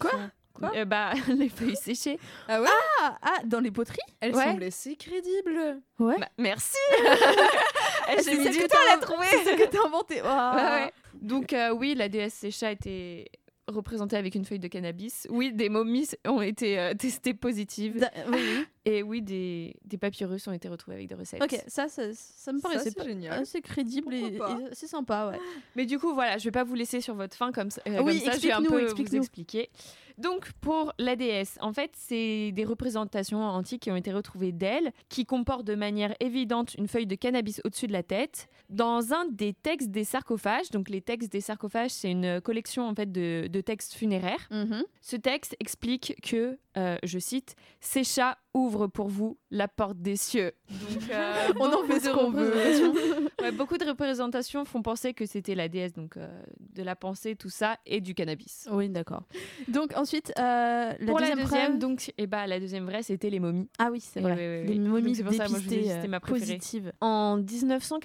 Quoi? 0.00 0.10
Quoi 0.54 0.70
Euh, 0.76 0.84
Bah, 0.84 1.12
les 1.28 1.48
feuilles 1.48 1.76
séchées. 1.76 2.18
ah 2.48 2.60
ouais 2.62 2.68
Ah, 3.02 3.18
ah, 3.22 3.38
dans 3.44 3.60
les 3.60 3.70
poteries 3.70 3.98
Elle 4.20 4.34
Ouais. 4.34 4.44
semblait 4.44 4.70
si 4.70 4.96
crédible. 4.96 5.80
Ouais. 5.98 6.16
Bah, 6.18 6.28
merci 6.38 6.76
J'ai 8.24 8.38
mis 8.38 8.48
du 8.50 8.58
temps 8.66 8.78
à 8.92 8.96
la 8.96 9.00
trouver 9.00 9.26
C'est 9.30 9.44
ce 9.44 9.56
que 9.56 9.68
t'as 9.68 9.84
inventé. 9.86 10.22
Waouh. 10.22 10.56
Ouais, 10.56 10.62
ouais. 10.84 10.92
Donc 11.20 11.52
euh, 11.52 11.70
oui, 11.70 11.94
la 11.94 12.08
déesse 12.08 12.34
Sécha 12.34 12.70
était 12.70 13.26
représentée 13.66 14.16
avec 14.16 14.34
une 14.34 14.44
feuille 14.44 14.58
de 14.58 14.68
cannabis. 14.68 15.26
Oui, 15.30 15.52
des 15.52 15.68
momies 15.70 16.08
ont 16.26 16.42
été 16.42 16.78
euh, 16.78 16.94
testées 16.94 17.34
positives. 17.34 17.98
Da- 17.98 18.10
oui, 18.28 18.38
oui. 18.58 18.66
Et 18.86 19.02
oui, 19.02 19.22
des, 19.22 19.76
des 19.84 19.96
papyrus 19.96 20.46
ont 20.46 20.52
été 20.52 20.68
retrouvés 20.68 20.96
avec 20.96 21.08
des 21.08 21.14
recettes. 21.14 21.42
Ok, 21.42 21.58
ça, 21.68 21.88
ça, 21.88 22.02
ça 22.12 22.52
me 22.52 22.58
Ça, 22.58 22.68
paraissait 22.68 22.90
c'est 22.90 22.96
pas- 22.96 23.04
génial. 23.04 23.40
assez 23.40 23.62
crédible 23.62 24.12
et, 24.14 24.18
et 24.36 24.38
c'est 24.72 24.86
sympa, 24.86 25.30
ouais. 25.30 25.38
Mais 25.76 25.86
du 25.86 25.98
coup, 25.98 26.12
voilà, 26.12 26.36
je 26.36 26.44
vais 26.44 26.50
pas 26.50 26.64
vous 26.64 26.74
laisser 26.74 27.00
sur 27.00 27.14
votre 27.14 27.34
faim 27.36 27.50
comme 27.52 27.70
ça. 27.70 27.80
euh, 27.88 28.02
Oui, 28.02 28.20
comme 28.22 28.32
ça, 28.32 28.38
je 28.38 28.42
vais 28.46 28.52
un 28.52 28.58
explique-nous, 28.60 28.68
peu 28.68 28.76
vous 28.84 28.84
explique-nous. 28.90 29.18
expliquer. 29.20 29.70
Donc, 30.18 30.52
pour 30.60 30.92
la 30.98 31.16
déesse, 31.16 31.56
en 31.60 31.72
fait, 31.72 31.90
c'est 31.94 32.52
des 32.52 32.64
représentations 32.64 33.40
antiques 33.42 33.82
qui 33.82 33.90
ont 33.90 33.96
été 33.96 34.12
retrouvées 34.12 34.52
d'elle, 34.52 34.92
qui 35.08 35.24
comportent 35.26 35.66
de 35.66 35.74
manière 35.74 36.14
évidente 36.20 36.74
une 36.74 36.86
feuille 36.86 37.06
de 37.06 37.16
cannabis 37.16 37.60
au-dessus 37.64 37.88
de 37.88 37.92
la 37.92 38.04
tête, 38.04 38.48
dans 38.70 39.12
un 39.12 39.24
des 39.26 39.54
textes 39.54 39.90
des 39.90 40.04
sarcophages. 40.04 40.70
Donc, 40.70 40.88
les 40.88 41.00
textes 41.00 41.32
des 41.32 41.40
sarcophages, 41.40 41.90
c'est 41.90 42.10
une 42.12 42.40
collection 42.40 42.86
en 42.86 42.94
fait 42.94 43.10
de, 43.10 43.48
de 43.48 43.60
textes 43.60 43.94
funéraires. 43.94 44.46
Mhm. 44.52 44.84
Ce 45.00 45.16
texte 45.16 45.56
explique 45.58 46.14
que, 46.22 46.58
euh, 46.76 46.96
je 47.02 47.18
cite, 47.18 47.54
Ces 47.80 48.04
chats 48.04 48.36
ouvrent 48.52 48.86
pour 48.86 49.08
vous 49.08 49.36
la 49.50 49.66
porte 49.68 49.98
des 49.98 50.16
cieux. 50.16 50.52
Donc, 50.70 51.10
euh, 51.10 51.34
On 51.60 51.72
en 51.72 51.84
fait 51.84 52.00
ce 52.00 52.10
qu'on 52.10 52.30
veut. 52.30 52.52
Ouais, 53.40 53.52
beaucoup 53.52 53.76
de 53.76 53.84
représentations 53.84 54.64
font 54.64 54.80
penser 54.80 55.12
que 55.12 55.26
c'était 55.26 55.54
la 55.54 55.68
déesse 55.68 55.92
donc 55.92 56.16
euh, 56.16 56.26
de 56.72 56.82
la 56.82 56.96
pensée, 56.96 57.36
tout 57.36 57.50
ça, 57.50 57.76
et 57.84 58.00
du 58.00 58.14
cannabis. 58.14 58.66
Oui, 58.72 58.88
d'accord. 58.88 59.24
Donc 59.68 59.94
ensuite, 59.98 60.32
la 60.36 60.94
Pour 61.06 61.18
deuxième, 61.18 61.38
la 61.38 61.44
deuxième, 61.44 61.66
preuve- 61.72 61.78
donc, 61.78 62.12
et 62.16 62.26
bah, 62.26 62.46
la 62.46 62.58
deuxième 62.60 62.84
vraie, 62.86 63.02
c'était 63.02 63.28
les 63.28 63.40
momies. 63.40 63.68
Ah 63.78 63.90
oui, 63.92 64.00
c'est 64.00 64.20
Eh 64.20 64.22
vrai. 64.22 64.64
Les 64.64 64.78
momies 64.78 65.08
Donc, 65.08 65.16
c'est 65.16 65.24
pour 65.24 65.32
ça, 65.34 65.48
moi, 65.48 65.58
je 65.58 66.06
ma 66.06 66.20
préférée. 66.20 66.58
En 67.02 67.36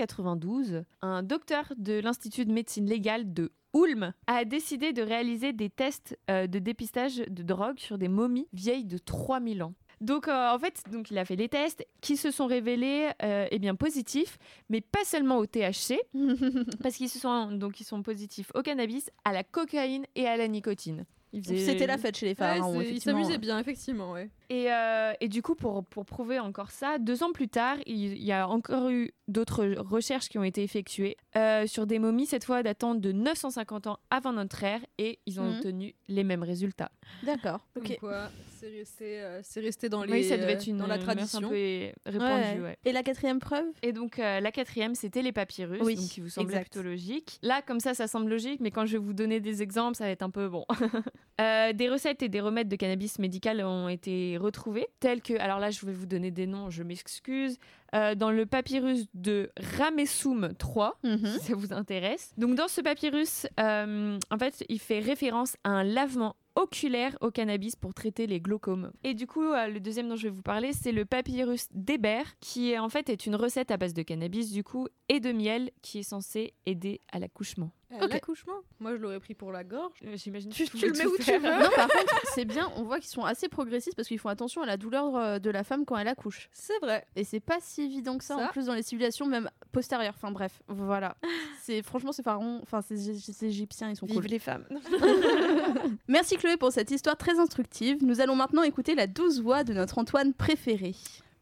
1992, 0.03 0.83
un 1.01 1.23
docteur 1.23 1.71
de 1.77 1.99
l'Institut 1.99 2.45
de 2.45 2.51
médecine 2.51 2.85
légale 2.85 3.31
de 3.33 3.51
Ulm 3.73 4.13
a 4.27 4.45
décidé 4.45 4.93
de 4.93 5.01
réaliser 5.01 5.53
des 5.53 5.69
tests 5.69 6.17
euh, 6.29 6.47
de 6.47 6.59
dépistage 6.59 7.17
de 7.17 7.43
drogue 7.43 7.77
sur 7.79 7.97
des 7.97 8.07
momies 8.07 8.47
vieilles 8.53 8.85
de 8.85 8.97
3000 8.97 9.63
ans. 9.63 9.73
Donc 10.01 10.27
euh, 10.27 10.49
en 10.53 10.57
fait, 10.57 10.81
donc 10.91 11.11
il 11.11 11.17
a 11.17 11.25
fait 11.25 11.35
les 11.35 11.49
tests 11.49 11.85
qui 12.01 12.15
se 12.17 12.31
sont 12.31 12.47
révélés 12.47 13.09
euh, 13.21 13.47
eh 13.51 13.59
bien 13.59 13.75
positifs, 13.75 14.37
mais 14.69 14.79
pas 14.81 15.03
seulement 15.03 15.37
au 15.37 15.45
THC, 15.45 15.99
parce 16.81 16.95
qu'ils 16.95 17.09
sont 17.09 17.51
donc 17.51 17.79
ils 17.81 17.83
sont 17.83 18.01
positifs 18.01 18.49
au 18.55 18.61
cannabis, 18.61 19.11
à 19.25 19.33
la 19.33 19.43
cocaïne 19.43 20.05
et 20.15 20.25
à 20.25 20.37
la 20.37 20.47
nicotine. 20.47 21.05
C'était 21.43 21.85
la 21.85 21.97
fête 21.99 22.17
chez 22.17 22.25
les 22.25 22.31
Ouais, 22.31 22.35
pharaons, 22.35 22.71
c'est- 22.73 22.77
il 22.79 22.89
effectivement. 22.89 23.21
s'amusait 23.21 23.37
bien, 23.37 23.59
effectivement, 23.59 24.13
ouais. 24.13 24.29
Et, 24.49 24.71
euh, 24.71 25.13
et 25.21 25.27
du 25.29 25.41
coup, 25.43 25.53
pour, 25.55 25.85
pour 25.85 26.05
prouver 26.05 26.39
encore 26.39 26.71
ça, 26.71 26.97
deux 26.97 27.21
ans 27.23 27.31
plus 27.31 27.47
tard, 27.49 27.77
il, 27.85 28.13
il 28.13 28.23
y 28.23 28.31
a 28.31 28.47
encore 28.47 28.89
eu 28.89 29.11
d'autres 29.27 29.65
recherches 29.77 30.27
qui 30.27 30.39
ont 30.39 30.43
été 30.43 30.63
effectuées 30.63 31.17
euh, 31.35 31.67
sur 31.67 31.85
des 31.85 31.99
momies, 31.99 32.25
cette 32.25 32.43
fois 32.45 32.63
datant 32.63 32.95
de 32.95 33.11
950 33.11 33.85
ans 33.87 33.99
avant 34.09 34.33
notre 34.33 34.63
ère, 34.63 34.81
et 34.97 35.19
ils 35.27 35.39
ont 35.39 35.43
Mhm. 35.43 35.55
obtenu 35.57 35.95
les 36.07 36.23
mêmes 36.23 36.41
résultats. 36.43 36.91
D'accord. 37.23 37.59
Comme 37.75 37.83
Ok. 37.85 37.97
quoi, 37.99 38.29
c'est 38.59 38.69
resté, 38.69 39.21
euh, 39.21 39.39
c'est 39.43 39.59
resté 39.61 39.87
dans 39.87 40.03
les, 40.03 40.11
oui, 40.11 40.23
ça 40.23 40.35
devait 40.37 40.47
euh, 40.53 40.55
être 40.55 40.65
une 40.67 40.77
dans 40.77 40.87
la 40.87 40.95
mœurs 40.97 41.05
tradition. 41.05 41.39
un 41.47 41.49
peu 41.49 41.91
répandue. 42.07 42.59
Ouais. 42.59 42.59
ouais. 42.61 42.77
Et 42.85 42.91
la 42.91 43.03
quatrième 43.03 43.39
preuve? 43.39 43.65
Et 43.83 43.93
donc 43.93 44.17
euh, 44.17 44.39
la 44.39 44.51
quatrième, 44.51 44.95
c'était 44.95 45.21
les 45.21 45.31
papyrus, 45.31 45.81
Oui, 45.83 45.93
donc 45.95 46.05
qui 46.07 46.21
vous 46.21 46.29
semblait 46.29 46.55
exact. 46.55 46.71
plutôt 46.73 46.87
logique. 46.87 47.37
Là, 47.43 47.61
comme 47.61 47.79
ça, 47.79 47.93
ça 47.93 48.07
semble 48.07 48.29
logique, 48.31 48.61
mais 48.61 48.71
quand 48.71 48.87
je 48.87 48.93
vais 48.93 48.97
vous 49.03 49.13
donner 49.13 49.39
des 49.39 49.61
exemples, 49.61 49.95
ça 49.95 50.05
va 50.05 50.09
être 50.09 50.23
un 50.23 50.31
peu 50.31 50.49
bon. 50.49 50.65
Euh, 51.41 51.71
des 51.71 51.87
recettes 51.87 52.21
et 52.21 52.27
des 52.27 52.41
remèdes 52.41 52.67
de 52.67 52.75
cannabis 52.75 53.17
médical 53.17 53.61
ont 53.63 53.87
été 53.87 54.37
retrouvés, 54.39 54.87
tels 54.99 55.21
que, 55.21 55.33
alors 55.39 55.59
là, 55.59 55.71
je 55.71 55.85
vais 55.85 55.93
vous 55.93 56.05
donner 56.05 56.31
des 56.31 56.47
noms, 56.47 56.69
je 56.69 56.83
m'excuse. 56.83 57.57
Euh, 57.95 58.13
dans 58.15 58.29
le 58.31 58.45
papyrus 58.45 59.07
de 59.15 59.51
Ramessum 59.77 60.53
3, 60.57 60.99
Mhm. 61.03 61.25
si 61.25 61.39
ça 61.47 61.55
vous 61.55 61.73
intéresse. 61.73 62.31
Donc 62.37 62.55
dans 62.55 62.67
ce 62.67 62.81
papyrus, 62.81 63.47
euh, 63.59 64.19
en 64.29 64.37
fait, 64.37 64.63
il 64.69 64.79
fait 64.79 64.99
référence 64.99 65.55
à 65.63 65.69
un 65.71 65.83
lavement 65.83 66.35
oculaire 66.55 67.15
au 67.21 67.31
cannabis 67.31 67.75
pour 67.77 67.93
traiter 67.93 68.27
les 68.27 68.41
glaucomes. 68.41 68.91
Et 69.03 69.13
du 69.13 69.27
coup, 69.27 69.43
euh, 69.43 69.67
le 69.67 69.79
deuxième 69.79 70.09
dont 70.09 70.17
je 70.17 70.23
vais 70.23 70.29
vous 70.33 70.41
parler, 70.41 70.73
c'est 70.73 70.91
le 70.91 71.05
papyrus 71.05 71.67
d'Hébert, 71.71 72.37
qui 72.41 72.71
est, 72.71 72.79
en 72.79 72.89
fait 72.89 73.09
est 73.09 73.25
une 73.25 73.35
recette 73.35 73.71
à 73.71 73.77
base 73.77 73.93
de 73.93 74.01
cannabis 74.01 74.51
du 74.51 74.63
coup 74.63 74.87
et 75.07 75.19
de 75.21 75.31
miel 75.31 75.71
qui 75.81 75.99
est 75.99 76.03
censé 76.03 76.53
aider 76.65 76.99
à 77.13 77.19
l'accouchement. 77.19 77.71
Euh, 77.93 78.07
L'accouchement 78.07 78.53
Moi, 78.79 78.91
je 78.91 78.97
l'aurais 78.97 79.19
pris 79.19 79.33
pour 79.33 79.51
la 79.51 79.63
gorge. 79.63 79.97
Euh, 80.05 80.15
J'imagine 80.15 80.51
que 80.51 80.55
Tu- 80.55 80.69
tu, 80.69 80.85
le 80.87 80.91
mets 80.93 81.05
où 81.07 81.17
tu 81.17 81.31
veux. 81.31 81.39
Non, 81.39 81.69
par 81.75 81.87
contre, 81.87 82.21
c'est 82.35 82.45
bien, 82.45 82.69
on 82.75 82.83
voit 82.83 82.99
qu'ils 82.99 83.09
sont 83.09 83.23
assez 83.23 83.47
progressistes 83.47 83.95
parce 83.95 84.07
qu'ils 84.07 84.19
font 84.19 84.29
attention 84.29 84.61
à 84.61 84.65
la 84.67 84.77
douleur 84.77 85.39
de 85.39 85.49
la 85.49 85.63
femme 85.63 85.85
quand 85.85 85.97
elle 85.97 86.07
accouche. 86.09 86.49
C'est 86.51 86.77
vrai. 86.81 87.07
Et 87.15 87.23
c'est 87.23 87.39
pas 87.39 87.57
si 87.61 87.78
évident 87.79 88.17
que 88.17 88.23
ça, 88.23 88.35
Ça. 88.37 88.45
en 88.45 88.47
plus 88.49 88.65
dans 88.65 88.73
les 88.73 88.83
civilisations 88.83 89.25
même 89.25 89.49
postérieures. 89.71 90.13
Enfin 90.15 90.31
bref, 90.31 90.61
voilà. 90.67 91.15
C'est 91.61 91.81
franchement 91.83 92.11
ces 92.11 92.23
pharaons, 92.23 92.59
enfin 92.63 92.81
ces, 92.81 93.13
ces 93.15 93.45
égyptiens, 93.45 93.89
ils 93.89 93.95
sont 93.95 94.07
cool. 94.07 94.21
Vive 94.21 94.31
les 94.31 94.39
femmes. 94.39 94.65
Merci 96.07 96.37
Chloé 96.37 96.57
pour 96.57 96.71
cette 96.71 96.91
histoire 96.91 97.17
très 97.17 97.39
instructive. 97.39 97.97
Nous 98.03 98.21
allons 98.21 98.35
maintenant 98.35 98.63
écouter 98.63 98.95
la 98.95 99.07
douce 99.07 99.39
voix 99.39 99.63
de 99.63 99.73
notre 99.73 99.97
Antoine 99.97 100.33
préféré. 100.33 100.95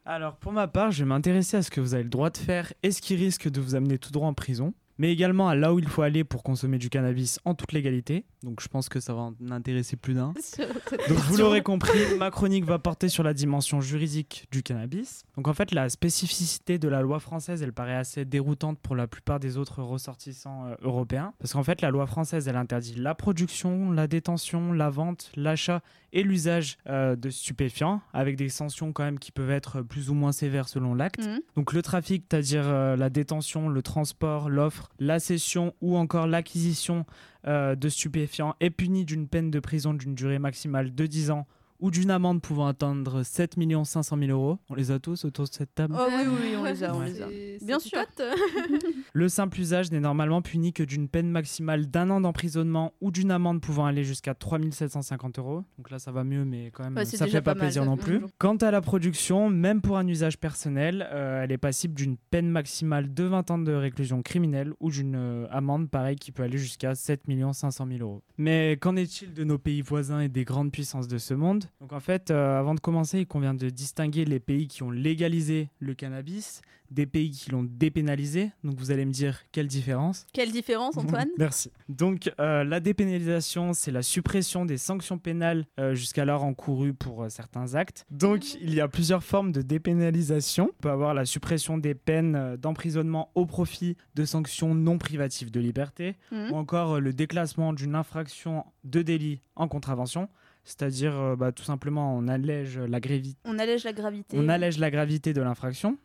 Alors 0.04 0.36
pour 0.36 0.52
ma 0.52 0.68
part, 0.68 0.90
je 0.90 1.04
vais 1.04 1.08
m'intéresser 1.08 1.56
à 1.58 1.62
ce 1.62 1.70
que 1.70 1.80
vous 1.80 1.94
avez 1.94 2.02
le 2.02 2.08
droit 2.08 2.30
de 2.30 2.36
faire 2.38 2.72
et 2.82 2.90
ce 2.90 3.00
qui 3.02 3.14
risque 3.14 3.48
de 3.48 3.60
vous 3.60 3.74
amener 3.74 3.98
tout 3.98 4.10
droit 4.10 4.26
en 4.28 4.34
prison, 4.34 4.72
mais 4.96 5.12
également 5.12 5.48
à 5.48 5.54
là 5.54 5.74
où 5.74 5.78
il 5.78 5.86
faut 5.88 6.02
aller 6.02 6.24
pour 6.24 6.42
consommer 6.42 6.78
du 6.78 6.88
cannabis 6.90 7.38
en 7.44 7.54
toute 7.54 7.72
légalité. 7.72 8.24
Donc 8.42 8.60
je 8.60 8.68
pense 8.68 8.88
que 8.88 9.00
ça 9.00 9.14
va 9.14 9.20
en 9.22 9.34
intéresser 9.50 9.96
plus 9.96 10.14
d'un. 10.14 10.32
Donc 11.08 11.18
vous 11.18 11.36
l'aurez 11.36 11.62
compris, 11.62 11.98
ma 12.18 12.30
chronique 12.30 12.64
va 12.64 12.78
porter 12.78 13.08
sur 13.08 13.22
la 13.22 13.34
dimension 13.34 13.80
juridique 13.80 14.46
du 14.52 14.62
cannabis. 14.62 15.24
Donc 15.36 15.48
en 15.48 15.54
fait, 15.54 15.72
la 15.72 15.88
spécificité 15.88 16.78
de 16.78 16.88
la 16.88 17.02
loi 17.02 17.18
française, 17.18 17.62
elle 17.62 17.72
paraît 17.72 17.96
assez 17.96 18.24
déroutante 18.24 18.78
pour 18.78 18.94
la 18.94 19.06
plupart 19.06 19.40
des 19.40 19.56
autres 19.56 19.82
ressortissants 19.82 20.66
euh, 20.66 20.74
européens. 20.82 21.34
Parce 21.38 21.52
qu'en 21.52 21.64
fait, 21.64 21.80
la 21.80 21.90
loi 21.90 22.06
française, 22.06 22.46
elle 22.46 22.56
interdit 22.56 22.94
la 22.94 23.14
production, 23.14 23.90
la 23.90 24.06
détention, 24.06 24.72
la 24.72 24.90
vente, 24.90 25.32
l'achat 25.34 25.82
et 26.12 26.22
l'usage 26.22 26.78
euh, 26.88 27.16
de 27.16 27.30
stupéfiants, 27.30 28.00
avec 28.12 28.36
des 28.36 28.48
sanctions 28.48 28.92
quand 28.92 29.04
même 29.04 29.18
qui 29.18 29.32
peuvent 29.32 29.50
être 29.50 29.82
plus 29.82 30.10
ou 30.10 30.14
moins 30.14 30.32
sévères 30.32 30.68
selon 30.68 30.94
l'acte. 30.94 31.26
Mhm. 31.26 31.40
Donc 31.56 31.72
le 31.72 31.82
trafic, 31.82 32.24
c'est-à-dire 32.30 32.64
euh, 32.64 32.96
la 32.96 33.10
détention, 33.10 33.68
le 33.68 33.82
transport, 33.82 34.48
l'offre, 34.48 34.88
la 34.98 35.18
cession 35.20 35.74
ou 35.80 35.96
encore 35.96 36.26
l'acquisition 36.26 37.04
de 37.44 37.88
stupéfiants 37.88 38.54
est 38.60 38.70
puni 38.70 39.04
d'une 39.04 39.28
peine 39.28 39.50
de 39.50 39.60
prison 39.60 39.94
d'une 39.94 40.14
durée 40.14 40.38
maximale 40.38 40.94
de 40.94 41.06
10 41.06 41.30
ans 41.30 41.46
ou 41.80 41.90
d'une 41.90 42.10
amende 42.10 42.40
pouvant 42.42 42.66
atteindre 42.66 43.22
7 43.22 43.54
500 43.84 44.18
000 44.18 44.30
euros. 44.30 44.58
On 44.68 44.74
les 44.74 44.90
a 44.90 44.98
tous 44.98 45.24
autour 45.24 45.44
de 45.46 45.52
cette 45.52 45.74
table. 45.74 45.94
Oh 45.98 46.06
oui, 46.08 46.24
oui, 46.26 46.56
on 46.58 46.64
les 46.64 46.84
a, 46.84 46.94
on 46.94 47.00
les 47.00 47.22
a. 47.22 47.28
Bien 47.64 47.78
sûr. 47.78 47.98
Le 49.12 49.28
simple 49.28 49.60
usage 49.60 49.90
n'est 49.90 50.00
normalement 50.00 50.42
puni 50.42 50.72
que 50.72 50.82
d'une 50.82 51.08
peine 51.08 51.30
maximale 51.30 51.86
d'un 51.86 52.10
an 52.10 52.20
d'emprisonnement 52.20 52.92
ou 53.00 53.10
d'une 53.10 53.30
amende 53.30 53.60
pouvant 53.60 53.86
aller 53.86 54.04
jusqu'à 54.04 54.34
3 54.34 54.58
750 54.70 55.38
euros. 55.38 55.64
Donc 55.76 55.90
là, 55.90 55.98
ça 55.98 56.12
va 56.12 56.24
mieux, 56.24 56.44
mais 56.44 56.70
quand 56.72 56.84
même, 56.84 56.96
Ouais, 56.96 57.04
ça 57.04 57.26
fait 57.26 57.40
pas, 57.40 57.54
pas 57.54 57.54
mal, 57.54 57.66
plaisir 57.66 57.84
non 57.84 57.96
plus. 57.96 58.14
toujours. 58.14 58.30
Quant 58.38 58.56
à 58.56 58.70
la 58.70 58.80
production, 58.80 59.48
même 59.50 59.80
pour 59.80 59.98
un 59.98 60.06
usage 60.06 60.38
personnel, 60.38 61.08
euh, 61.12 61.42
elle 61.42 61.52
est 61.52 61.58
passible 61.58 61.94
d'une 61.94 62.16
peine 62.16 62.50
maximale 62.50 63.12
de 63.12 63.24
20 63.24 63.50
ans 63.50 63.58
de 63.58 63.72
réclusion 63.72 64.22
criminelle 64.22 64.72
ou 64.80 64.90
d'une 64.90 65.16
euh, 65.16 65.46
amende 65.50 65.88
pareille 65.90 66.16
qui 66.16 66.32
peut 66.32 66.42
aller 66.42 66.58
jusqu'à 66.58 66.94
7 66.94 67.22
500 67.52 67.86
000 67.86 68.00
euros. 68.00 68.22
Mais 68.36 68.76
qu'en 68.80 68.96
est-il 68.96 69.32
de 69.32 69.44
nos 69.44 69.58
pays 69.58 69.82
voisins 69.82 70.20
et 70.20 70.28
des 70.28 70.44
grandes 70.44 70.72
puissances 70.72 71.08
de 71.08 71.18
ce 71.18 71.34
monde? 71.34 71.64
Donc 71.80 71.92
en 71.92 72.00
fait, 72.00 72.30
euh, 72.30 72.58
avant 72.58 72.74
de 72.74 72.80
commencer, 72.80 73.20
il 73.20 73.26
convient 73.26 73.54
de 73.54 73.68
distinguer 73.70 74.24
les 74.24 74.40
pays 74.40 74.68
qui 74.68 74.82
ont 74.82 74.90
légalisé 74.90 75.68
le 75.80 75.94
cannabis 75.94 76.60
des 76.90 77.04
pays 77.04 77.30
qui 77.32 77.50
l'ont 77.50 77.64
dépénalisé. 77.68 78.50
Donc 78.64 78.78
vous 78.78 78.90
allez 78.90 79.04
me 79.04 79.10
dire 79.12 79.42
quelle 79.52 79.66
différence 79.66 80.26
Quelle 80.32 80.50
différence, 80.50 80.96
Antoine? 80.96 81.28
Merci. 81.38 81.70
Donc 81.90 82.32
euh, 82.40 82.64
la 82.64 82.80
dépénalisation, 82.80 83.74
c'est 83.74 83.90
la 83.90 84.00
suppression 84.02 84.64
des 84.64 84.78
sanctions 84.78 85.18
pénales 85.18 85.66
euh, 85.78 85.94
jusqu'alors 85.94 86.44
encourues 86.44 86.94
pour 86.94 87.26
certains 87.30 87.74
actes. 87.74 88.06
Donc 88.10 88.54
il 88.54 88.74
y 88.74 88.80
a 88.80 88.88
plusieurs 88.88 89.22
formes 89.22 89.52
de 89.52 89.60
dépénalisation. 89.60 90.70
On 90.78 90.82
peut 90.82 90.90
avoir 90.90 91.12
la 91.12 91.26
suppression 91.26 91.76
des 91.78 91.94
peines 91.94 92.56
d'emprisonnement 92.56 93.30
au 93.34 93.44
profit 93.44 93.96
de 94.14 94.24
sanctions 94.24 94.74
non 94.74 94.96
privatives 94.98 95.50
de 95.50 95.60
liberté, 95.60 96.16
Mhm. 96.32 96.52
ou 96.52 96.56
encore 96.56 97.00
le 97.00 97.12
déclassement 97.12 97.72
d'une 97.74 97.94
infraction 97.94 98.64
de 98.84 99.02
délit 99.02 99.42
en 99.56 99.68
contravention. 99.68 100.28
C'est-à-dire, 100.68 101.18
euh, 101.18 101.34
bah, 101.34 101.50
tout 101.50 101.62
simplement, 101.64 102.14
on 102.14 102.28
allège 102.28 102.78
la 102.78 103.00
gravité 103.00 103.38
On 103.46 103.58
allège 103.58 103.84
la 103.84 103.94
gravité. 103.94 104.36
on 104.38 104.50
allège 104.50 104.76
la 104.78 104.90
gravité 104.90 105.32
de 105.32 105.40
l'infraction. 105.40 105.96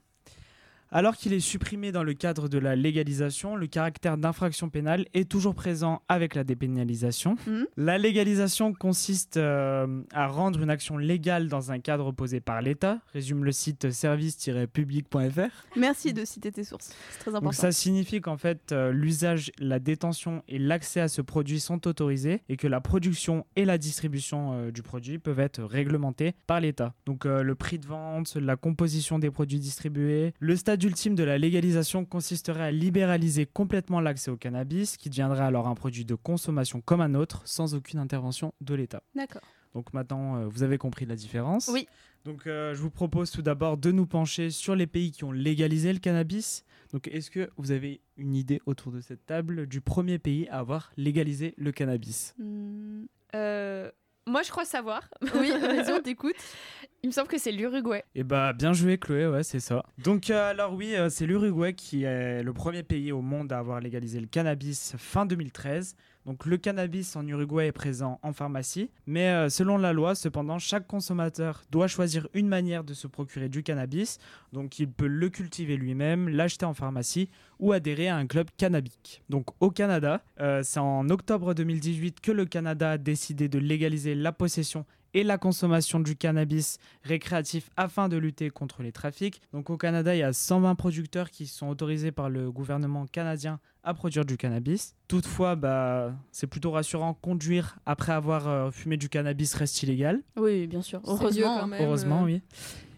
Alors 0.95 1.17
qu'il 1.17 1.33
est 1.33 1.39
supprimé 1.39 1.91
dans 1.91 2.03
le 2.03 2.13
cadre 2.13 2.47
de 2.47 2.59
la 2.59 2.75
légalisation, 2.75 3.55
le 3.55 3.65
caractère 3.65 4.15
d'infraction 4.15 4.69
pénale 4.69 5.07
est 5.15 5.27
toujours 5.27 5.55
présent 5.55 6.03
avec 6.07 6.35
la 6.35 6.43
dépénalisation. 6.43 7.35
Mhm. 7.47 7.65
La 7.77 7.97
légalisation 7.97 8.73
consiste 8.73 9.37
euh, 9.37 10.03
à 10.13 10.27
rendre 10.27 10.61
une 10.61 10.69
action 10.69 10.99
légale 10.99 11.47
dans 11.47 11.71
un 11.71 11.79
cadre 11.79 12.11
posé 12.11 12.41
par 12.41 12.61
l'État, 12.61 12.99
résume 13.11 13.43
le 13.43 13.51
site 13.51 13.89
service-public.fr. 13.89 15.65
Merci 15.75 16.13
de 16.13 16.25
citer 16.25 16.51
tes 16.51 16.63
sources. 16.63 16.93
C'est 17.09 17.19
très 17.21 17.31
important. 17.31 17.45
Donc 17.45 17.55
ça 17.55 17.71
signifie 17.71 18.21
qu'en 18.21 18.37
fait 18.37 18.71
euh, 18.71 18.91
l'usage, 18.91 19.51
la 19.57 19.79
détention 19.79 20.43
et 20.47 20.59
l'accès 20.59 20.99
à 20.99 21.07
ce 21.07 21.23
produit 21.23 21.59
sont 21.59 21.87
autorisés 21.87 22.43
et 22.49 22.55
que 22.55 22.67
la 22.67 22.81
production 22.81 23.47
et 23.55 23.65
la 23.65 23.79
distribution 23.79 24.53
euh, 24.53 24.71
du 24.71 24.83
produit 24.83 25.17
peuvent 25.17 25.39
être 25.39 25.63
réglementés 25.63 26.35
par 26.45 26.59
l'État. 26.59 26.93
Donc 27.07 27.25
euh, 27.25 27.41
le 27.41 27.55
prix 27.55 27.79
de 27.79 27.87
vente, 27.87 28.35
la 28.35 28.57
composition 28.57 29.17
des 29.17 29.31
produits 29.31 29.59
distribués. 29.59 30.35
Le 30.39 30.55
stade 30.55 30.82
ultime 30.83 31.15
de 31.15 31.23
la 31.23 31.37
légalisation 31.37 32.05
consisterait 32.05 32.63
à 32.63 32.71
libéraliser 32.71 33.45
complètement 33.45 33.99
l'accès 33.99 34.31
au 34.31 34.37
cannabis 34.37 34.97
qui 34.97 35.09
deviendrait 35.09 35.43
alors 35.43 35.67
un 35.67 35.75
produit 35.75 36.05
de 36.05 36.15
consommation 36.15 36.81
comme 36.81 37.01
un 37.01 37.13
autre 37.15 37.41
sans 37.45 37.75
aucune 37.75 37.99
intervention 37.99 38.53
de 38.61 38.75
l'État. 38.75 39.03
D'accord. 39.15 39.41
Donc 39.73 39.91
maintenant, 39.93 40.37
euh, 40.37 40.47
vous 40.47 40.61
avez 40.63 40.77
compris 40.77 41.05
la 41.05 41.15
différence. 41.15 41.67
Oui. 41.73 41.87
Donc 42.25 42.45
euh, 42.47 42.73
je 42.75 42.81
vous 42.81 42.91
propose 42.91 43.31
tout 43.31 43.41
d'abord 43.41 43.77
de 43.77 43.91
nous 43.91 44.05
pencher 44.05 44.49
sur 44.51 44.75
les 44.75 44.87
pays 44.87 45.11
qui 45.11 45.23
ont 45.23 45.31
légalisé 45.31 45.91
le 45.91 45.99
cannabis. 45.99 46.63
Donc 46.93 47.07
est-ce 47.07 47.31
que 47.31 47.49
vous 47.57 47.71
avez 47.71 48.01
une 48.17 48.35
idée 48.35 48.61
autour 48.67 48.91
de 48.91 49.01
cette 49.01 49.25
table 49.25 49.65
du 49.67 49.81
premier 49.81 50.19
pays 50.19 50.47
à 50.49 50.59
avoir 50.59 50.91
légalisé 50.95 51.53
le 51.57 51.71
cannabis? 51.71 52.35
Hmm, 52.37 53.05
Euh, 53.35 53.89
moi, 54.25 54.41
je 54.41 54.51
crois 54.51 54.65
savoir. 54.65 55.07
Oui, 55.35 55.51
vas-y, 55.51 55.91
on 55.91 56.01
t'écoute. 56.01 56.35
Il 57.03 57.07
me 57.07 57.11
semble 57.11 57.27
que 57.27 57.37
c'est 57.37 57.51
l'Uruguay. 57.51 58.03
Eh 58.15 58.23
bah 58.23 58.53
bien 58.53 58.71
joué 58.71 58.97
Chloé, 58.97 59.27
ouais 59.27 59.43
c'est 59.43 59.59
ça. 59.59 59.83
Donc 59.97 60.29
euh, 60.29 60.51
alors 60.51 60.73
oui, 60.73 60.95
euh, 60.95 61.09
c'est 61.09 61.25
l'Uruguay 61.25 61.73
qui 61.73 62.03
est 62.05 62.41
le 62.41 62.53
premier 62.53 62.81
pays 62.81 63.11
au 63.11 63.21
monde 63.21 63.51
à 63.51 63.59
avoir 63.59 63.81
légalisé 63.81 64.21
le 64.21 64.27
cannabis 64.27 64.95
fin 64.97 65.25
2013. 65.25 65.97
Donc 66.25 66.45
le 66.45 66.57
cannabis 66.57 67.15
en 67.15 67.27
Uruguay 67.27 67.67
est 67.67 67.71
présent 67.73 68.19
en 68.23 68.31
pharmacie, 68.31 68.89
mais 69.05 69.27
euh, 69.27 69.49
selon 69.49 69.77
la 69.77 69.91
loi, 69.91 70.15
cependant, 70.15 70.57
chaque 70.57 70.87
consommateur 70.87 71.63
doit 71.69 71.87
choisir 71.87 72.27
une 72.33 72.47
manière 72.47 72.83
de 72.83 72.93
se 72.93 73.07
procurer 73.07 73.49
du 73.49 73.61
cannabis. 73.61 74.19
Donc 74.53 74.79
il 74.79 74.89
peut 74.89 75.07
le 75.07 75.29
cultiver 75.29 75.75
lui-même, 75.75 76.29
l'acheter 76.29 76.65
en 76.65 76.73
pharmacie 76.73 77.29
ou 77.59 77.73
adhérer 77.73 78.07
à 78.07 78.15
un 78.15 78.25
club 78.25 78.47
cannabique. 78.57 79.23
Donc 79.29 79.47
au 79.59 79.69
Canada, 79.69 80.23
euh, 80.39 80.61
c'est 80.63 80.79
en 80.79 81.09
octobre 81.09 81.53
2018 81.53 82.21
que 82.21 82.31
le 82.31 82.45
Canada 82.45 82.91
a 82.91 82.97
décidé 82.97 83.49
de 83.49 83.59
légaliser 83.59 84.15
la 84.15 84.31
possession 84.31 84.85
et 85.13 85.23
la 85.23 85.37
consommation 85.37 85.99
du 85.99 86.15
cannabis 86.15 86.77
récréatif 87.03 87.69
afin 87.77 88.09
de 88.09 88.17
lutter 88.17 88.49
contre 88.49 88.83
les 88.83 88.91
trafics. 88.91 89.41
Donc 89.51 89.69
au 89.69 89.77
Canada, 89.77 90.15
il 90.15 90.19
y 90.19 90.23
a 90.23 90.33
120 90.33 90.75
producteurs 90.75 91.29
qui 91.29 91.47
sont 91.47 91.67
autorisés 91.67 92.11
par 92.11 92.29
le 92.29 92.51
gouvernement 92.51 93.05
canadien 93.05 93.59
à 93.83 93.93
produire 93.93 94.25
du 94.25 94.37
cannabis. 94.37 94.95
Toutefois, 95.07 95.55
bah, 95.55 96.13
c'est 96.31 96.47
plutôt 96.47 96.71
rassurant, 96.71 97.13
conduire 97.13 97.77
après 97.85 98.13
avoir 98.13 98.47
euh, 98.47 98.71
fumé 98.71 98.97
du 98.97 99.09
cannabis 99.09 99.53
reste 99.55 99.83
illégal. 99.83 100.21
Oui, 100.37 100.67
bien 100.67 100.81
sûr. 100.81 101.01
Heureusement. 101.05 101.59
quand 101.59 101.67
même. 101.67 101.81
Heureusement, 101.83 102.21
euh, 102.21 102.25
oui. 102.25 102.41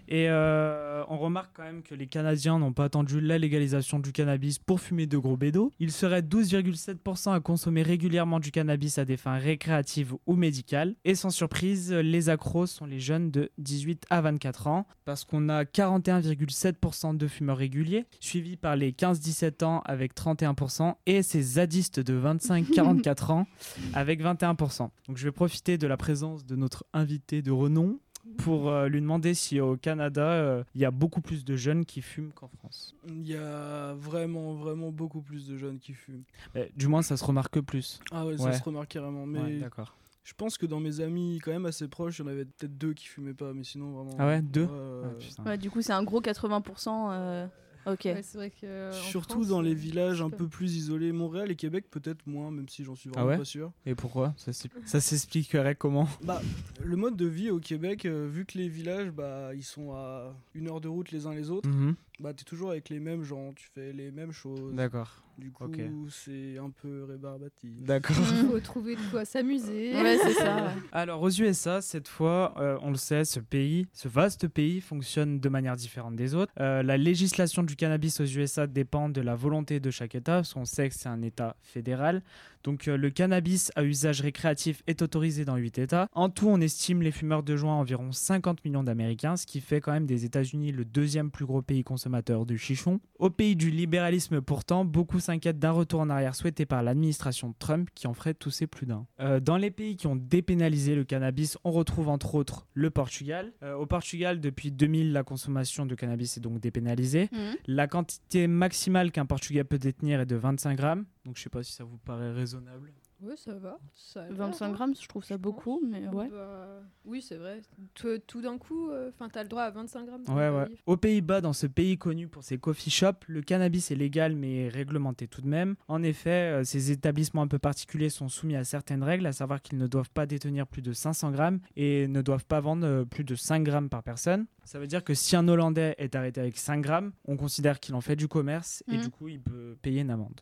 Et 0.08 0.30
euh, 0.30 1.04
on 1.10 1.18
remarque 1.18 1.52
quand 1.54 1.64
même 1.64 1.84
que 1.84 1.96
les 1.96 2.08
Canadiens 2.08 2.60
n'ont 2.60 2.74
pas 2.74 2.86
attendu 2.86 3.20
la 3.22 3.38
légalisation 3.38 4.00
du 4.00 4.12
cannabis 4.12 4.60
pour 4.60 4.80
fumer 4.80 5.08
de 5.08 5.18
gros 5.18 5.38
bédos. 5.38 5.72
Ils 5.80 5.92
seraient 5.92 6.22
12,7% 6.22 7.34
à 7.34 7.40
consommer 7.40 7.82
régulièrement 7.84 8.40
du 8.40 8.52
cannabis 8.52 8.98
à 8.98 9.06
des 9.06 9.18
fins 9.18 9.38
récréatives 9.38 10.14
ou 10.26 10.36
médicales. 10.36 10.96
Et 11.06 11.16
sans 11.16 11.30
surprise, 11.30 11.92
les 11.92 12.30
accros 12.30 12.68
sont 12.68 12.86
les 12.86 13.00
jeunes 13.00 13.32
de 13.32 13.52
18 13.58 14.06
à 14.10 14.22
24 14.22 14.68
ans, 14.68 14.86
parce 15.06 15.26
qu'on 15.26 15.50
a 15.50 15.64
41,7% 15.64 17.18
de 17.18 17.28
fumeurs 17.28 17.58
réguliers, 17.58 18.06
suivis 18.20 18.58
par 18.58 18.76
les 18.76 18.92
15-17 18.92 19.64
ans 19.64 19.82
avec 19.86 20.16
31%, 20.16 20.96
et 21.06 21.24
ces 21.24 21.42
zadistes 21.42 22.00
de 22.00 22.20
25-44 22.20 23.32
ans 23.32 23.48
avec 23.94 24.22
21%. 24.22 24.90
Donc 25.08 25.18
je 25.18 25.24
vais 25.26 25.32
profiter 25.32 25.78
de 25.78 25.88
la 25.88 25.98
présence 25.98 26.46
de 26.46 26.56
notre 26.56 26.86
invité 26.94 27.42
de 27.42 27.52
renom 27.52 28.00
pour 28.38 28.70
euh, 28.70 28.88
lui 28.88 29.02
demander 29.02 29.34
si 29.34 29.60
au 29.60 29.78
Canada, 29.78 30.26
euh, 30.26 30.64
il 30.76 30.82
y 30.82 30.86
a 30.86 30.92
beaucoup 30.92 31.22
plus 31.22 31.46
de 31.46 31.56
jeunes 31.56 31.86
qui 31.86 32.02
fument 32.02 32.32
qu'en 32.34 32.48
France. 32.48 32.96
Il 33.08 33.28
y 33.28 33.36
a 33.36 33.94
vraiment, 33.96 34.54
vraiment 34.54 34.92
beaucoup 34.92 35.22
plus 35.22 35.48
de 35.48 35.58
jeunes 35.58 35.80
qui 35.80 35.94
fument. 35.94 36.24
Mais 36.54 36.72
du 36.76 36.88
moins, 36.88 37.02
ça 37.02 37.18
se 37.18 37.24
remarque 37.26 37.60
plus. 37.62 38.00
Ah 38.12 38.26
ouais, 38.26 38.38
ça 38.38 38.54
se 38.54 38.64
remarque 38.64 38.90
carrément. 38.90 39.26
Mais 39.26 39.40
Ouais, 39.42 39.60
d'accord. 39.60 39.96
je 40.24 40.34
pense 40.34 40.58
que 40.58 40.66
dans 40.66 40.80
mes 40.80 41.02
amis, 41.02 41.40
quand 41.44 41.52
même 41.52 41.66
assez 41.66 41.88
proches, 41.88 42.20
il 42.20 42.24
y 42.24 42.26
en 42.26 42.32
avait 42.32 42.46
peut-être 42.46 42.78
deux 42.78 42.94
qui 42.94 43.08
fumaient 43.08 43.34
pas, 43.34 43.54
mais 43.54 43.64
sinon 43.64 43.92
vraiment. 43.92 44.16
Ah 44.20 44.28
ouais, 44.28 44.42
deux 44.42 44.68
Ah. 44.70 45.44
Ouais, 45.50 45.58
du 45.58 45.70
coup, 45.70 45.82
c'est 45.82 45.94
un 45.94 46.04
gros 46.04 46.22
80%. 46.22 47.10
euh, 47.12 47.48
Ok. 47.86 48.02
ouais, 48.06 48.22
c'est 48.24 48.38
vrai 48.38 48.50
que. 48.50 48.66
euh, 48.66 48.92
Surtout 48.92 49.34
France, 49.36 49.48
dans 49.50 49.62
les 49.62 49.72
euh, 49.72 49.76
villages 49.76 50.22
un 50.22 50.30
peu 50.30 50.48
plus 50.48 50.76
isolés. 50.76 51.12
Montréal 51.12 51.52
et 51.52 51.56
Québec, 51.56 51.86
peut-être 51.92 52.26
moins, 52.28 52.50
même 52.52 52.68
si 52.70 52.84
j'en 52.84 52.96
suis 52.96 53.10
vraiment 53.10 53.26
Ah 53.26 53.30
ouais 53.30 53.38
pas 53.38 53.46
sûr. 53.46 53.72
Et 53.86 53.96
pourquoi? 53.96 54.34
Ça 54.38 55.00
s'expliquerait 55.00 55.76
comment? 55.76 56.08
Bah, 56.24 56.42
le 56.84 56.96
mode 56.96 57.16
de 57.16 57.26
vie 57.26 57.52
au 57.52 57.60
Québec, 57.60 58.06
euh, 58.06 58.28
vu 58.32 58.46
que 58.46 58.58
les 58.58 58.68
villages, 58.70 59.12
bah, 59.12 59.52
ils 59.54 59.64
sont 59.64 59.94
à 59.94 60.36
une 60.54 60.68
heure 60.68 60.82
de 60.82 60.88
route 60.88 61.12
les 61.12 61.28
uns 61.28 61.34
les 61.34 61.50
autres, 61.50 61.70
Mhm. 61.70 61.96
Bah, 62.20 62.34
t'es 62.34 62.44
toujours 62.44 62.72
avec 62.72 62.90
les 62.90 63.00
mêmes 63.00 63.24
gens, 63.24 63.54
tu 63.54 63.68
fais 63.74 63.92
les 63.92 64.12
mêmes 64.12 64.32
choses. 64.32 64.74
D'accord. 64.74 65.22
Du 65.38 65.52
coup, 65.52 65.70
c'est 66.10 66.58
un 66.58 66.70
peu 66.70 67.04
rébarbatif. 67.04 67.84
D'accord. 67.84 68.16
Il 68.18 68.48
faut 68.48 68.60
trouver 68.62 68.96
de 68.96 69.02
quoi 69.12 69.26
s'amuser. 69.26 69.94
Ouais, 70.06 70.18
c'est 70.22 70.34
ça. 70.34 70.72
Alors 70.92 71.22
aux 71.22 71.30
USA, 71.30 71.82
cette 71.82 72.08
fois, 72.08 72.54
euh, 72.58 72.78
on 72.82 72.92
le 72.92 72.96
sait, 72.96 73.26
ce 73.26 73.40
pays, 73.40 73.88
ce 73.92 74.08
vaste 74.08 74.48
pays 74.48 74.82
fonctionne 74.82 75.40
de 75.40 75.50
manière 75.50 75.76
différente 75.76 76.16
des 76.16 76.36
autres. 76.36 76.54
Euh, 76.60 76.84
la 76.84 76.98
législation 76.98 77.64
du 77.64 77.76
cannabis 77.76 78.20
aux 78.20 78.26
USA 78.26 78.68
dépend 78.68 79.10
de 79.10 79.22
la 79.22 79.36
volonté 79.36 79.80
de 79.80 79.92
chaque 79.92 80.16
État, 80.16 80.36
parce 80.36 80.54
qu'on 80.54 80.66
sait 80.66 80.90
que 80.90 80.96
c'est 80.96 81.10
un 81.10 81.22
État 81.22 81.58
fédéral. 81.64 82.22
Donc 82.66 82.88
euh, 82.88 82.98
le 82.98 83.12
cannabis 83.12 83.72
à 83.76 83.84
usage 83.84 84.22
récréatif 84.22 84.82
est 84.88 85.04
autorisé 85.04 85.46
dans 85.46 85.56
8 85.56 85.78
États. 85.78 86.10
En 86.14 86.30
tout, 86.30 86.48
on 86.50 86.60
estime 86.60 87.04
les 87.04 87.12
fumeurs 87.12 87.44
de 87.44 87.56
joint 87.56 87.76
à 87.76 87.78
environ 87.78 88.12
50 88.12 88.66
millions 88.66 88.84
d'Américains, 88.84 89.38
ce 89.38 89.46
qui 89.46 89.62
fait 89.62 89.80
quand 89.82 89.92
même 89.92 90.08
des 90.08 90.26
États-Unis 90.26 90.72
le 90.72 90.84
deuxième 90.84 91.30
plus 91.30 91.46
gros 91.46 91.62
pays 91.62 91.84
consommateur 91.84 92.48
de 92.48 92.56
chichon. 92.56 93.00
Au 93.20 93.30
pays 93.30 93.56
du 93.56 93.70
libéralisme 93.70 94.42
pourtant, 94.42 94.84
beaucoup 94.84 95.20
s'inquiètent 95.20 95.60
d'un 95.60 95.72
retour 95.72 96.00
en 96.00 96.10
arrière 96.10 96.34
souhaité 96.34 96.66
par 96.66 96.82
l'administration 96.82 97.54
Trump 97.60 97.90
qui 97.94 98.08
en 98.08 98.16
ferait 98.16 98.34
tousser 98.34 98.66
plus 98.66 98.88
d'un. 98.88 99.06
Euh, 99.20 99.40
dans 99.40 99.58
les 99.58 99.70
pays 99.70 99.96
qui 99.96 100.08
ont 100.08 100.16
dépénalisé 100.16 100.96
le 100.96 101.04
cannabis, 101.04 101.60
on 101.64 101.72
retrouve 101.72 102.10
entre 102.10 102.34
autres 102.34 102.66
le 102.74 102.90
Portugal. 102.90 103.54
Euh, 103.62 103.76
au 103.76 103.86
Portugal, 103.86 104.40
depuis 104.42 104.72
2000, 104.72 105.14
la 105.14 105.24
consommation 105.24 105.86
de 105.86 105.94
cannabis 105.94 106.38
est 106.38 106.42
donc 106.42 106.60
dépénalisée. 106.60 107.30
Mhm. 107.32 107.58
La 107.68 107.88
quantité 107.88 108.48
maximale 108.48 109.12
qu'un 109.12 109.28
Portugais 109.28 109.64
peut 109.64 109.78
détenir 109.78 110.20
est 110.20 110.26
de 110.26 110.36
25 110.36 110.76
grammes. 110.76 111.06
Donc 111.26 111.38
je 111.38 111.42
sais 111.44 111.50
pas 111.50 111.64
si 111.64 111.74
ça 111.74 111.84
vous 111.84 111.98
paraît 111.98 112.32
raisonnable. 112.32 112.94
Ouais, 113.22 113.38
ça 113.38 113.54
va. 113.56 113.80
Ça 113.94 114.24
a 114.24 114.28
l'air, 114.28 114.36
25 114.36 114.66
hein. 114.66 114.72
grammes, 114.72 114.96
je 115.00 115.08
trouve 115.08 115.24
ça 115.24 115.36
Je 115.36 115.40
beaucoup, 115.40 115.82
mais 115.84 116.08
ouais. 116.10 116.30
Bah, 116.30 116.82
oui, 117.06 117.22
c'est 117.22 117.38
vrai. 117.38 117.62
Tout, 117.94 118.20
tout 118.28 118.42
d'un 118.42 118.58
coup, 118.58 118.92
enfin, 119.10 119.30
t'as 119.30 119.42
le 119.42 119.50
droit 119.50 119.64
à 119.64 119.72
25 119.72 120.06
grammes. 120.06 120.24
Ouais, 120.28 120.50
ouais. 120.50 120.68
Aux 120.86 120.98
Pays-Bas, 120.98 121.42
dans 121.42 121.54
ce 121.54 121.66
pays 121.66 121.98
connu 121.98 122.28
pour 122.28 122.44
ses 122.44 122.58
coffee 122.58 122.90
shops, 122.90 123.26
le 123.28 123.42
cannabis 123.42 123.90
est 123.90 123.96
légal 123.96 124.36
mais 124.36 124.70
réglementé 124.70 125.28
tout 125.28 125.42
de 125.42 125.48
même. 125.48 125.76
En 125.88 126.04
effet, 126.04 126.54
euh, 126.54 126.64
ces 126.64 126.92
établissements 126.92 127.42
un 127.42 127.48
peu 127.48 127.60
particuliers 127.60 128.10
sont 128.10 128.30
soumis 128.30 128.56
à 128.56 128.64
certaines 128.64 129.04
règles, 129.04 129.26
à 129.26 129.34
savoir 129.34 129.62
qu'ils 129.62 129.78
ne 129.78 129.88
doivent 129.88 130.12
pas 130.12 130.26
détenir 130.26 130.68
plus 130.68 130.82
de 130.82 130.94
500 130.94 131.32
grammes 131.32 131.60
et 131.76 132.08
ne 132.08 132.22
doivent 132.22 132.46
pas 132.46 132.60
vendre 132.60 132.86
euh, 132.86 133.06
plus 133.06 133.24
de 133.24 133.36
5 133.36 133.64
grammes 133.64 133.90
par 133.90 134.04
personne. 134.04 134.46
Ça 134.66 134.80
veut 134.80 134.88
dire 134.88 135.04
que 135.04 135.14
si 135.14 135.36
un 135.36 135.48
Hollandais 135.48 135.94
est 136.00 136.16
arrêté 136.16 136.42
avec 136.42 136.58
5 136.58 136.82
grammes, 136.82 137.12
on 137.26 137.38
considère 137.38 137.80
qu'il 137.80 137.94
en 137.96 138.02
fait 138.02 138.16
du 138.16 138.28
commerce 138.28 138.84
et 138.92 138.98
Mhm. 138.98 139.02
du 139.04 139.10
coup 139.12 139.28
il 139.28 139.40
peut 139.40 139.78
payer 139.82 140.02
une 140.02 140.10
amende. 140.10 140.42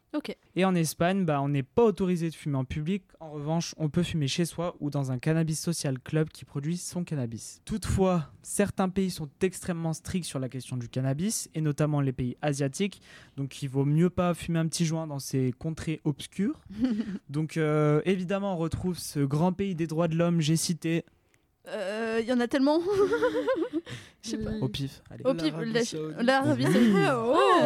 Et 0.55 0.63
en 0.65 0.73
Espagne, 0.75 1.25
bah, 1.25 1.41
on 1.41 1.49
n'est 1.49 1.61
pas 1.63 1.83
autorisé 1.83 2.29
de 2.29 2.33
fumer 2.35 2.55
en 2.57 2.63
public. 2.63 3.03
En 3.19 3.31
revanche, 3.31 3.75
on 3.77 3.89
peut 3.89 4.01
fumer 4.03 4.27
chez 4.27 4.45
soi 4.45 4.75
ou 4.79 4.89
dans 4.89 5.11
un 5.11 5.19
cannabis 5.19 5.59
social 5.59 5.99
club 5.99 6.29
qui 6.29 6.45
produit 6.45 6.77
son 6.77 7.03
cannabis. 7.03 7.59
Toutefois, 7.65 8.31
certains 8.43 8.87
pays 8.89 9.09
sont 9.11 9.27
extrêmement 9.41 9.91
stricts 9.93 10.25
sur 10.25 10.39
la 10.39 10.47
question 10.47 10.77
du 10.77 10.87
cannabis, 10.87 11.49
et 11.53 11.59
notamment 11.61 11.99
les 11.99 12.13
pays 12.13 12.37
asiatiques. 12.41 13.01
Donc 13.35 13.61
il 13.61 13.67
vaut 13.67 13.83
mieux 13.85 14.09
pas 14.09 14.33
fumer 14.33 14.59
un 14.59 14.67
petit 14.67 14.85
joint 14.85 15.05
dans 15.07 15.19
ces 15.19 15.51
contrées 15.59 15.99
obscures. 16.05 16.61
Donc 17.29 17.57
euh, 17.57 18.01
évidemment, 18.05 18.53
on 18.53 18.57
retrouve 18.57 18.97
ce 18.97 19.19
grand 19.19 19.51
pays 19.51 19.75
des 19.75 19.87
droits 19.87 20.07
de 20.07 20.15
l'homme, 20.15 20.39
j'ai 20.39 20.55
cité 20.55 21.03
Euh, 21.67 22.19
Il 22.21 22.27
y 22.27 22.31
en 22.33 22.39
a 22.39 22.47
tellement. 22.47 22.79
Je 24.21 24.29
sais 24.29 24.37
pas. 24.37 24.51
Au 24.61 24.69
pif. 24.69 25.01
Allez. 25.11 25.23
Au 25.25 25.33
pif, 25.33 25.51
L'Arabie 25.53 25.73
la- 25.73 25.83
Saoudite. 25.83 26.93
du 26.93 27.01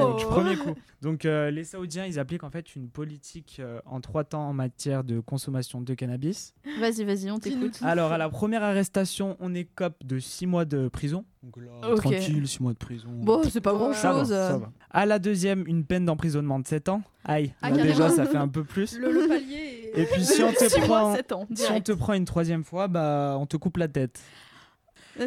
Oh 0.01 0.15
premier 0.29 0.55
coup. 0.57 0.73
Donc 1.03 1.25
euh, 1.25 1.51
les 1.51 1.63
Saoudiens, 1.63 2.05
ils 2.07 2.17
appliquent 2.17 2.43
en 2.43 2.49
fait 2.49 2.75
une 2.75 2.89
politique 2.89 3.57
euh, 3.59 3.79
en 3.85 4.01
trois 4.01 4.23
temps 4.23 4.47
en 4.49 4.53
matière 4.53 5.03
de 5.03 5.19
consommation 5.19 5.79
de 5.81 5.93
cannabis. 5.93 6.55
Vas-y, 6.79 7.03
vas-y, 7.03 7.29
on 7.29 7.37
t'écoute. 7.37 7.77
Alors 7.83 8.11
à 8.11 8.17
la 8.17 8.29
première 8.29 8.63
arrestation, 8.63 9.37
on 9.39 9.53
écope 9.53 9.97
de 10.03 10.17
6 10.17 10.47
mois 10.47 10.65
de 10.65 10.87
prison. 10.87 11.23
Donc 11.43 11.57
là, 11.57 11.95
tranquille, 11.97 12.47
6 12.47 12.61
mois 12.63 12.73
de 12.73 12.77
prison. 12.79 13.09
Bon, 13.11 13.43
c'est 13.47 13.61
pas 13.61 13.73
grand 13.73 13.93
ça 13.93 14.11
va, 14.13 14.19
chose. 14.21 14.29
ça 14.29 14.57
va. 14.57 14.71
À 14.89 15.05
la 15.05 15.19
deuxième, 15.19 15.63
une 15.67 15.85
peine 15.85 16.05
d'emprisonnement 16.05 16.59
de 16.59 16.65
7 16.65 16.89
ans. 16.89 17.03
Aïe, 17.23 17.53
Ah, 17.61 17.69
là, 17.69 17.83
déjà 17.83 18.09
ça 18.09 18.25
fait 18.25 18.37
un 18.37 18.47
peu 18.47 18.63
plus. 18.63 18.97
Le, 18.97 19.11
le 19.11 19.27
palier 19.27 19.91
est... 19.95 20.01
Et 20.01 20.05
puis 20.05 20.23
si 20.25 20.41
on 20.41 20.51
te 20.53 20.67
6 20.67 20.79
mois, 20.87 21.01
prend 21.01 21.15
7 21.15 21.31
ans. 21.33 21.47
si 21.53 21.71
on 21.71 21.81
te 21.81 21.91
prend 21.91 22.13
une 22.13 22.25
troisième 22.25 22.63
fois, 22.63 22.87
bah 22.87 23.37
on 23.39 23.45
te 23.45 23.57
coupe 23.57 23.77
la 23.77 23.87
tête. 23.87 24.19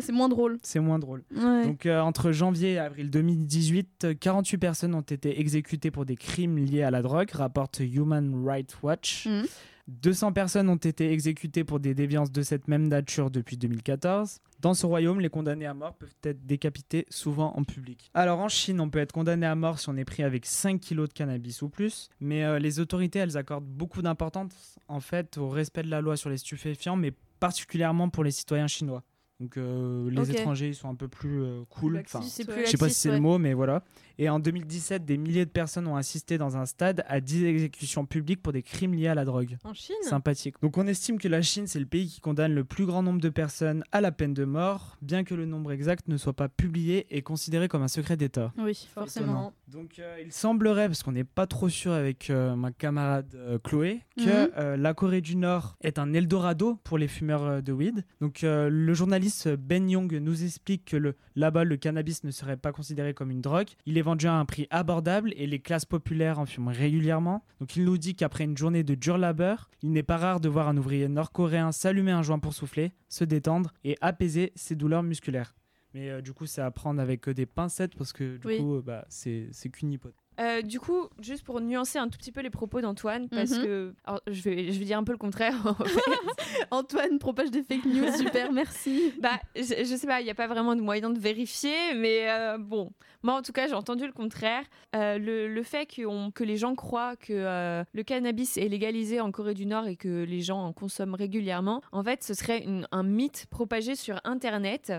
C'est 0.00 0.12
moins 0.12 0.28
drôle. 0.28 0.58
C'est 0.62 0.80
moins 0.80 0.98
drôle. 0.98 1.22
Ouais. 1.34 1.66
Donc 1.66 1.86
euh, 1.86 2.00
entre 2.00 2.32
janvier 2.32 2.74
et 2.74 2.78
avril 2.78 3.10
2018, 3.10 4.04
euh, 4.04 4.14
48 4.18 4.58
personnes 4.58 4.94
ont 4.94 5.00
été 5.00 5.40
exécutées 5.40 5.90
pour 5.90 6.04
des 6.04 6.16
crimes 6.16 6.58
liés 6.58 6.82
à 6.82 6.90
la 6.90 7.02
drogue, 7.02 7.30
rapporte 7.32 7.80
Human 7.80 8.44
Rights 8.46 8.76
Watch. 8.82 9.26
Mhm. 9.26 9.46
200 9.90 10.32
personnes 10.32 10.68
ont 10.68 10.76
été 10.76 11.12
exécutées 11.12 11.64
pour 11.64 11.80
des 11.80 11.94
déviances 11.94 12.30
de 12.30 12.42
cette 12.42 12.68
même 12.68 12.86
nature 12.88 13.30
depuis 13.30 13.56
2014. 13.56 14.38
Dans 14.60 14.74
ce 14.74 14.86
royaume, 14.86 15.20
les 15.20 15.30
condamnés 15.30 15.66
à 15.66 15.74
mort 15.74 15.94
peuvent 15.94 16.14
être 16.22 16.46
décapités 16.46 17.06
souvent 17.10 17.52
en 17.56 17.64
public. 17.64 18.10
Alors 18.14 18.38
en 18.40 18.48
Chine, 18.48 18.80
on 18.80 18.88
peut 18.88 19.00
être 19.00 19.12
condamné 19.12 19.46
à 19.46 19.54
mort 19.54 19.78
si 19.78 19.88
on 19.88 19.96
est 19.96 20.04
pris 20.04 20.22
avec 20.22 20.46
5 20.46 20.80
kilos 20.80 21.08
de 21.08 21.14
cannabis 21.14 21.62
ou 21.62 21.68
plus, 21.68 22.08
mais 22.20 22.44
euh, 22.44 22.58
les 22.58 22.78
autorités, 22.78 23.18
elles 23.18 23.36
accordent 23.36 23.66
beaucoup 23.66 24.02
d'importance 24.02 24.78
en 24.88 25.00
fait 25.00 25.38
au 25.38 25.48
respect 25.48 25.82
de 25.82 25.90
la 25.90 26.00
loi 26.00 26.16
sur 26.16 26.30
les 26.30 26.38
stupéfiants, 26.38 26.96
mais 26.96 27.12
particulièrement 27.40 28.10
pour 28.10 28.22
les 28.22 28.30
citoyens 28.30 28.68
chinois. 28.68 29.02
Donc 29.40 29.56
euh, 29.56 30.10
les 30.10 30.30
étrangers, 30.30 30.68
ils 30.68 30.74
sont 30.74 30.88
un 30.90 30.94
peu 30.94 31.08
plus 31.08 31.42
euh, 31.42 31.62
cool. 31.70 31.98
Enfin, 32.04 32.20
je 32.22 32.28
sais 32.28 32.44
pas 32.44 32.88
si 32.88 32.94
c'est 32.94 33.08
ouais. 33.08 33.14
le 33.16 33.20
mot, 33.22 33.38
mais 33.38 33.54
voilà. 33.54 33.82
Et 34.18 34.28
en 34.28 34.38
2017, 34.38 35.06
des 35.06 35.16
milliers 35.16 35.46
de 35.46 35.50
personnes 35.50 35.86
ont 35.86 35.96
assisté 35.96 36.36
dans 36.36 36.58
un 36.58 36.66
stade 36.66 37.02
à 37.08 37.22
10 37.22 37.46
exécutions 37.46 38.04
publiques 38.04 38.42
pour 38.42 38.52
des 38.52 38.62
crimes 38.62 38.92
liés 38.92 39.06
à 39.08 39.14
la 39.14 39.24
drogue. 39.24 39.56
En 39.64 39.72
Chine 39.72 39.96
Sympathique. 40.02 40.56
Donc 40.60 40.76
on 40.76 40.86
estime 40.86 41.18
que 41.18 41.26
la 41.28 41.40
Chine, 41.40 41.66
c'est 41.66 41.78
le 41.80 41.86
pays 41.86 42.06
qui 42.06 42.20
condamne 42.20 42.54
le 42.54 42.64
plus 42.64 42.84
grand 42.84 43.02
nombre 43.02 43.20
de 43.22 43.30
personnes 43.30 43.82
à 43.92 44.02
la 44.02 44.12
peine 44.12 44.34
de 44.34 44.44
mort, 44.44 44.98
bien 45.00 45.24
que 45.24 45.34
le 45.34 45.46
nombre 45.46 45.72
exact 45.72 46.06
ne 46.08 46.18
soit 46.18 46.34
pas 46.34 46.48
publié 46.50 47.06
et 47.08 47.22
considéré 47.22 47.68
comme 47.68 47.80
un 47.82 47.88
secret 47.88 48.18
d'État. 48.18 48.52
Oui, 48.58 48.88
forcément. 48.94 49.54
Donc 49.68 49.98
euh, 49.98 50.18
il 50.22 50.32
semblerait, 50.32 50.88
parce 50.88 51.02
qu'on 51.02 51.12
n'est 51.12 51.24
pas 51.24 51.46
trop 51.46 51.70
sûr 51.70 51.92
avec 51.92 52.28
euh, 52.28 52.54
ma 52.56 52.72
camarade 52.72 53.32
euh, 53.36 53.58
Chloé, 53.58 54.00
que 54.18 54.20
Mhm. 54.48 54.50
euh, 54.58 54.76
la 54.76 54.92
Corée 54.92 55.22
du 55.22 55.36
Nord 55.36 55.76
est 55.80 55.98
un 55.98 56.12
Eldorado 56.12 56.78
pour 56.84 56.98
les 56.98 57.08
fumeurs 57.08 57.44
euh, 57.44 57.60
de 57.62 57.72
weed. 57.72 58.04
Donc 58.20 58.44
euh, 58.44 58.68
le 58.68 58.92
journaliste 58.92 59.29
Ben 59.58 59.88
Young 59.88 60.12
nous 60.14 60.44
explique 60.44 60.84
que 60.84 60.96
le- 60.96 61.16
là-bas 61.36 61.64
le 61.64 61.76
cannabis 61.76 62.24
ne 62.24 62.30
serait 62.30 62.56
pas 62.56 62.72
considéré 62.72 63.14
comme 63.14 63.30
une 63.30 63.40
drogue. 63.40 63.68
Il 63.86 63.98
est 63.98 64.02
vendu 64.02 64.26
à 64.26 64.34
un 64.34 64.44
prix 64.44 64.66
abordable 64.70 65.32
et 65.36 65.46
les 65.46 65.58
classes 65.60 65.84
populaires 65.84 66.38
en 66.38 66.46
fument 66.46 66.68
régulièrement. 66.68 67.44
Donc 67.60 67.76
il 67.76 67.84
nous 67.84 67.98
dit 67.98 68.14
qu'après 68.14 68.44
une 68.44 68.56
journée 68.56 68.82
de 68.84 68.94
dur 68.94 69.18
labeur, 69.18 69.70
il 69.82 69.92
n'est 69.92 70.02
pas 70.02 70.16
rare 70.16 70.40
de 70.40 70.48
voir 70.48 70.68
un 70.68 70.76
ouvrier 70.76 71.08
nord-coréen 71.08 71.72
s'allumer 71.72 72.12
un 72.12 72.22
joint 72.22 72.38
pour 72.38 72.52
souffler, 72.54 72.92
se 73.08 73.24
détendre 73.24 73.72
et 73.84 73.96
apaiser 74.00 74.52
ses 74.54 74.74
douleurs 74.76 75.02
musculaires. 75.02 75.54
Mais 75.94 76.08
euh, 76.08 76.20
du 76.20 76.32
coup, 76.32 76.46
c'est 76.46 76.60
à 76.62 76.70
prendre 76.70 77.00
avec 77.00 77.28
euh, 77.28 77.34
des 77.34 77.46
pincettes 77.46 77.96
parce 77.96 78.12
que 78.12 78.36
du 78.36 78.46
Oui. 78.46 78.58
coup, 78.58 78.76
euh, 78.76 78.82
bah, 78.82 79.04
c'est 79.08 79.48
c'est 79.50 79.70
qu'une 79.70 79.92
hypothèse. 79.92 80.19
Euh, 80.40 80.62
du 80.62 80.80
coup, 80.80 81.08
juste 81.20 81.44
pour 81.44 81.60
nuancer 81.60 81.98
un 81.98 82.08
tout 82.08 82.18
petit 82.18 82.32
peu 82.32 82.40
les 82.40 82.50
propos 82.50 82.80
d'Antoine, 82.80 83.28
parce 83.28 83.50
Mhm. 83.50 83.62
que 83.64 83.94
alors, 84.04 84.20
je, 84.26 84.42
vais, 84.42 84.72
je 84.72 84.78
vais 84.78 84.84
dire 84.86 84.98
un 84.98 85.04
peu 85.04 85.12
le 85.12 85.18
contraire. 85.18 85.54
en 85.66 85.74
fait. 85.74 86.00
Antoine 86.70 87.18
propage 87.18 87.50
des 87.50 87.62
fake 87.62 87.84
news, 87.84 88.10
super, 88.16 88.52
merci. 88.52 89.12
bah, 89.20 89.38
je, 89.54 89.62
je 89.62 89.96
sais 89.96 90.06
pas, 90.06 90.20
il 90.20 90.24
n'y 90.24 90.30
a 90.30 90.34
pas 90.34 90.46
vraiment 90.46 90.74
de 90.76 90.80
moyen 90.80 91.10
de 91.10 91.18
vérifier, 91.18 91.94
mais 91.96 92.28
euh, 92.30 92.58
bon, 92.58 92.90
moi 93.22 93.34
en 93.34 93.42
tout 93.42 93.52
cas, 93.52 93.68
j'ai 93.68 93.74
entendu 93.74 94.06
le 94.06 94.12
contraire. 94.12 94.64
Euh, 94.96 95.18
le, 95.18 95.46
le 95.52 95.62
fait 95.62 95.86
que 95.86 96.44
les 96.44 96.56
gens 96.56 96.74
croient 96.74 97.16
que 97.16 97.84
le 97.92 98.02
cannabis 98.02 98.56
est 98.56 98.68
légalisé 98.68 99.20
en 99.20 99.30
Corée 99.30 99.54
du 99.54 99.66
Nord 99.66 99.86
et 99.86 99.96
que 99.96 100.24
les 100.24 100.40
gens 100.40 100.60
en 100.64 100.72
consomment 100.72 101.14
régulièrement, 101.14 101.82
en 101.92 102.02
fait, 102.02 102.22
ce 102.24 102.34
serait 102.34 102.62
une- 102.64 102.86
un 102.92 103.02
mythe 103.02 103.46
propagé 103.50 103.94
sur 103.94 104.20
Internet. 104.24 104.92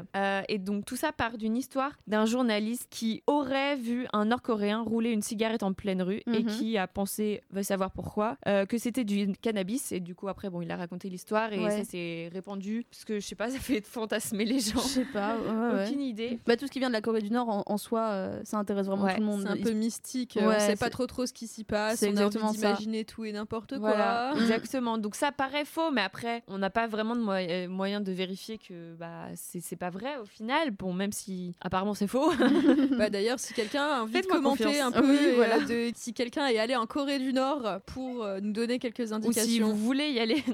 Et 0.50 0.58
donc, 0.58 0.86
tout 0.86 0.96
ça 0.96 1.12
part 1.12 1.38
d'une 1.38 1.58
histoire 1.58 1.92
d'un 2.08 2.26
journaliste 2.26 2.88
qui 2.89 3.24
aurait 3.28 3.76
vu 3.76 4.08
un 4.14 4.26
Nord-Coréen 4.26 4.82
rouler 4.82 5.12
une 5.12 5.22
cigarette 5.32 5.63
en 5.63 5.73
pleine 5.73 6.01
rue 6.01 6.21
et 6.27 6.43
Mhm. 6.43 6.45
qui 6.47 6.77
a 6.77 6.88
pensé, 6.88 7.41
va 7.51 7.63
savoir 7.63 7.91
pourquoi, 7.91 8.38
euh, 8.47 8.65
que 8.65 8.77
c'était 8.77 9.03
du 9.03 9.32
cannabis. 9.41 9.91
Et 9.91 9.99
du 9.99 10.13
coup, 10.15 10.27
après, 10.27 10.49
bon, 10.49 10.61
il 10.61 10.69
a 10.71 10.75
raconté 10.75 11.09
l'histoire 11.09 11.53
et 11.53 11.59
Ouais. 11.63 11.71
ça 11.71 11.84
s'est 11.86 12.29
répandu. 12.34 12.86
Parce 12.89 13.05
que 13.05 13.19
je 13.19 13.25
sais 13.25 13.36
pas, 13.36 13.49
ça 13.49 13.59
fait 13.59 13.86
fantasmer 13.86 14.45
les 14.45 14.59
gens. 14.59 14.79
Je 14.82 14.88
sais 14.88 15.05
pas, 15.05 15.36
ouais, 15.38 15.73
ouais. 15.75 15.86
Aucune 15.88 16.01
idée. 16.01 16.39
Bah, 16.45 16.57
tout 16.57 16.67
ce 16.67 16.71
qui 16.71 16.79
vient 16.79 16.89
de 16.89 16.93
la 16.93 17.01
Corée 17.01 17.21
du 17.21 17.32
Nord 17.32 17.49
en, 17.49 17.63
en 17.65 17.77
soi, 17.77 18.01
euh, 18.11 18.41
ça 18.43 18.57
intéresse 18.57 18.88
vraiment 18.88 19.03
Ouais, 19.05 19.15
tout 19.15 19.21
le 19.21 19.25
monde. 19.25 19.41
C'est 19.43 19.49
un 19.59 19.63
peu 19.63 19.71
mystique. 19.71 20.38
Ouais, 20.39 20.45
on 20.47 20.51
sait 20.59 20.59
c'est- 20.71 20.75
pas 20.79 20.89
trop 20.89 21.07
trop 21.07 21.25
ce 21.25 21.34
qui 21.34 21.47
s'y 21.47 21.63
passe. 21.63 21.99
c'est 21.99 22.07
On 22.07 22.09
a 22.09 22.11
envie 22.11 22.21
exactement 22.25 22.53
ça. 22.53 22.57
d'imaginer 22.73 23.05
tout 23.05 23.23
et 23.25 23.32
n'importe 23.32 23.73
Voilà, 23.73 24.32
quoi. 24.34 24.41
exactement. 24.41 24.97
Donc 24.97 25.15
ça 25.15 25.32
paraît 25.32 25.65
faux, 25.65 25.91
mais 25.91 26.01
après, 26.01 26.43
on 26.47 26.57
n'a 26.57 26.69
pas 26.69 26.88
vraiment 26.88 27.15
de 27.15 27.21
euh, 27.29 27.67
moyen 27.69 28.01
de 28.01 28.11
vérifier 28.11 28.57
que 28.57 28.93
bah, 28.95 29.27
c'est 29.36 29.61
c'est 29.61 29.75
pas 29.77 29.89
vrai 29.89 30.17
au 30.21 30.25
final. 30.25 30.71
Bon, 30.71 30.93
même 30.93 31.11
si 31.13 31.55
apparemment 31.61 31.93
c'est 31.93 32.07
faux. 32.07 32.32
Bah, 32.97 33.09
D'ailleurs, 33.11 33.39
si 33.39 33.53
quelqu'un 33.53 33.84
a 33.84 34.01
envie 34.03 34.19
de 34.21 34.25
commenter 34.25 34.63
confiance. 34.65 34.82
un 34.88 34.91
peu, 34.91 35.09
Oui, 35.09 35.20
et, 35.30 35.34
voilà. 35.34 35.57
euh, 35.57 35.89
de, 35.89 35.91
si 35.95 36.13
quelqu'un 36.13 36.47
est 36.47 36.57
allé 36.57 36.76
en 36.76 36.86
Corée 36.86 37.19
du 37.19 37.34
Nord 37.34 37.80
pour 37.86 38.24
euh, 38.24 38.39
nous 38.41 38.51
donner 38.53 38.80
quelques 38.80 38.99
Ou 39.01 39.07
si 39.07 39.13
indications. 39.13 39.67
vous 39.69 39.76
voulez 39.76 40.09
y 40.11 40.19
aller. 40.19 40.43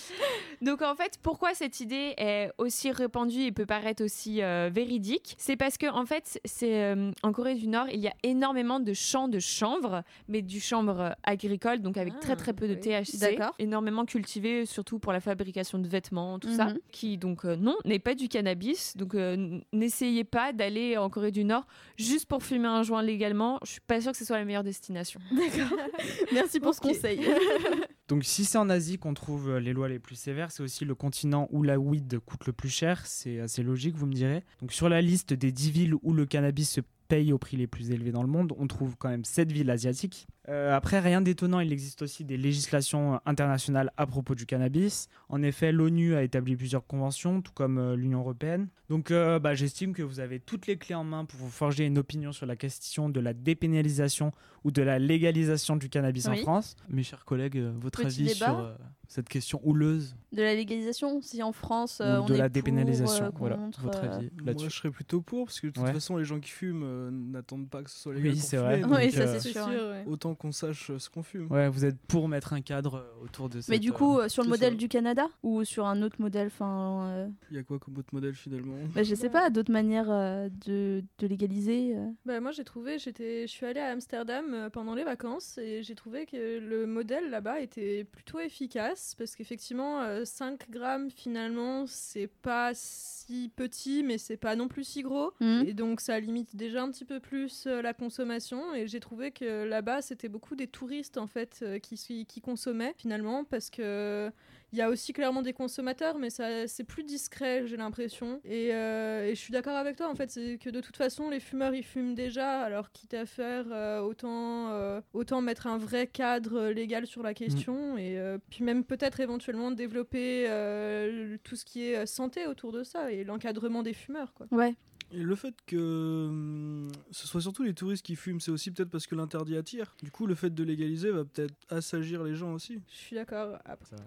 Donc 0.62 0.82
en 0.82 0.94
fait, 0.94 1.18
pourquoi 1.22 1.54
cette 1.54 1.80
idée 1.80 2.14
est 2.16 2.50
aussi 2.58 2.90
répandue 2.90 3.42
et 3.42 3.52
peut 3.52 3.66
paraître 3.66 4.02
aussi 4.04 4.42
euh, 4.42 4.70
véridique? 4.72 5.34
C'est 5.38 5.56
parce 5.56 5.76
que 5.78 5.86
en 5.90 6.06
fait, 6.06 6.40
c'est 6.44 6.82
euh, 6.82 7.10
en 7.22 7.32
Corée 7.32 7.54
du 7.54 7.68
Nord, 7.68 7.86
il 7.92 8.00
y 8.00 8.08
a 8.08 8.14
énormément 8.22 8.80
de 8.80 8.92
champs 8.92 9.28
de 9.28 9.38
chanvre, 9.38 10.02
mais 10.28 10.42
du 10.42 10.60
chanvre 10.60 11.14
agricole, 11.22 11.80
donc 11.80 11.96
avec 11.96 12.14
Ah, 12.16 12.20
très 12.20 12.36
très 12.36 12.52
peu 12.52 12.68
de. 12.68 12.74
THC, 12.74 13.38
énormément 13.58 14.04
cultivé, 14.04 14.66
surtout 14.66 14.98
pour 14.98 15.12
la 15.12 15.20
fabrication 15.20 15.78
de 15.78 15.88
vêtements, 15.88 16.38
tout 16.38 16.52
ça, 16.54 16.66
Mhm. 16.66 16.78
qui 16.92 17.18
donc 17.18 17.44
euh, 17.44 17.56
non 17.56 17.76
n'est 17.84 17.98
pas 17.98 18.14
du 18.14 18.28
cannabis. 18.28 18.96
Donc 18.96 19.14
euh, 19.14 19.58
n'essayez 19.72 20.24
pas 20.24 20.52
d'aller 20.52 20.96
en 20.96 21.08
Corée 21.10 21.30
du 21.32 21.44
Nord 21.44 21.66
juste 21.96 22.26
pour 22.26 22.42
fumer 22.42 22.68
un 22.68 22.82
joint 22.82 23.02
légalement. 23.02 23.58
Je 23.64 23.72
suis 23.72 23.80
pas 23.80 24.00
sûre 24.00 24.12
que 24.12 24.18
ce 24.18 24.24
soit 24.24 24.38
la 24.38 24.44
meilleure 24.44 24.64
destination. 24.64 25.20
D'accord. 25.32 25.76
Merci 26.32 26.60
pour 26.60 26.74
ce 26.74 26.80
conseil. 26.80 27.20
Donc 28.08 28.24
si 28.24 28.44
c'est 28.44 28.58
en 28.58 28.70
Asie 28.70 28.98
qu'on 28.98 29.14
trouve 29.14 29.50
euh, 29.50 29.60
les 29.60 29.72
lois 29.72 29.88
les 29.88 29.98
plus 29.98 30.14
sévères, 30.14 30.52
c'est 30.52 30.62
aussi 30.62 30.84
le 30.84 30.94
continent 30.94 31.48
où 31.50 31.62
la 31.62 31.78
weed 31.78 32.20
coûte 32.20 32.46
le 32.46 32.52
plus 32.52 32.68
cher, 32.68 33.04
c'est 33.04 33.40
assez 33.40 33.62
logique 33.64 33.96
vous 33.96 34.06
me 34.06 34.12
direz. 34.12 34.44
Donc 34.60 34.72
sur 34.72 34.88
la 34.88 35.02
liste 35.02 35.32
des 35.32 35.50
10 35.50 35.70
villes 35.70 35.94
où 36.02 36.12
le 36.12 36.24
cannabis 36.24 36.70
se 36.70 36.80
paye 37.08 37.32
au 37.32 37.38
prix 37.38 37.56
les 37.56 37.66
plus 37.66 37.90
élevés 37.90 38.12
dans 38.12 38.22
le 38.22 38.28
monde, 38.28 38.52
on 38.58 38.66
trouve 38.66 38.96
quand 38.96 39.08
même 39.08 39.24
7 39.24 39.50
villes 39.50 39.70
asiatiques. 39.70 40.26
Euh, 40.48 40.74
après, 40.76 41.00
rien 41.00 41.20
d'étonnant, 41.20 41.58
il 41.60 41.72
existe 41.72 42.02
aussi 42.02 42.24
des 42.24 42.36
législations 42.36 43.20
internationales 43.26 43.90
à 43.96 44.06
propos 44.06 44.34
du 44.36 44.46
cannabis. 44.46 45.08
En 45.28 45.42
effet, 45.42 45.72
l'ONU 45.72 46.14
a 46.14 46.22
établi 46.22 46.54
plusieurs 46.54 46.86
conventions, 46.86 47.42
tout 47.42 47.52
comme 47.52 47.78
euh, 47.78 47.96
l'Union 47.96 48.20
européenne. 48.20 48.68
Donc 48.88 49.10
euh, 49.10 49.40
bah, 49.40 49.54
j'estime 49.56 49.92
que 49.92 50.02
vous 50.04 50.20
avez 50.20 50.38
toutes 50.38 50.68
les 50.68 50.76
clés 50.76 50.94
en 50.94 51.02
main 51.02 51.24
pour 51.24 51.40
vous 51.40 51.50
forger 51.50 51.84
une 51.86 51.98
opinion 51.98 52.30
sur 52.30 52.46
la 52.46 52.54
question 52.54 53.08
de 53.08 53.18
la 53.18 53.32
dépénalisation 53.34 54.30
ou 54.62 54.70
de 54.70 54.82
la 54.82 55.00
légalisation 55.00 55.74
du 55.74 55.88
cannabis 55.88 56.28
en 56.28 56.32
Oui. 56.32 56.42
France. 56.42 56.76
Mes 56.88 57.02
chers 57.02 57.24
collègues, 57.24 57.58
votre 57.80 58.02
Petit 58.02 58.22
avis 58.22 58.34
sur 58.34 58.60
euh, 58.60 58.74
cette 59.08 59.28
question 59.28 59.60
houleuse 59.64 60.14
De 60.32 60.42
la 60.42 60.54
légalisation, 60.54 61.20
si 61.20 61.42
en 61.42 61.50
France, 61.50 62.00
euh, 62.00 62.20
ou 62.20 62.22
on 62.22 62.26
de 62.26 62.34
est 62.34 62.38
la 62.38 62.44
pour, 62.44 62.52
dépénalisation 62.52 63.24
euh, 63.26 63.30
Voilà, 63.34 63.56
contre, 63.56 63.80
votre 63.80 64.04
euh, 64.04 64.16
avis 64.18 64.30
Moi, 64.36 64.44
là-dessus. 64.46 64.70
je 64.70 64.76
serais 64.76 64.90
plutôt 64.92 65.20
pour, 65.20 65.46
parce 65.46 65.58
que 65.60 65.66
de 65.66 65.72
toute 65.72 65.82
Ouais. 65.82 65.92
façon, 65.92 66.16
les 66.16 66.24
gens 66.24 66.38
qui 66.38 66.50
fument 66.50 66.82
euh, 66.84 67.10
n'attendent 67.10 67.68
pas 67.68 67.82
que 67.82 67.90
ce 67.90 67.98
soit 67.98 68.12
Oui, 68.14 68.18
légal 68.22 68.34
pour 68.38 68.44
c'est 68.44 68.56
fumer, 68.58 68.68
vrai. 68.68 68.80
donc, 68.82 68.92
Oui, 68.92 69.10
ça, 69.10 69.40
c'est 69.40 69.50
sûr. 69.50 69.68
Autant 70.06 70.35
qu'on 70.36 70.52
sache 70.52 70.90
euh, 70.90 70.98
ce 70.98 71.08
qu'on 71.10 71.22
fume. 71.22 71.50
Ouais, 71.50 71.68
vous 71.68 71.84
êtes 71.84 71.98
pour 72.08 72.28
mettre 72.28 72.52
un 72.52 72.60
cadre 72.60 72.96
euh, 72.96 73.24
autour 73.24 73.48
de 73.48 73.60
ça. 73.60 73.72
Mais 73.72 73.78
du 73.78 73.92
coup, 73.92 74.18
euh, 74.18 74.28
sur 74.28 74.42
le 74.42 74.48
modèle 74.48 74.72
ça. 74.74 74.78
du 74.78 74.88
Canada 74.88 75.26
ou 75.42 75.64
sur 75.64 75.86
un 75.86 76.02
autre 76.02 76.16
modèle, 76.20 76.46
enfin, 76.48 77.08
euh, 77.10 77.28
Il 77.50 77.56
y 77.56 77.60
a 77.60 77.62
quoi 77.62 77.78
comme 77.78 77.96
autre 77.98 78.10
modèle 78.12 78.34
finalement? 78.34 78.76
Bah, 78.94 79.02
je 79.02 79.14
sais 79.14 79.30
pas, 79.30 79.50
d'autres 79.50 79.72
manières 79.72 80.10
euh, 80.10 80.48
de, 80.66 81.02
de 81.18 81.26
légaliser. 81.26 81.94
euh. 81.96 82.06
Bah, 82.24 82.40
moi 82.40 82.52
j'ai 82.52 82.64
trouvé, 82.64 82.98
j'étais, 82.98 83.42
je 83.46 83.52
suis 83.52 83.66
allée 83.66 83.80
à 83.80 83.90
Amsterdam 83.90 84.68
pendant 84.72 84.94
les 84.94 85.04
vacances 85.04 85.58
et 85.58 85.82
j'ai 85.82 85.94
trouvé 85.94 86.26
que 86.26 86.58
le 86.58 86.86
modèle 86.86 87.30
là-bas 87.30 87.60
était 87.60 88.04
plutôt 88.04 88.38
efficace 88.40 89.14
parce 89.18 89.34
qu'effectivement 89.36 90.00
euh, 90.02 90.24
5 90.24 90.70
grammes 90.70 91.10
finalement 91.10 91.84
c'est 91.86 92.26
pas 92.28 92.72
si 92.74 93.50
petit 93.54 94.02
mais 94.02 94.18
c'est 94.18 94.36
pas 94.36 94.56
non 94.56 94.68
plus 94.68 94.84
si 94.84 95.02
gros 95.02 95.32
Mhm. 95.40 95.64
et 95.66 95.74
donc 95.74 96.00
ça 96.00 96.18
limite 96.20 96.56
déjà 96.56 96.82
un 96.82 96.90
petit 96.90 97.04
peu 97.04 97.20
plus 97.20 97.64
euh, 97.66 97.82
la 97.82 97.92
consommation 97.94 98.74
et 98.74 98.86
j'ai 98.86 99.00
trouvé 99.00 99.30
que 99.30 99.64
là-bas 99.64 100.02
c'était 100.02 100.25
beaucoup 100.28 100.56
des 100.56 100.66
touristes 100.66 101.18
en 101.18 101.26
fait 101.26 101.60
euh, 101.62 101.78
qui, 101.78 102.26
qui 102.26 102.40
consommaient 102.40 102.94
finalement 102.98 103.44
parce 103.44 103.70
que 103.70 104.30
Il 104.72 104.78
y 104.78 104.82
a 104.82 104.90
aussi 104.90 105.12
clairement 105.12 105.42
des 105.42 105.52
consommateurs, 105.52 106.18
mais 106.18 106.28
ça 106.28 106.66
c'est 106.66 106.84
plus 106.84 107.04
discret, 107.04 107.66
j'ai 107.66 107.76
l'impression. 107.76 108.40
Et, 108.44 108.74
euh, 108.74 109.24
et 109.26 109.34
je 109.34 109.40
suis 109.40 109.52
d'accord 109.52 109.76
avec 109.76 109.96
toi, 109.96 110.08
en 110.10 110.14
fait, 110.14 110.30
c'est 110.30 110.58
que 110.58 110.70
de 110.70 110.80
toute 110.80 110.96
façon, 110.96 111.30
les 111.30 111.40
fumeurs 111.40 111.72
ils 111.74 111.84
fument 111.84 112.14
déjà, 112.14 112.60
alors 112.62 112.90
quitte 112.90 113.14
à 113.14 113.26
faire, 113.26 113.64
euh, 113.70 114.00
autant, 114.00 114.70
euh, 114.70 115.00
autant 115.12 115.40
mettre 115.40 115.66
un 115.68 115.78
vrai 115.78 116.08
cadre 116.08 116.68
légal 116.70 117.06
sur 117.06 117.22
la 117.22 117.32
question, 117.32 117.96
et 117.96 118.18
euh, 118.18 118.38
puis 118.50 118.64
même 118.64 118.84
peut-être 118.84 119.20
éventuellement 119.20 119.70
développer 119.70 120.46
euh, 120.48 121.38
tout 121.44 121.56
ce 121.56 121.64
qui 121.64 121.84
est 121.88 121.96
euh, 121.96 122.06
santé 122.06 122.46
autour 122.46 122.72
de 122.72 122.82
ça 122.82 123.12
et 123.12 123.24
l'encadrement 123.24 123.82
des 123.82 123.94
fumeurs, 123.94 124.34
quoi. 124.34 124.46
Ouais. 124.50 124.74
Le 125.12 125.34
fait 125.34 125.54
que 125.66 126.26
hum, 126.28 126.88
ce 127.10 127.26
soit 127.26 127.40
surtout 127.40 127.62
les 127.62 127.74
touristes 127.74 128.04
qui 128.04 128.16
fument, 128.16 128.40
c'est 128.40 128.50
aussi 128.50 128.70
peut-être 128.70 128.90
parce 128.90 129.06
que 129.06 129.14
l'interdit 129.14 129.56
attire. 129.56 129.94
Du 130.02 130.10
coup, 130.10 130.26
le 130.26 130.34
fait 130.34 130.50
de 130.50 130.64
légaliser 130.64 131.10
va 131.10 131.24
peut-être 131.24 131.54
assagir 131.70 132.22
les 132.24 132.34
gens 132.34 132.52
aussi. 132.52 132.80
Je 132.90 132.96
suis 132.96 133.16
d'accord. 133.16 133.56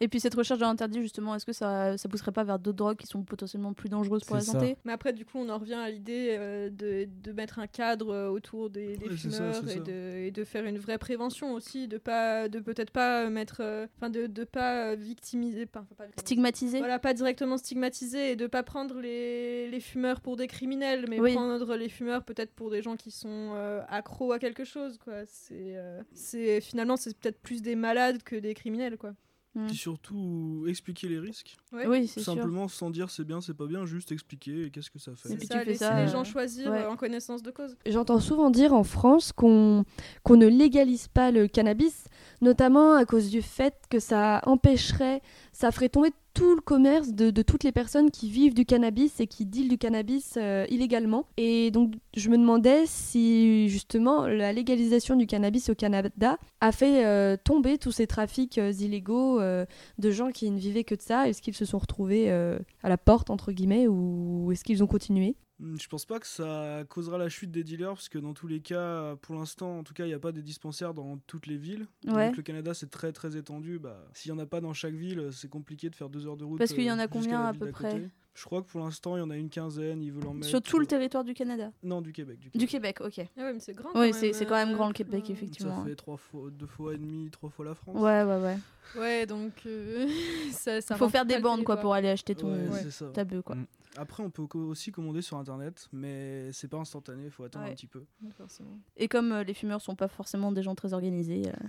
Et 0.01 0.07
puis 0.07 0.19
cette 0.19 0.35
recherche 0.35 0.59
de 0.59 0.65
l'interdit, 0.65 1.01
justement, 1.01 1.35
est-ce 1.35 1.45
que 1.45 1.53
ça, 1.53 1.97
ça 1.97 2.09
pousserait 2.09 2.31
pas 2.31 2.43
vers 2.43 2.59
d'autres 2.59 2.77
drogues 2.77 2.97
qui 2.97 3.07
sont 3.07 3.23
potentiellement 3.23 3.73
plus 3.73 3.89
dangereuses 3.89 4.23
pour 4.23 4.35
la 4.35 4.41
ça. 4.41 4.53
santé? 4.53 4.77
Mais 4.83 4.91
après, 4.91 5.13
du 5.13 5.25
coup, 5.25 5.37
on 5.37 5.49
en 5.49 5.57
revient 5.57 5.73
à 5.75 5.89
l'idée 5.89 6.35
euh, 6.37 6.69
de, 6.69 7.07
de 7.23 7.31
mettre 7.31 7.59
un 7.59 7.67
cadre 7.67 8.09
euh, 8.13 8.29
autour 8.29 8.69
des, 8.69 8.97
des 8.97 9.07
Ouais, 9.09 9.15
c'est 9.17 9.31
ça, 9.31 9.53
fumeurs 9.53 9.77
et, 9.77 9.79
de, 9.79 10.17
et 10.27 10.31
de 10.31 10.43
faire 10.43 10.65
une 10.65 10.77
vraie 10.77 10.97
prévention 10.97 11.53
aussi, 11.53 11.87
de 11.87 11.97
pas, 11.97 12.49
de 12.49 12.59
peut-être 12.59 12.91
pas 12.91 13.29
mettre, 13.29 13.57
euh, 13.61 13.87
enfin, 13.97 14.09
de, 14.09 14.27
de 14.27 14.43
pas 14.43 14.95
victimiser, 14.95 15.65
pas. 15.65 15.85
Stigmatisées 16.17 16.79
Voilà, 16.79 16.99
pas 16.99 17.13
directement 17.13 17.57
stigmatiser 17.57 18.31
et 18.31 18.35
de 18.35 18.47
pas 18.47 18.63
prendre 18.63 18.99
les, 18.99 19.69
les 19.69 19.79
fumeurs 19.79 20.21
pour 20.21 20.35
des 20.35 20.47
criminels, 20.47 20.88
mais 21.07 21.19
Oui. 21.19 21.33
prendre 21.33 21.75
les 21.75 21.89
fumeurs 21.89 22.23
peut-être 22.23 22.53
pour 22.53 22.69
des 22.69 22.81
gens 22.81 22.95
qui 22.95 23.11
sont 23.11 23.51
euh, 23.53 23.81
accros 23.87 24.31
à 24.31 24.39
quelque 24.39 24.63
chose, 24.63 24.97
quoi. 24.97 25.25
C'est, 25.25 25.75
euh, 25.75 26.01
c'est 26.13 26.61
finalement 26.61 26.97
c'est 26.97 27.17
peut-être 27.17 27.39
plus 27.41 27.61
des 27.61 27.75
malades 27.75 28.23
que 28.23 28.35
des 28.35 28.53
criminels, 28.53 28.97
quoi. 28.97 29.13
Mm. 29.55 29.67
Puis 29.67 29.75
surtout, 29.75 30.65
expliquer 30.67 31.07
les 31.07 31.17
risques. 31.19 31.57
Ouais. 31.73 31.87
Oui, 31.87 32.07
c'est 32.07 32.21
sûr. 32.21 32.33
Simplement, 32.35 32.67
sans 32.67 32.91
dire 32.91 33.09
c'est 33.09 33.23
bien, 33.23 33.41
c'est 33.41 33.55
pas 33.55 33.65
bien, 33.65 33.85
juste 33.85 34.11
expliquer 34.11 34.65
et 34.65 34.69
qu'est-ce 34.69 34.91
que 34.91 34.99
ça 34.99 35.15
fait. 35.15 35.29
Et 35.29 35.31
C'est 35.31 35.37
puis 35.37 35.47
ça, 35.47 35.55
tu 35.55 35.59
fais 35.59 35.65
laisser 35.71 35.85
ça, 35.85 36.03
les 36.03 36.09
euh, 36.09 36.11
gens 36.11 36.23
choisir 36.23 36.71
ouais. 36.71 36.85
en 36.85 36.95
connaissance 36.95 37.41
de 37.41 37.49
cause. 37.49 37.75
J'entends 37.87 38.19
souvent 38.19 38.51
dire 38.51 38.73
en 38.73 38.83
France 38.83 39.31
qu'on 39.31 39.85
qu'on 40.23 40.37
ne 40.37 40.47
légalise 40.47 41.07
pas 41.07 41.31
le 41.31 41.47
cannabis, 41.47 42.05
notamment 42.41 42.93
à 42.93 43.05
cause 43.05 43.29
du 43.29 43.41
fait 43.41 43.75
que 43.89 43.99
ça 43.99 44.41
empêcherait, 44.45 45.21
ça 45.51 45.71
ferait 45.71 45.89
tomber 45.89 46.11
tout 46.33 46.55
le 46.55 46.61
commerce 46.61 47.09
de, 47.09 47.41
toutes 47.41 47.63
les 47.63 47.71
personnes 47.71 48.11
qui 48.11 48.29
vivent 48.29 48.53
du 48.53 48.65
cannabis 48.65 49.19
et 49.19 49.27
qui 49.27 49.45
dealent 49.45 49.67
du 49.67 49.77
cannabis 49.77 50.35
euh, 50.37 50.65
illégalement. 50.69 51.25
Et 51.37 51.69
donc 51.71 51.95
je 52.15 52.29
me 52.29 52.37
demandais 52.37 52.85
si 52.85 53.67
justement 53.67 54.25
la 54.25 54.53
légalisation 54.53 55.15
du 55.15 55.25
cannabis 55.27 55.69
au 55.69 55.75
Canada 55.75 56.37
a 56.61 56.71
fait 56.71 57.05
euh, 57.05 57.35
tomber 57.43 57.77
tous 57.77 57.91
ces 57.91 58.07
trafics 58.07 58.57
euh, 58.57 58.71
illégaux 58.71 59.39
de 59.41 60.11
gens 60.11 60.31
qui 60.31 60.49
ne 60.49 60.57
vivaient 60.57 60.83
que 60.83 60.95
de 60.95 61.01
ça. 61.01 61.27
Est-ce 61.27 61.41
qu'ils 61.41 61.55
se 61.55 61.65
sont 61.65 61.77
retrouvés 61.77 62.31
à 62.31 62.89
la 62.89 62.97
porte, 62.97 63.29
entre 63.29 63.51
guillemets, 63.51 63.87
ou 63.87 64.51
est-ce 64.51 64.63
qu'ils 64.63 64.83
ont 64.83 64.87
continué? 64.87 65.35
Je 65.59 65.87
pense 65.87 66.05
pas 66.05 66.19
que 66.19 66.27
ça 66.27 66.83
causera 66.89 67.17
la 67.17 67.29
chute 67.29 67.51
des 67.51 67.63
dealers, 67.63 67.93
parce 67.93 68.09
que 68.09 68.17
dans 68.17 68.33
tous 68.33 68.47
les 68.47 68.61
cas, 68.61 69.15
pour 69.17 69.35
l'instant, 69.35 69.79
en 69.79 69.83
tout 69.83 69.93
cas, 69.93 70.05
il 70.05 70.09
n'y 70.09 70.13
a 70.13 70.19
pas 70.19 70.31
des 70.31 70.41
dispensaires 70.41 70.93
dans 70.93 71.17
toutes 71.27 71.47
les 71.47 71.57
villes. 71.57 71.87
Ouais. 72.07 72.27
Donc 72.27 72.37
le 72.37 72.43
Canada, 72.43 72.73
c'est 72.73 72.89
très 72.89 73.11
très 73.11 73.35
étendu. 73.35 73.79
Bah, 73.79 74.07
S'il 74.13 74.31
n'y 74.31 74.39
en 74.39 74.41
a 74.41 74.45
pas 74.45 74.61
dans 74.61 74.73
chaque 74.73 74.93
ville, 74.93 75.29
c'est 75.31 75.49
compliqué 75.49 75.89
de 75.89 75.95
faire 75.95 76.09
deux 76.09 76.27
heures 76.27 76.37
de 76.37 76.45
route. 76.45 76.57
Parce 76.57 76.73
qu'il 76.73 76.83
y 76.83 76.91
en 76.91 76.99
a 76.99 77.05
euh, 77.05 77.07
combien 77.07 77.41
à 77.45 77.53
peu 77.53 77.71
près 77.71 77.91
côté. 77.91 78.09
Je 78.39 78.45
crois 78.45 78.61
que 78.61 78.67
pour 78.67 78.79
l'instant, 78.79 79.17
il 79.17 79.19
y 79.19 79.21
en 79.21 79.29
a 79.31 79.35
une 79.35 79.49
quinzaine. 79.49 80.01
Ils 80.01 80.13
veulent 80.13 80.27
en 80.27 80.33
mettre. 80.33 80.47
Sur 80.47 80.61
tout 80.61 80.79
le 80.79 80.85
territoire 80.85 81.25
du 81.25 81.33
Canada 81.33 81.73
Non, 81.83 82.01
du 82.01 82.13
Québec. 82.13 82.39
Du 82.39 82.49
Du 82.57 82.67
Québec. 82.67 82.97
Québec, 82.97 83.19
ok. 83.19 83.27
Ah 83.37 83.41
ouais, 83.41 83.53
mais 83.53 83.59
c'est 83.59 83.73
grand. 83.73 83.89
Oui, 83.95 84.11
quand 84.11 84.17
c'est 84.17 84.27
même, 84.27 84.33
c'est 84.33 84.45
quand 84.45 84.55
même 84.55 84.69
euh, 84.69 84.75
grand 84.75 84.87
le 84.87 84.93
Québec, 84.93 85.29
effectivement. 85.29 85.83
Ça 85.83 85.89
fait 85.89 85.95
trois 85.95 86.15
fois, 86.15 86.49
deux 86.49 86.65
fois 86.65 86.93
et 86.93 86.97
demi, 86.97 87.29
trois 87.31 87.49
fois 87.49 87.65
la 87.65 87.75
France. 87.75 87.97
Ouais, 87.99 88.23
ouais, 88.23 88.37
ouais. 88.41 88.57
Ouais, 88.97 89.25
donc 89.25 89.51
euh, 89.65 90.07
ça, 90.51 90.79
ça 90.79 90.95
Il 90.95 90.97
faut 90.97 91.09
faire 91.09 91.25
des 91.25 91.39
bandes 91.39 91.63
quoi 91.65 91.77
pour 91.77 91.93
aller 91.93 92.07
acheter 92.07 92.33
ton 92.33 92.53
Ouais, 92.53 93.41
quoi. 93.43 93.55
Mm. 93.55 93.65
Après, 93.97 94.23
on 94.23 94.29
peut 94.29 94.43
aussi 94.57 94.91
commander 94.91 95.21
sur 95.21 95.37
internet, 95.37 95.87
mais 95.91 96.51
c'est 96.53 96.67
pas 96.67 96.77
instantané, 96.77 97.25
il 97.25 97.31
faut 97.31 97.43
attendre 97.43 97.65
Ouais. 97.65 97.71
un 97.71 97.75
petit 97.75 97.87
peu. 97.87 98.05
Forcément. 98.37 98.77
Et 98.97 99.07
comme 99.07 99.31
euh, 99.31 99.43
les 99.43 99.53
fumeurs 99.53 99.81
sont 99.81 99.95
pas 99.95 100.07
forcément 100.07 100.51
des 100.51 100.61
gens 100.63 100.75
très 100.75 100.93
organisés, 100.93 101.47
euh, 101.47 101.67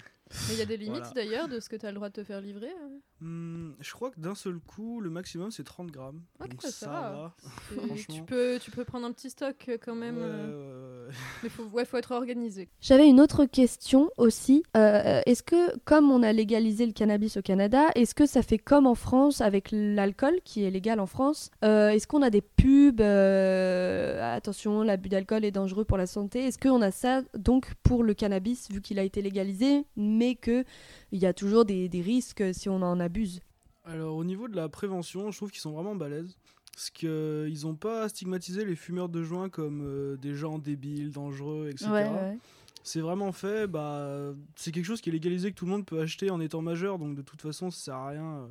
Mais 0.49 0.55
il 0.55 0.59
y 0.59 0.63
a 0.63 0.67
des 0.67 0.77
limites 0.77 0.99
Voilà. 1.01 1.13
d'ailleurs 1.15 1.49
de 1.49 1.59
ce 1.61 1.69
que 1.69 1.77
tu 1.77 1.85
as 1.87 1.91
le 1.91 1.97
droit 1.97 2.09
de 2.09 2.15
te 2.15 2.25
faire 2.25 2.41
livrer. 2.41 2.69
hein. 2.71 2.91
Hmm, 3.23 3.73
je 3.81 3.93
crois 3.93 4.11
que 4.11 4.19
d'un 4.21 4.35
seul 4.35 4.59
coup, 4.61 5.01
le 5.01 5.11
maximum 5.11 5.51
c'est 5.51 5.65
30 5.65 5.91
grammes. 5.91 6.23
Ok, 6.41 6.51
Donc 6.51 6.63
ça 6.63 6.71
ça, 6.71 6.87
va. 6.87 7.01
va. 7.11 7.35
Et 7.73 7.87
Franchement. 7.89 8.15
tu 8.15 8.23
peux, 8.23 8.59
tu 8.63 8.71
peux 8.71 8.85
prendre 8.85 9.07
un 9.07 9.13
petit 9.13 9.29
stock 9.29 9.57
euh, 9.69 9.77
quand 9.85 9.95
même. 9.95 10.17
Ouais, 10.17 10.23
euh. 10.25 11.11
Mais 11.43 11.49
faut, 11.49 11.65
ouais, 11.65 11.85
faut 11.85 11.97
être 11.99 12.13
organisé. 12.13 12.69
J'avais 12.81 13.07
une 13.09 13.21
autre 13.21 13.45
question 13.45 14.11
aussi. 14.17 14.63
Euh, 14.77 15.21
est-ce 15.27 15.43
que, 15.43 15.77
comme 15.81 16.11
on 16.11 16.23
a 16.23 16.33
légalisé 16.33 16.87
le 16.87 16.93
cannabis 16.93 17.37
au 17.37 17.43
Canada, 17.43 17.89
est-ce 17.95 18.15
que 18.15 18.25
ça 18.25 18.43
fait 18.43 18.59
comme 18.59 18.87
en 18.87 18.95
France 18.95 19.41
avec 19.43 19.69
l'alcool 19.73 20.39
qui 20.45 20.65
est 20.65 20.71
légal 20.71 21.01
en 21.01 21.07
France 21.07 21.51
Euh, 21.65 21.89
Est-ce 21.91 22.07
qu'on 22.07 22.23
a 22.23 22.31
des 22.31 22.41
pubs 22.43 23.01
euh, 23.01 24.37
Attention, 24.37 24.83
l'abus 24.83 25.09
d'alcool 25.09 25.45
est 25.45 25.51
dangereux 25.51 25.85
pour 25.85 25.99
la 25.99 26.07
santé. 26.07 26.47
Est-ce 26.47 26.59
qu'on 26.59 26.81
a 26.83 26.91
ça 26.91 27.23
donc 27.37 27.75
pour 27.83 28.03
le 28.05 28.15
cannabis 28.15 28.71
vu 28.71 28.81
qu'il 28.81 28.99
a 28.99 29.03
été 29.03 29.21
légalisé, 29.23 29.85
mais 30.21 30.35
que 30.35 30.65
il 31.13 31.19
y 31.19 31.27
a 31.27 31.33
toujours 31.33 31.65
des, 31.65 31.89
des 31.89 32.03
risques 32.03 32.45
si 32.53 32.69
on 32.69 32.83
en 32.83 33.01
abuse 33.01 33.41
Alors 33.85 34.17
au 34.17 34.25
niveau 34.25 34.47
de 34.49 34.57
la 34.57 34.69
prévention, 34.69 35.31
je 35.31 35.37
trouve 35.39 35.51
qu'ils 35.51 35.61
sont 35.63 35.73
vraiment 35.73 35.97
balèzes. 35.97 36.37
Parce 36.73 36.91
qu'ils 36.91 37.61
n'ont 37.65 37.75
pas 37.75 38.09
stigmatisé 38.09 38.65
les 38.65 38.77
fumeurs 38.77 39.09
de 39.11 39.23
joint 39.23 39.49
comme 39.51 39.83
euh, 39.85 40.17
des 40.17 40.35
gens 40.35 40.59
débiles, 40.59 41.11
dangereux, 41.11 41.69
etc. 41.71 41.91
ouais, 41.91 42.09
ouais. 42.09 42.39
C'est 42.85 43.01
vraiment 43.01 43.33
fait, 43.33 43.67
bah, 43.67 44.33
c'est 44.57 44.73
quelque 44.73 44.87
chose 44.87 45.03
qui 45.03 45.11
est 45.11 45.13
légalisé, 45.13 45.51
que 45.51 45.57
tout 45.57 45.67
le 45.67 45.73
monde 45.73 45.85
peut 45.85 46.01
acheter 46.01 46.31
en 46.31 46.41
étant 46.41 46.63
majeur, 46.63 46.99
donc 46.99 47.15
de 47.15 47.21
toute 47.23 47.43
façon, 47.43 47.71
ça 47.71 47.79
sert 47.85 47.95
à 47.95 48.09
rien 48.09 48.25
euh, 48.25 48.47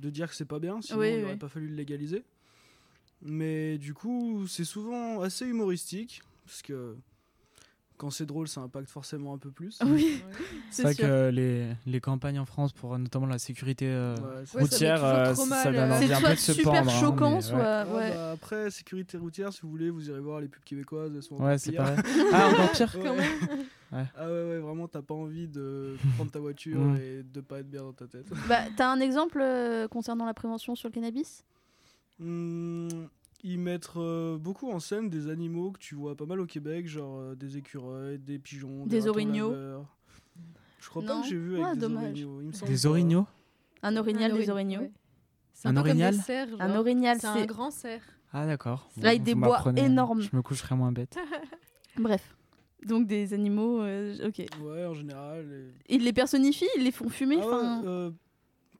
de 0.00 0.10
dire 0.10 0.28
que 0.28 0.34
c'est 0.34 0.44
pas 0.54 0.58
bien, 0.58 0.80
sinon 0.82 0.98
Oui, 0.98 1.12
il 1.12 1.20
n'aurait 1.20 1.32
oui. 1.34 1.38
pas 1.38 1.48
fallu 1.48 1.68
le 1.68 1.76
légaliser. 1.76 2.24
Mais 3.20 3.78
du 3.78 3.94
coup, 3.94 4.46
c'est 4.48 4.64
souvent 4.64 5.20
assez 5.20 5.46
humoristique, 5.46 6.22
parce 6.44 6.62
que 6.62 6.96
quand 8.02 8.10
c'est 8.10 8.26
drôle, 8.26 8.48
ça 8.48 8.60
impacte 8.62 8.88
forcément 8.90 9.32
un 9.32 9.38
peu 9.38 9.52
plus. 9.52 9.78
Oui, 9.86 10.20
C'est 10.70 10.76
c'est 10.76 10.82
vrai 10.82 10.94
sûr. 10.94 11.06
que 11.06 11.30
les, 11.30 11.68
les 11.86 12.00
campagnes 12.00 12.40
en 12.40 12.44
France 12.44 12.72
pour 12.72 12.92
euh, 12.94 12.98
notamment 12.98 13.26
la 13.26 13.38
sécurité 13.38 13.86
euh, 13.88 14.16
Ouais, 14.16 14.22
Ouais, 14.40 14.44
ça 14.46 14.58
routière, 14.58 15.04
euh, 15.04 15.32
trop 15.34 15.44
ça 15.44 15.46
mal, 15.46 15.74
donne 15.76 15.90
euh, 15.92 15.94
envie 15.94 16.06
C'est 16.08 16.12
un 16.14 16.16
peu 16.16 16.24
soit 16.26 16.34
de 16.34 16.40
se 16.40 16.52
super 16.52 16.72
pendre. 16.72 16.90
hein, 16.90 17.00
choquant, 17.00 17.34
ouais. 17.36 17.40
soit 17.42 17.62
Ah, 17.64 17.86
ouais. 17.94 18.10
bah, 18.10 18.30
après, 18.32 18.70
sécurité 18.72 19.18
routière, 19.18 19.52
si 19.52 19.60
vous 19.62 19.70
voulez, 19.70 19.88
vous 19.88 20.10
irez 20.10 20.18
voir 20.18 20.40
les 20.40 20.48
pubs 20.48 20.64
québécoises, 20.64 21.12
elles 21.14 21.22
sont 21.22 21.36
Ouais, 21.36 21.58
c'est 21.58 21.70
pareil. 21.70 21.96
Ah, 22.32 22.48
encore 22.48 22.72
pire 22.72 22.92
Ouais. 22.96 23.02
Quand 23.04 23.14
même. 23.14 23.66
Ah 24.16 24.26
ouais, 24.26 24.32
ouais, 24.48 24.58
vraiment, 24.58 24.88
t'as 24.88 25.02
pas 25.02 25.14
envie 25.14 25.46
de 25.46 25.94
prendre 26.16 26.32
ta 26.32 26.40
voiture 26.40 26.80
Mm. 26.80 26.96
et 26.96 27.22
de 27.22 27.40
pas 27.40 27.60
être 27.60 27.70
bien 27.70 27.82
dans 27.82 27.92
ta 27.92 28.08
tête. 28.08 28.26
Bah, 28.48 28.62
t'as 28.76 28.90
un 28.90 28.98
exemple 28.98 29.38
euh, 29.40 29.86
concernant 29.86 30.26
la 30.26 30.34
prévention 30.34 30.74
sur 30.74 30.88
le 30.88 30.92
cannabis? 30.94 31.44
Hmm, 32.18 32.88
ils 33.42 33.58
mettent 33.58 33.90
euh, 33.96 34.38
beaucoup 34.38 34.70
en 34.70 34.78
scène 34.80 35.08
des 35.10 35.28
animaux 35.28 35.72
que 35.72 35.78
tu 35.78 35.94
vois 35.94 36.16
pas 36.16 36.26
mal 36.26 36.40
au 36.40 36.46
Québec, 36.46 36.86
genre 36.86 37.18
euh, 37.18 37.34
des 37.34 37.56
écureuils, 37.56 38.18
des 38.18 38.38
pigeons, 38.38 38.86
Des 38.86 38.98
ratons 39.00 39.10
orignaux. 39.10 39.50
laveurs. 39.50 39.96
Je 40.80 40.88
crois 40.88 41.02
Non 41.02 41.16
pas 41.16 41.22
que 41.22 41.28
j'ai 41.28 41.36
vu 41.38 41.54
avec 41.54 41.66
Ah, 41.68 41.74
des 41.74 41.80
dommage. 41.80 42.04
orignaux. 42.04 42.40
il 42.40 42.46
me 42.48 42.52
semble 42.52 42.70
Des 42.70 42.86
orignaux 42.86 43.26
Un 43.82 43.96
orignal 43.96 44.32
des 44.32 44.38
ori- 44.38 44.50
orignaux. 44.50 44.80
ouais. 44.80 44.92
Un 45.64 45.72
des 45.74 45.78
orignal 45.78 46.14
cerfs, 46.14 46.48
Un 46.58 46.74
orignal, 46.74 47.18
C'est 47.20 47.26
un 47.28 47.44
grand 47.46 47.70
cerf. 47.70 48.02
Ah, 48.32 48.46
d'accord. 48.46 48.88
Là, 49.00 49.12
il 49.14 49.18
Vous 49.20 49.24
déboie 49.26 49.48
m'apprenez. 49.48 49.82
énorme. 49.84 50.20
Je 50.22 50.34
me 50.34 50.42
coucherai 50.42 50.74
moins 50.74 50.90
bête. 50.90 51.16
Bref. 51.98 52.36
Donc 52.86 53.06
des 53.06 53.32
animaux, 53.32 53.80
euh, 53.82 54.16
ok. 54.26 54.44
Ouais, 54.60 54.86
en 54.86 54.94
général. 54.94 55.46
Ils 55.88 56.02
les 56.02 56.12
personnifient, 56.12 56.66
ils 56.76 56.82
les 56.82 56.90
font 56.90 57.08
fumer. 57.08 57.38
Ah 57.40 57.46
ouais, 57.46 57.86
euh, 57.86 58.10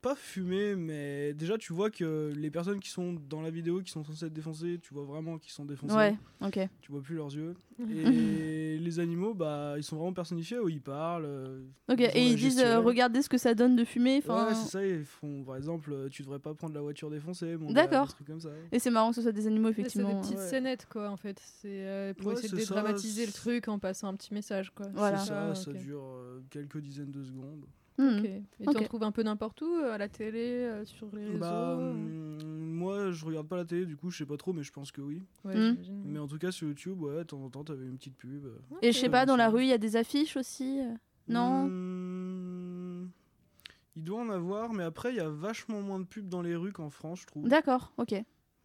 pas 0.03 0.15
fumer, 0.17 0.75
mais 0.75 1.33
déjà 1.33 1.57
tu 1.57 1.73
vois 1.73 1.91
que 1.91 2.33
les 2.37 2.51
personnes 2.51 2.81
qui 2.81 2.91
sont 2.91 3.13
dans 3.29 3.41
la 3.41 3.51
vidéo 3.51 3.81
qui 3.81 3.91
sont 3.93 4.03
censées 4.05 4.27
être 4.27 4.33
défoncées, 4.33 4.79
tu 4.83 4.93
vois 4.93 5.05
vraiment 5.05 5.39
qu'ils 5.39 5.53
sont 5.53 5.65
défoncés. 5.65 5.95
ouais, 5.95 6.17
ok. 6.41 6.59
Tu 6.81 6.91
vois 6.93 7.01
plus 7.01 7.15
leurs 7.17 7.35
yeux. 7.35 7.55
Et 7.91 8.79
les 8.79 8.99
animaux, 9.01 9.33
bah, 9.35 9.75
ils 9.77 9.83
sont 9.83 9.97
vraiment 9.97 10.13
personnifiés 10.13 10.59
où 10.59 10.69
ils 10.69 10.81
parlent. 10.83 11.25
euh, 11.25 11.63
Ok, 11.89 12.01
ils 12.01 12.05
et 12.17 12.27
ils 12.31 12.37
disent 12.37 12.59
euh, 12.61 12.81
regardez 12.81 13.23
ce 13.23 13.29
que 13.29 13.39
ça 13.39 13.55
donne 13.55 13.77
de 13.77 13.85
fumer. 13.85 14.19
Enfin, 14.19 14.49
Ouais, 14.49 14.55
c'est 14.55 14.69
ça, 14.71 14.85
ils 14.87 15.05
font 15.05 15.43
par 15.45 15.57
exemple, 15.57 15.93
euh, 15.93 16.09
tu 16.09 16.23
devrais 16.23 16.39
pas 16.39 16.53
prendre 16.55 16.75
la 16.75 16.81
voiture 16.83 17.09
défoncée. 17.11 17.57
gars, 17.61 17.73
D'accord. 17.87 18.09
Et 18.73 18.79
c'est 18.79 18.91
marrant 18.91 19.11
que 19.11 19.17
ce 19.17 19.23
soit 19.23 19.33
des 19.33 19.47
animaux, 19.47 19.69
Ouais, 19.69 19.75
C'est 19.75 19.83
des 19.83 19.87
effectivement. 19.89 20.21
petites 20.21 20.39
Ouais. 20.39 20.49
scénettes, 20.49 20.87
quoi, 20.91 21.09
en 21.11 21.17
fait. 21.17 21.41
C'est 21.61 21.69
euh, 21.87 22.13
pour 22.15 22.27
Ouais, 22.29 22.33
essayer 22.35 22.49
de 22.49 22.57
c'est 22.57 22.65
ça, 22.65 22.75
dédramatiser 22.75 23.27
le 23.27 23.33
truc 23.33 23.69
en 23.69 23.79
passant 23.79 24.09
un 24.09 24.15
petit 24.17 24.35
message, 24.35 24.71
quoi. 24.75 24.89
Voilà. 24.95 25.19
Ça, 25.19 25.51
Ah, 25.51 25.55
ça 25.55 25.73
dure 25.73 26.03
euh, 26.05 26.41
quelques 26.51 26.79
dizaines 26.79 27.11
de 27.13 27.23
secondes. 27.23 27.65
Et 27.99 28.43
Ok. 28.67 28.73
t'en 28.75 28.83
trouves 28.85 29.03
un 29.03 29.13
peu 29.13 29.23
n'importe 29.23 29.61
où, 29.63 29.67
euh, 29.75 29.93
à 29.93 29.99
la 29.99 30.09
télé, 30.09 30.39
euh, 30.41 30.85
sur 30.85 31.09
les 31.15 31.25
réseaux 31.27 31.39
Bah, 31.39 31.77
euh, 31.79 31.91
hum, 31.93 32.71
moi, 32.73 33.11
je 33.13 33.25
regarde 33.25 33.47
pas 33.47 33.57
la 33.57 33.65
télé, 33.65 33.87
du 33.87 33.97
coup, 33.97 34.11
je 34.11 34.19
sais 34.19 34.27
pas 34.27 34.37
trop, 34.37 34.53
mais 34.53 34.63
je 34.63 34.73
pense 34.73 34.91
que 34.91 35.01
oui. 35.01 35.23
ouais, 35.45 35.55
Hmm. 35.55 35.71
j'imagine. 35.73 36.03
Mais 36.07 36.19
en 36.19 36.27
tout 36.27 36.39
cas, 36.39 36.51
sur 36.51 36.67
YouTube, 36.69 37.01
ouais, 37.03 37.19
de 37.19 37.23
temps 37.25 37.43
en 37.43 37.51
temps, 37.51 37.65
t'avais 37.65 37.85
une 37.85 37.97
petite 37.99 38.17
pub. 38.17 38.47
Et 38.81 38.93
je 38.93 38.99
sais 38.99 39.09
pas, 39.11 39.27
dans 39.27 39.37
la 39.37 39.49
rue, 39.51 39.63
il 39.63 39.69
y 39.69 39.73
a 39.73 39.79
des 39.79 39.97
affiches 39.97 40.37
aussi. 40.37 40.81
Non 41.29 41.65
Hum, 41.67 43.11
Il 43.95 44.05
doit 44.05 44.21
en 44.21 44.31
avoir, 44.31 44.73
mais 44.73 44.85
après, 44.85 45.11
il 45.11 45.17
y 45.17 45.21
a 45.21 45.29
vachement 45.29 45.83
moins 45.83 45.99
de 46.01 46.05
pubs 46.05 46.29
dans 46.29 46.41
les 46.43 46.57
rues 46.57 46.73
qu'en 46.73 46.89
France, 46.91 47.21
je 47.21 47.27
trouve. 47.27 47.47
D'accord, 47.47 47.93
ok. 47.99 48.15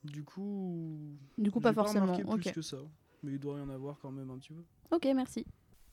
Du 0.06 0.24
coup. 0.24 0.98
Du 1.38 1.52
coup, 1.52 1.60
pas 1.60 1.74
forcément. 1.74 2.14
remarqué 2.14 2.24
plus 2.24 2.52
que 2.54 2.62
ça. 2.62 2.78
Mais 3.24 3.34
il 3.34 3.40
doit 3.40 3.58
y 3.60 3.62
en 3.62 3.70
avoir 3.70 4.00
quand 4.00 4.12
même 4.12 4.30
un 4.30 4.38
petit 4.38 4.54
peu. 4.54 4.64
ok, 4.96 5.06
merci. 5.14 5.46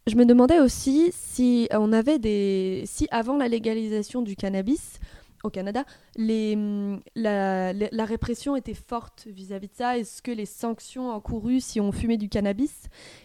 Je 0.07 0.17
me 0.17 0.27
demandais 0.27 0.61
aussi 0.61 1.11
si 1.13 1.67
on 1.73 1.93
avait 1.93 2.19
des, 2.19 2.83
si 2.85 3.09
avant 3.11 3.39
la 3.39 3.49
légalisation 3.49 4.21
du 4.21 4.37
cannabis, 4.37 4.99
au 5.45 5.51
Canada, 5.51 5.85
les, 6.17 6.55
hum, 6.57 7.01
la, 7.15 7.73
la- 7.75 7.89
la 7.91 8.05
répression 8.07 8.57
était 8.57 8.73
forte 8.75 9.27
vis-à-vis 9.27 9.69
de 9.69 9.75
ça. 9.75 9.99
Est-ce 9.99 10.21
que 10.23 10.31
les 10.31 10.47
sanctions 10.47 11.11
encourues 11.11 11.61
si 11.61 11.81
on 11.81 11.93
fumait 11.93 12.17
du 12.17 12.29
cannabis 12.31 12.85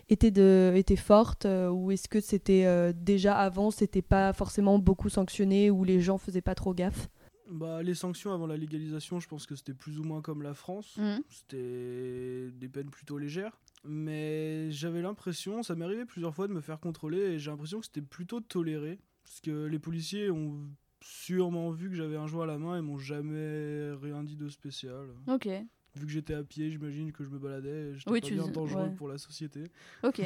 étaient, 0.10 0.32
de, 0.32 0.74
étaient 0.76 0.98
fortes 0.98 1.46
euh, 1.46 1.70
ou 1.70 1.92
est-ce 1.92 2.08
que 2.10 2.20
c'était 2.20 2.66
euh, 2.66 2.92
déjà 2.94 3.38
avant, 3.38 3.72
c'était 3.72 4.02
pas 4.02 4.34
forcément 4.34 4.80
beaucoup 4.80 5.08
sanctionné 5.10 5.72
ou 5.72 5.84
les 5.86 6.02
gens 6.02 6.18
faisaient 6.18 6.42
pas 6.42 6.56
trop 6.56 6.74
gaffe? 6.74 7.08
Bah, 7.50 7.82
les 7.82 7.96
sanctions 7.96 8.32
avant 8.34 8.48
la 8.48 8.58
légalisation, 8.58 9.20
je 9.20 9.28
pense 9.28 9.46
que 9.46 9.56
c'était 9.56 9.74
plus 9.74 9.98
ou 9.98 10.04
moins 10.04 10.22
comme 10.22 10.44
la 10.44 10.54
France. 10.54 10.96
Mhm. 10.98 11.22
C'était 11.30 12.52
des 12.54 12.68
peines 12.68 12.90
plutôt 12.92 13.18
légères. 13.18 13.58
Mais 13.84 14.70
j'avais 14.72 15.02
l'impression, 15.02 15.64
ça 15.64 15.76
m'est 15.76 15.86
arrivé 15.86 16.06
plusieurs 16.06 16.36
fois 16.36 16.48
de 16.48 16.54
me 16.54 16.62
faire 16.62 16.80
contrôler 16.80 17.18
et 17.20 17.40
j'ai 17.40 17.50
l'impression 17.52 17.80
que 17.80 17.86
c'était 17.86 18.02
plutôt 18.02 18.40
toléré. 18.42 19.00
Parce 19.24 19.40
que 19.42 19.66
les 19.66 19.80
policiers 19.80 20.32
ont 20.32 20.60
sûrement 21.02 21.72
vu 21.72 21.90
que 21.90 21.96
j'avais 21.96 22.18
un 22.18 22.28
joint 22.28 22.44
à 22.44 22.48
la 22.48 22.58
main 22.58 22.78
et 22.78 22.82
m'ont 22.82 22.98
jamais 22.98 23.92
rien 24.02 24.24
dit 24.24 24.36
de 24.36 24.50
spécial. 24.50 25.08
Ok, 25.28 25.48
Vu 25.96 26.06
que 26.06 26.12
j'étais 26.12 26.34
à 26.34 26.44
pied, 26.44 26.70
j'imagine 26.70 27.12
que 27.12 27.24
je 27.24 27.30
me 27.30 27.40
baladais 27.40 27.92
et 27.92 27.96
j'étais 27.96 28.12
Oui, 28.12 28.22
pas 28.22 28.28
tu 28.28 28.34
bien 28.34 28.48
dangereux 28.48 28.84
ouais. 28.84 28.96
pour 28.96 29.08
la 29.08 29.18
société. 29.18 29.64
ok. 30.04 30.22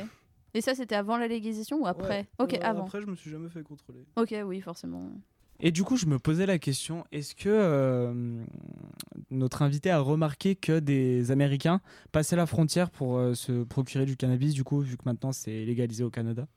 Et 0.56 0.62
ça, 0.62 0.76
c'était 0.76 0.96
avant 0.96 1.18
la 1.18 1.28
légalisation 1.28 1.82
ou 1.82 1.88
après 1.88 2.20
Ouais. 2.20 2.28
Ok, 2.40 2.54
Euh, 2.54 2.60
avant. 2.62 2.84
Après, 2.84 3.02
je 3.02 3.08
me 3.08 3.16
suis 3.16 3.30
jamais 3.32 3.50
fait 3.50 3.64
contrôler. 3.64 4.06
Ok, 4.16 4.36
oui, 4.46 4.62
forcément. 4.62 5.10
Et 5.60 5.72
du 5.72 5.84
coup, 5.84 5.96
je 5.98 6.06
me 6.06 6.20
posais 6.20 6.46
la 6.46 6.60
question 6.60 7.06
est-ce 7.12 7.34
que 7.36 7.50
euh, 7.50 8.44
notre 9.34 9.62
invité 9.62 9.90
a 9.90 10.00
remarqué 10.00 10.56
que 10.56 10.80
des 10.80 11.32
Américains 11.32 11.82
passaient 12.12 12.36
la 12.36 12.46
frontière 12.46 12.90
pour 12.90 13.18
euh, 13.18 13.34
se 13.34 13.64
procurer 13.64 14.06
du 14.06 14.16
cannabis, 14.16 14.54
du 14.54 14.64
coup, 14.64 14.80
vu 14.80 14.98
que 14.98 15.04
maintenant 15.06 15.32
c'est 15.32 15.66
légalisé 15.66 16.04
au 16.04 16.10
Canada 16.10 16.48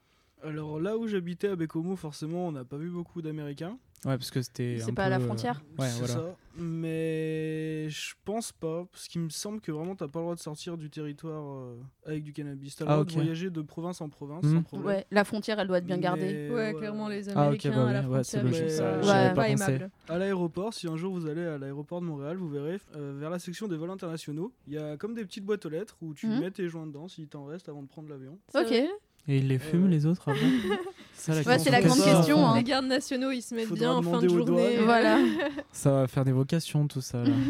Alors 0.42 0.78
là 0.78 0.96
où 0.96 1.06
j'habitais 1.06 1.48
à 1.48 1.56
Bécomo, 1.56 1.96
forcément, 1.96 2.46
on 2.46 2.52
n'a 2.52 2.64
pas 2.64 2.76
vu 2.76 2.90
beaucoup 2.90 3.22
d'Américains. 3.22 3.78
Ouais, 4.04 4.16
parce 4.18 4.30
que 4.30 4.42
c'était. 4.42 4.78
C'est 4.80 4.92
pas 4.92 5.04
à 5.04 5.08
la 5.08 5.16
euh, 5.16 5.20
frontière 5.20 5.62
Ouais, 5.78 5.88
c'est 5.88 5.98
voilà. 5.98 6.14
ça. 6.14 6.36
Mais 6.58 7.88
je 7.90 8.14
pense 8.24 8.52
pas, 8.52 8.84
parce 8.90 9.08
qu'il 9.08 9.20
me 9.20 9.28
semble 9.28 9.60
que 9.60 9.70
vraiment 9.72 9.94
t'as 9.94 10.08
pas 10.08 10.18
le 10.20 10.24
droit 10.24 10.34
de 10.34 10.40
sortir 10.40 10.76
du 10.76 10.90
territoire 10.90 11.44
euh, 11.60 11.76
avec 12.06 12.22
du 12.22 12.32
cannabis. 12.32 12.76
T'as 12.76 12.84
le 12.84 12.90
Ah, 12.90 12.94
droit 12.94 13.02
ok. 13.02 13.08
de 13.08 13.14
voyager 13.14 13.50
de 13.50 13.62
province 13.62 14.00
en 14.00 14.08
province 14.08 14.44
Mhm. 14.44 14.54
sans 14.56 14.62
problème. 14.62 14.86
Ouais, 14.86 15.06
la 15.10 15.24
frontière, 15.24 15.58
elle 15.60 15.68
doit 15.68 15.78
être 15.78 15.86
bien 15.86 15.98
gardée. 15.98 16.48
Mais, 16.48 16.54
Ouais, 16.54 16.74
clairement, 16.74 17.08
les 17.08 17.28
Ah, 17.30 17.42
Américains 17.42 17.70
bah 17.70 17.88
à 17.88 17.92
la 17.92 18.00
oui, 18.02 18.06
ouais, 18.16 18.24
c'est 18.24 18.38
frontière, 18.40 18.62
logique, 18.62 18.76
ça, 18.76 19.32
pas- 19.34 19.48
aimables. 19.48 19.90
À 20.08 20.18
l'aéroport, 20.18 20.72
si 20.74 20.86
un 20.88 20.96
jour 20.96 21.12
vous 21.12 21.26
allez 21.26 21.44
à 21.44 21.58
l'aéroport 21.58 22.00
de 22.00 22.06
Montréal, 22.06 22.36
vous 22.36 22.48
verrez 22.48 22.78
euh, 22.94 23.16
vers 23.18 23.30
la 23.30 23.38
section 23.38 23.68
des 23.68 23.76
vols 23.76 23.90
internationaux, 23.90 24.52
il 24.66 24.74
y 24.74 24.78
a 24.78 24.96
comme 24.96 25.14
des 25.14 25.24
petites 25.24 25.44
boîtes 25.44 25.66
aux 25.66 25.70
lettres 25.70 25.96
où 26.00 26.14
tu 26.14 26.26
Mhm. 26.26 26.40
mets 26.40 26.50
tes 26.50 26.68
joints 26.68 26.86
dedans 26.86 27.08
s'il 27.08 27.28
t'en 27.28 27.44
reste 27.44 27.68
avant 27.68 27.82
de 27.82 27.88
prendre 27.88 28.08
l'avion. 28.08 28.38
Ok. 28.54 28.74
Et 29.28 29.38
ils 29.38 29.48
les 29.48 29.58
fument, 29.58 29.84
ouais. 29.84 29.90
les 29.90 30.06
autres, 30.06 30.28
avant 30.28 30.38
Ça, 31.14 31.34
la 31.34 31.42
Ouais, 31.42 31.58
c'est 31.58 31.70
la 31.70 31.80
grande 31.82 32.02
question. 32.02 32.46
hein. 32.46 32.56
Les 32.56 32.62
gardes 32.64 32.86
nationaux, 32.86 33.30
ils 33.32 33.42
se 33.42 33.54
mettent 33.54 33.66
Faudra 33.66 33.86
bien 33.86 33.94
en 33.94 34.02
fin 34.02 34.20
de 34.20 34.28
journée. 34.28 34.76
Voilà. 34.84 35.18
Ça 35.72 35.90
va 35.92 36.06
faire 36.06 36.24
des 36.24 36.32
vocations, 36.32 36.86
tout 36.86 37.00
ça. 37.00 37.22
là. 37.24 37.30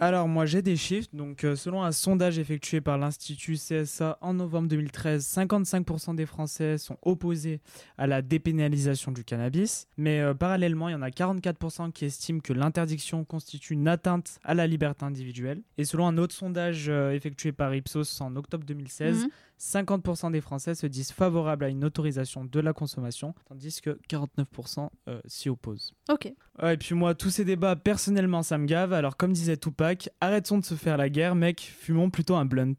Alors, 0.00 0.26
moi, 0.26 0.46
j'ai 0.46 0.62
des 0.62 0.74
chiffres. 0.76 1.06
Donc, 1.12 1.44
euh, 1.44 1.54
selon 1.54 1.84
un 1.84 1.92
sondage 1.92 2.36
effectué 2.36 2.80
par 2.80 2.98
l'Institut 2.98 3.54
CSA 3.54 4.18
en 4.20 4.34
novembre 4.34 4.66
2013, 4.66 5.24
55% 5.24 6.16
des 6.16 6.26
Français 6.26 6.76
sont 6.76 6.96
opposés 7.02 7.60
à 7.98 8.08
la 8.08 8.20
dépénalisation 8.20 9.12
du 9.12 9.22
cannabis. 9.22 9.86
Mais 9.96 10.18
euh, 10.18 10.34
parallèlement, 10.34 10.88
il 10.88 10.92
y 10.92 10.94
en 10.96 11.02
a 11.02 11.10
44% 11.10 11.92
qui 11.92 12.04
estiment 12.04 12.40
que 12.40 12.52
l'interdiction 12.52 13.24
constitue 13.24 13.74
une 13.74 13.86
atteinte 13.86 14.40
à 14.42 14.54
la 14.54 14.66
liberté 14.66 15.04
individuelle. 15.04 15.62
Et 15.78 15.84
selon 15.84 16.08
un 16.08 16.18
autre 16.18 16.34
sondage 16.34 16.86
euh, 16.88 17.12
effectué 17.12 17.52
par 17.52 17.72
Ipsos 17.72 18.20
en 18.20 18.34
octobre 18.34 18.64
2016, 18.66 19.22
Mhm. 19.24 19.30
50% 19.62 20.32
des 20.32 20.40
Français 20.40 20.74
se 20.74 20.86
disent 20.86 21.12
favorables 21.12 21.64
à 21.64 21.68
une 21.68 21.84
autorisation 21.84 22.44
de 22.44 22.60
la 22.60 22.72
consommation, 22.72 23.34
tandis 23.48 23.80
que 23.80 23.98
49% 24.10 24.88
euh, 25.08 25.20
s'y 25.26 25.48
opposent. 25.48 25.94
Ok. 26.10 26.32
Ouais, 26.60 26.74
et 26.74 26.76
puis 26.76 26.94
moi, 26.94 27.14
tous 27.14 27.30
ces 27.30 27.44
débats, 27.44 27.76
personnellement, 27.76 28.42
ça 28.42 28.58
me 28.58 28.66
gave. 28.66 28.92
Alors, 28.92 29.16
comme 29.16 29.32
disait 29.32 29.56
Tupac, 29.56 30.08
arrêtons 30.20 30.58
de 30.58 30.64
se 30.64 30.74
faire 30.74 30.96
la 30.96 31.08
guerre, 31.08 31.36
mec, 31.36 31.60
fumons 31.60 32.10
plutôt 32.10 32.34
un 32.34 32.44
blunt. 32.44 32.74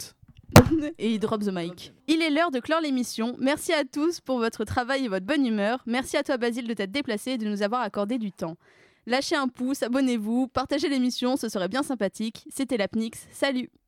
Et 0.99 1.13
il 1.13 1.19
drop 1.19 1.41
the 1.41 1.51
mic. 1.51 1.93
Il 2.07 2.21
est 2.21 2.29
l'heure 2.29 2.51
de 2.51 2.59
clore 2.59 2.81
l'émission. 2.81 3.36
Merci 3.39 3.73
à 3.73 3.86
tous 3.86 4.19
pour 4.19 4.38
votre 4.38 4.65
travail 4.65 5.05
et 5.05 5.07
votre 5.07 5.25
bonne 5.25 5.45
humeur. 5.45 5.81
Merci 5.88 6.17
à 6.17 6.23
toi 6.23 6.38
Basile 6.38 6.67
de 6.67 6.73
t'être 6.73 6.91
déplacé 6.91 7.31
et 7.31 7.38
de 7.38 7.47
nous 7.47 7.63
avoir 7.63 7.81
accordé 7.81 8.19
du 8.19 8.31
temps. 8.31 8.55
Lâchez 9.07 9.36
un 9.36 9.47
pouce, 9.47 9.84
abonnez-vous, 9.84 10.47
partagez 10.47 10.88
l'émission, 10.88 11.36
ce 11.38 11.49
serait 11.49 11.67
bien 11.67 11.84
sympathique. 11.84 12.45
C'était 12.49 12.77
la 12.77 12.88
PNIX. 12.88 13.17
Salut 13.31 13.69